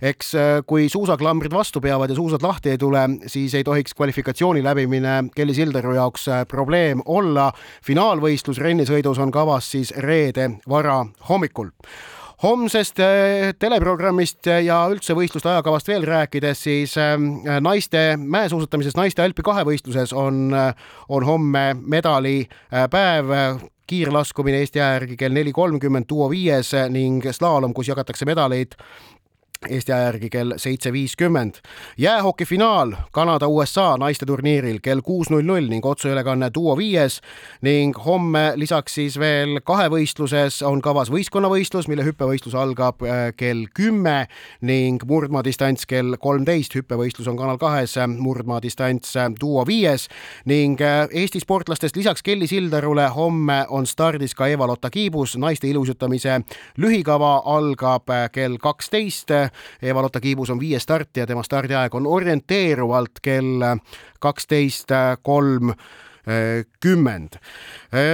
eks 0.00 0.30
kui 0.66 0.86
suusaklambrid 0.88 1.50
vastu 1.50 1.82
peavad 1.82 2.10
ja 2.10 2.16
suusad 2.16 2.46
lahti 2.46 2.76
ei 2.76 2.78
tule, 2.78 3.02
siis 3.26 3.54
ei 3.58 3.66
tohiks 3.66 3.98
kvalifikatsiooni 3.98 4.62
läbimine 4.62 5.24
Kelly 5.34 5.54
Sildaru 5.54 5.96
jaoks 5.98 6.28
probleem 6.48 7.02
olla. 7.04 7.50
finaalvõistlus 7.82 8.62
rennisõidus 8.62 9.18
on 9.18 9.30
kavas 9.30 9.70
siis 9.70 9.92
reede 9.96 10.50
varahommikul 10.68 11.74
homsest 12.42 13.00
äh, 13.00 13.54
teleprogrammist 13.58 14.48
ja 14.64 14.82
üldse 14.92 15.16
võistluste 15.16 15.50
ajakavast 15.52 15.88
veel 15.88 16.04
rääkides, 16.06 16.64
siis 16.66 16.96
ähm, 17.00 17.46
naiste 17.64 18.16
mäesuusatamises 18.20 18.96
naiste 18.98 19.24
alpi 19.24 19.44
kahevõistluses 19.46 20.12
on, 20.16 20.50
äh, 20.54 20.92
on 21.08 21.24
homme 21.24 21.70
medalipäev 21.80 23.32
äh, 23.32 23.64
kiirlaskumine 23.86 24.60
Eesti 24.64 24.80
aja 24.82 24.98
järgi 24.98 25.16
kell 25.16 25.34
neli 25.34 25.52
kolmkümmend 25.54 26.08
duo 26.10 26.26
viies 26.30 26.72
ning 26.90 27.24
slaalom, 27.32 27.72
kus 27.74 27.88
jagatakse 27.92 28.26
medaleid 28.26 28.74
Eesti 29.70 29.92
aja 29.92 30.10
järgi 30.10 30.30
kell 30.30 30.52
seitse 30.56 30.92
viiskümmend. 30.92 31.54
jäähoki 31.98 32.44
finaal 32.44 32.92
Kanada-USA 33.12 33.96
naiste 33.98 34.26
turniiril 34.26 34.78
kell 34.82 35.00
kuus 35.00 35.30
null 35.30 35.46
null 35.46 35.68
ning 35.68 35.86
otseülekanne 35.86 36.50
Duo 36.54 36.76
viies. 36.76 37.20
Ning 37.62 37.96
homme 38.04 38.52
lisaks 38.56 38.94
siis 38.94 39.18
veel 39.18 39.60
kahevõistluses 39.64 40.62
on 40.66 40.80
kavas 40.82 41.10
võistkonnavõistlus, 41.10 41.88
mille 41.88 42.04
hüppevõistlus 42.06 42.54
algab 42.58 43.02
äh, 43.02 43.30
kell 43.36 43.66
kümme. 43.74 44.26
Ning 44.60 45.02
murdmaadistants 45.06 45.86
kell 45.86 46.16
kolmteist. 46.20 46.74
hüppevõistlus 46.74 47.28
on 47.28 47.36
Kanal 47.36 47.58
kahes, 47.58 47.96
murdmaadistants 48.18 49.16
äh, 49.16 49.30
Duo 49.40 49.64
viies. 49.66 50.08
Ning 50.44 50.80
äh, 50.80 51.08
Eesti 51.10 51.40
sportlastest 51.40 51.96
lisaks 51.96 52.22
Kelly 52.22 52.46
Sildarule 52.46 53.08
homme 53.08 53.64
on 53.68 53.86
stardis 53.86 54.34
ka 54.34 54.46
Eva-Lotta 54.46 54.90
Kiibus, 54.90 55.36
naiste 55.36 55.68
ilusutamise 55.68 56.40
lühikava 56.78 57.42
algab 57.44 58.10
kell 58.32 58.58
kaksteist 58.62 59.30
Eva-Lotta 59.82 60.20
Kiibus 60.20 60.50
on 60.50 60.60
viies 60.60 60.82
startija, 60.82 61.26
tema 61.26 61.42
stardiaeg 61.42 61.94
on 61.94 62.06
orienteeruvalt 62.06 63.22
kell 63.22 63.64
kaksteist 64.20 64.92
kolm 65.22 65.72
kümmend. 66.80 67.38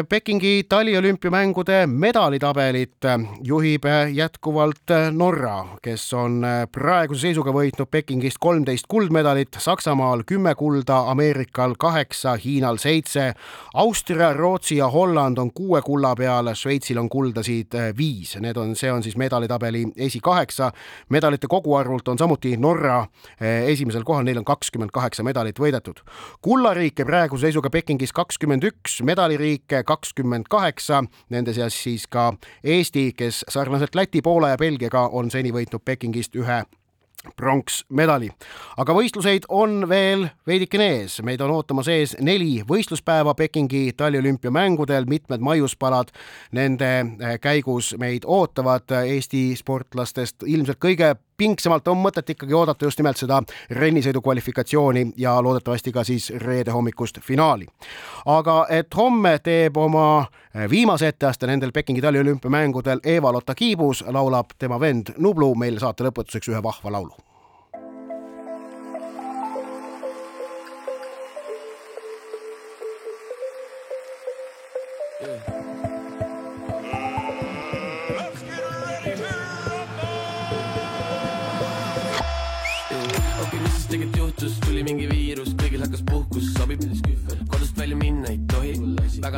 Pekingi 0.08 0.66
taliolümpiamängude 0.68 1.86
medalitabelit 1.86 3.06
juhib 3.42 3.84
jätkuvalt 4.12 4.92
Norra, 5.12 5.64
kes 5.82 6.04
on 6.14 6.42
praeguse 6.72 7.26
seisuga 7.26 7.54
võitnud 7.56 7.88
Pekingist 7.90 8.36
kolmteist 8.40 8.86
kuldmedalit, 8.88 9.56
Saksamaal 9.58 10.26
kümme 10.28 10.52
kulda, 10.54 10.98
Ameerikal 11.10 11.74
kaheksa, 11.78 12.36
Hiinal 12.36 12.76
seitse. 12.76 13.32
Austria, 13.74 14.32
Rootsi 14.36 14.76
ja 14.76 14.90
Holland 14.92 15.38
on 15.38 15.52
kuue 15.56 15.80
kulla 15.82 16.12
peal, 16.14 16.52
Šveitsil 16.54 17.00
on 17.00 17.08
kuldasid 17.08 17.74
viis, 17.96 18.36
need 18.40 18.60
on, 18.60 18.76
see 18.76 18.92
on 18.92 19.02
siis 19.02 19.16
medalitabeli 19.16 19.86
esikaheksa. 19.96 20.70
medalite 21.08 21.46
koguarvult 21.46 22.08
on 22.08 22.18
samuti 22.18 22.56
Norra 22.56 23.06
esimesel 23.40 24.04
kohal, 24.04 24.24
neil 24.24 24.38
on 24.38 24.44
kakskümmend 24.44 24.90
kaheksa 24.92 25.22
medalit 25.22 25.58
võidetud. 25.58 26.04
kullariike 26.42 27.04
praeguse 27.04 27.48
seisuga 27.48 27.70
Pekingi 27.70 28.01
ringis 28.02 28.14
kakskümmend 28.16 28.64
üks, 28.66 28.96
medaliriike 29.06 29.84
kakskümmend 29.86 30.48
kaheksa, 30.50 31.04
nende 31.30 31.54
seas 31.54 31.76
siis 31.84 32.08
ka 32.10 32.32
Eesti, 32.64 33.12
kes 33.14 33.44
sarnaselt 33.48 33.94
Läti, 33.94 34.22
Poola 34.22 34.48
ja 34.50 34.58
Belgiaga 34.58 35.06
on 35.12 35.30
seni 35.30 35.52
võitnud 35.54 35.84
Pekingist 35.84 36.34
ühe 36.34 36.64
pronksmedali. 37.38 38.32
aga 38.76 38.94
võistluseid 38.96 39.46
on 39.48 39.86
veel 39.88 40.26
veidikene 40.46 40.88
ees, 40.96 41.20
meid 41.22 41.40
on 41.40 41.52
ootamas 41.54 41.86
ees 41.88 42.16
neli 42.18 42.64
võistluspäeva 42.66 43.36
Pekingi 43.38 43.92
taliolümpiamängudel, 43.96 45.06
mitmed 45.06 45.40
maiuspalad 45.40 46.10
nende 46.50 47.38
käigus 47.40 47.94
meid 47.98 48.26
ootavad. 48.26 48.90
Eesti 49.06 49.52
sportlastest 49.54 50.42
ilmselt 50.42 50.82
kõige 50.82 51.14
pingsamalt 51.36 51.88
on 51.88 51.98
mõtet 52.02 52.30
ikkagi 52.34 52.54
oodata 52.54 52.84
just 52.84 53.00
nimelt 53.00 53.16
seda 53.16 53.40
rennisõidu 53.70 54.22
kvalifikatsiooni 54.22 55.06
ja 55.16 55.34
loodetavasti 55.42 55.92
ka 55.92 56.04
siis 56.04 56.30
reede 56.44 56.70
hommikust 56.70 57.20
finaali. 57.20 57.66
aga 58.26 58.66
et 58.70 58.94
homme 58.96 59.38
teeb 59.38 59.76
oma 59.76 60.26
viimase 60.70 61.08
etteaste 61.08 61.46
nendel 61.46 61.72
Pekingi 61.72 62.00
taliolümpiamängudel 62.00 63.00
Eva-Lotta 63.04 63.54
Kiibus, 63.54 64.04
laulab 64.06 64.46
tema 64.58 64.80
vend 64.80 65.14
Nublu 65.18 65.54
meil 65.54 65.78
saate 65.78 66.04
lõpetuseks 66.04 66.48
ühe 66.52 66.62
vahva 66.62 66.92
laulu. 66.92 67.31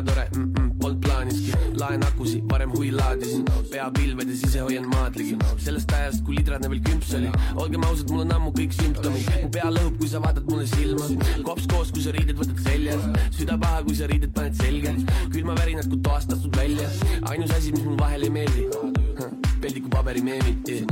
Tore 0.04 0.24
mm, 0.34 0.52
-mm, 0.52 0.70
polnud 0.80 1.00
plaaniski. 1.04 1.52
laen 1.80 2.04
akusi, 2.06 2.42
varem 2.50 2.72
huvi 2.76 2.90
laadisin, 2.92 3.44
pea 3.70 3.90
pilvedes 3.98 4.42
ise 4.48 4.60
hoian 4.60 4.88
maadligi. 4.88 5.36
sellest 5.58 5.92
ajast, 5.92 6.24
kui 6.24 6.36
lidradne 6.38 6.70
veel 6.70 6.82
kümps 6.88 7.14
oli, 7.18 7.30
olgem 7.54 7.84
ausad, 7.84 8.10
mul 8.10 8.24
on 8.24 8.34
ammu 8.38 8.50
kõik 8.58 8.76
sümptomid. 8.80 9.30
mu 9.42 9.50
pea 9.58 9.70
lõhub, 9.78 9.96
kui 9.98 10.08
sa 10.08 10.22
vaatad 10.26 10.50
mulle 10.50 10.66
silma. 10.66 11.08
kops 11.42 11.66
koos, 11.66 11.92
kui 11.92 12.02
sa 12.02 12.10
riided 12.18 12.36
võtad 12.42 12.60
seljas, 12.66 13.08
süda 13.38 13.58
paha, 13.58 13.82
kui 13.88 13.94
sa 13.94 14.06
riided 14.10 14.34
paned 14.34 14.54
selga. 14.60 14.94
külmavärinad, 15.32 15.88
kui 15.88 15.98
toast 16.10 16.32
astud 16.32 16.56
välja, 16.56 16.90
ainus 17.30 17.50
asi, 17.50 17.72
mis 17.72 17.84
mul 17.84 17.98
vahel 17.98 18.22
ei 18.28 18.30
meeldi 18.30 19.43
peldiku 19.64 19.88
paberimeemid 19.88 20.68
yeah. 20.68 20.84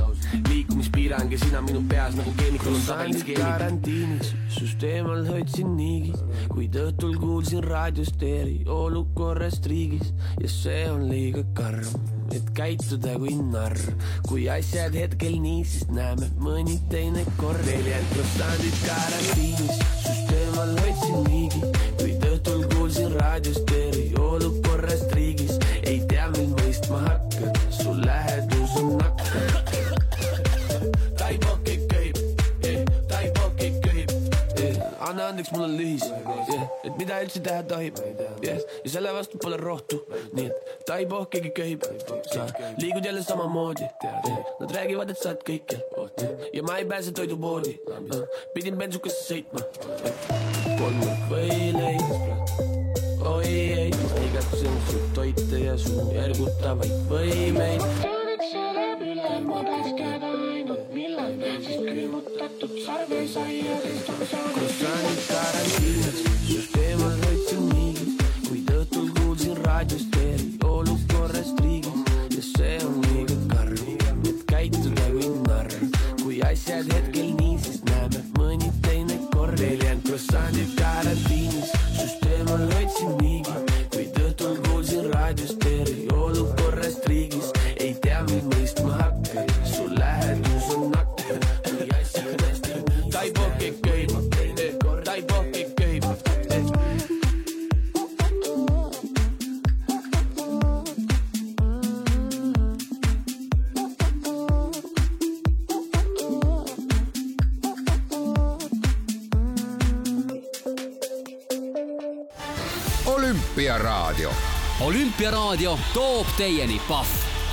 liikumispiirang 0.48 1.32
ja 1.32 1.38
sina 1.38 1.60
minu 1.60 1.82
peas 1.88 2.14
nagu 2.16 2.32
keemikul 2.38 2.72
on 2.72 2.84
tabelis 2.86 3.24
keemik. 3.26 3.42
karantiinis, 3.44 4.30
süsteemal 4.54 5.26
hoidsin 5.28 5.74
niigi, 5.76 6.14
kuid 6.48 6.78
õhtul 6.80 7.18
kuulsin 7.20 7.60
raadiost 7.66 8.24
eriolukorrast 8.24 9.68
riigis 9.68 10.14
ja 10.40 10.48
see 10.48 10.86
on 10.88 11.04
liiga 11.10 11.44
karm 11.58 11.92
et 12.32 12.48
käituda 12.56 13.18
kui 13.20 13.34
narr. 13.50 13.76
kui 14.28 14.46
asjad 14.48 14.96
hetkel 14.96 15.36
nii, 15.42 15.66
siis 15.68 15.90
näeme 15.92 16.30
mõni 16.40 16.78
teine 16.88 17.26
kord. 17.36 17.60
neljad 17.68 18.08
protsendid 18.14 18.78
karantiinis, 18.86 19.82
süsteemal 20.06 20.72
hoidsin 20.80 21.20
niigi, 21.28 21.60
kuid 22.00 22.24
õhtul 22.30 22.64
kuulsin 22.72 23.12
raadiost 23.20 23.76
eriolukorrast 23.82 25.12
riigis. 25.18 25.60
ei 25.82 26.00
tea, 26.08 26.30
mil 26.38 26.54
mõistma 26.56 27.04
hakkad, 27.04 27.31
andeks, 35.32 35.52
mul 35.54 35.66
on 35.66 35.76
lühis 35.78 36.04
yeah., 36.08 36.66
et 36.84 36.98
mida 37.00 37.20
üldse 37.24 37.42
teha 37.44 37.64
tohib 37.68 38.00
yeah. 38.44 38.60
ja 38.84 38.92
selle 38.94 39.14
vastu 39.16 39.40
pole 39.42 39.58
rohtu, 39.60 40.02
nii 40.36 40.48
et 40.50 40.84
taibohkigi 40.88 41.52
köhib. 41.56 41.86
sa 42.32 42.46
liigud 42.78 43.04
jälle 43.04 43.24
samamoodi 43.26 43.88
yeah.. 44.04 44.20
Nad 44.60 44.76
räägivad, 44.76 45.10
et 45.10 45.22
sa 45.22 45.32
oled 45.32 45.46
kõikjal 45.48 46.50
ja 46.52 46.66
ma 46.66 46.78
ei 46.82 46.88
pääse 46.88 47.14
toidupoodi 47.16 47.78
uh,. 47.88 48.22
pidin 48.54 48.78
bensukasse 48.80 49.24
sõitma 49.32 49.64
yeah.. 50.04 50.78
kolm 50.78 51.02
võileib 51.32 52.72
oi 53.32 53.46
ei, 53.46 53.90
ma 53.90 54.24
igatsen 54.28 54.80
su 54.90 55.04
toite 55.14 55.62
ja 55.66 55.76
su 55.78 56.10
ergutavaid 56.24 56.98
võimeid. 57.10 58.21
külmutatud 61.94 62.72
sarvesaiades 62.84 64.04
tasa. 64.06 64.38
kus 64.54 64.72
sa 64.80 64.92
nüüd 65.04 65.24
karantiinis, 65.28 66.20
süsteem 66.46 67.02
on 67.04 67.18
võtsin 67.24 67.66
niigi, 67.72 68.06
kuid 68.46 68.70
õhtul 68.76 69.10
kuulsin 69.18 69.58
raadiost 69.66 70.16
eriolukorrast 70.22 71.60
riigis 71.64 72.14
ja 72.36 72.44
see 72.46 72.78
on 72.86 72.96
liiga 73.08 73.36
karm, 73.52 74.22
et 74.30 74.46
käituda 74.52 75.10
kui 75.10 75.34
narr. 75.50 75.76
kui 76.22 76.40
asjad 76.48 76.88
hetkel 76.94 77.34
nii, 77.40 77.58
siis 77.66 77.84
näeme 77.90 78.24
mõni 78.38 78.72
teine 78.88 79.20
kord. 79.34 79.60
neljand, 79.60 80.08
kus 80.08 80.24
sa 80.32 80.46
nüüd 80.56 80.72
karantiinis, 80.80 81.76
süsteem 82.00 82.56
on 82.56 82.66
võtsin 82.72 83.14
niigi 83.20 83.71
olümpiaraadio 115.72 115.78
toob 115.94 116.26
teieni 116.36 116.80
Pahv, 116.88 117.06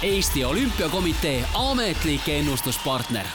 Eesti 0.04 0.46
Olümpiakomitee 0.46 1.46
ametlik 1.54 2.30
ennustuspartner 2.30 3.26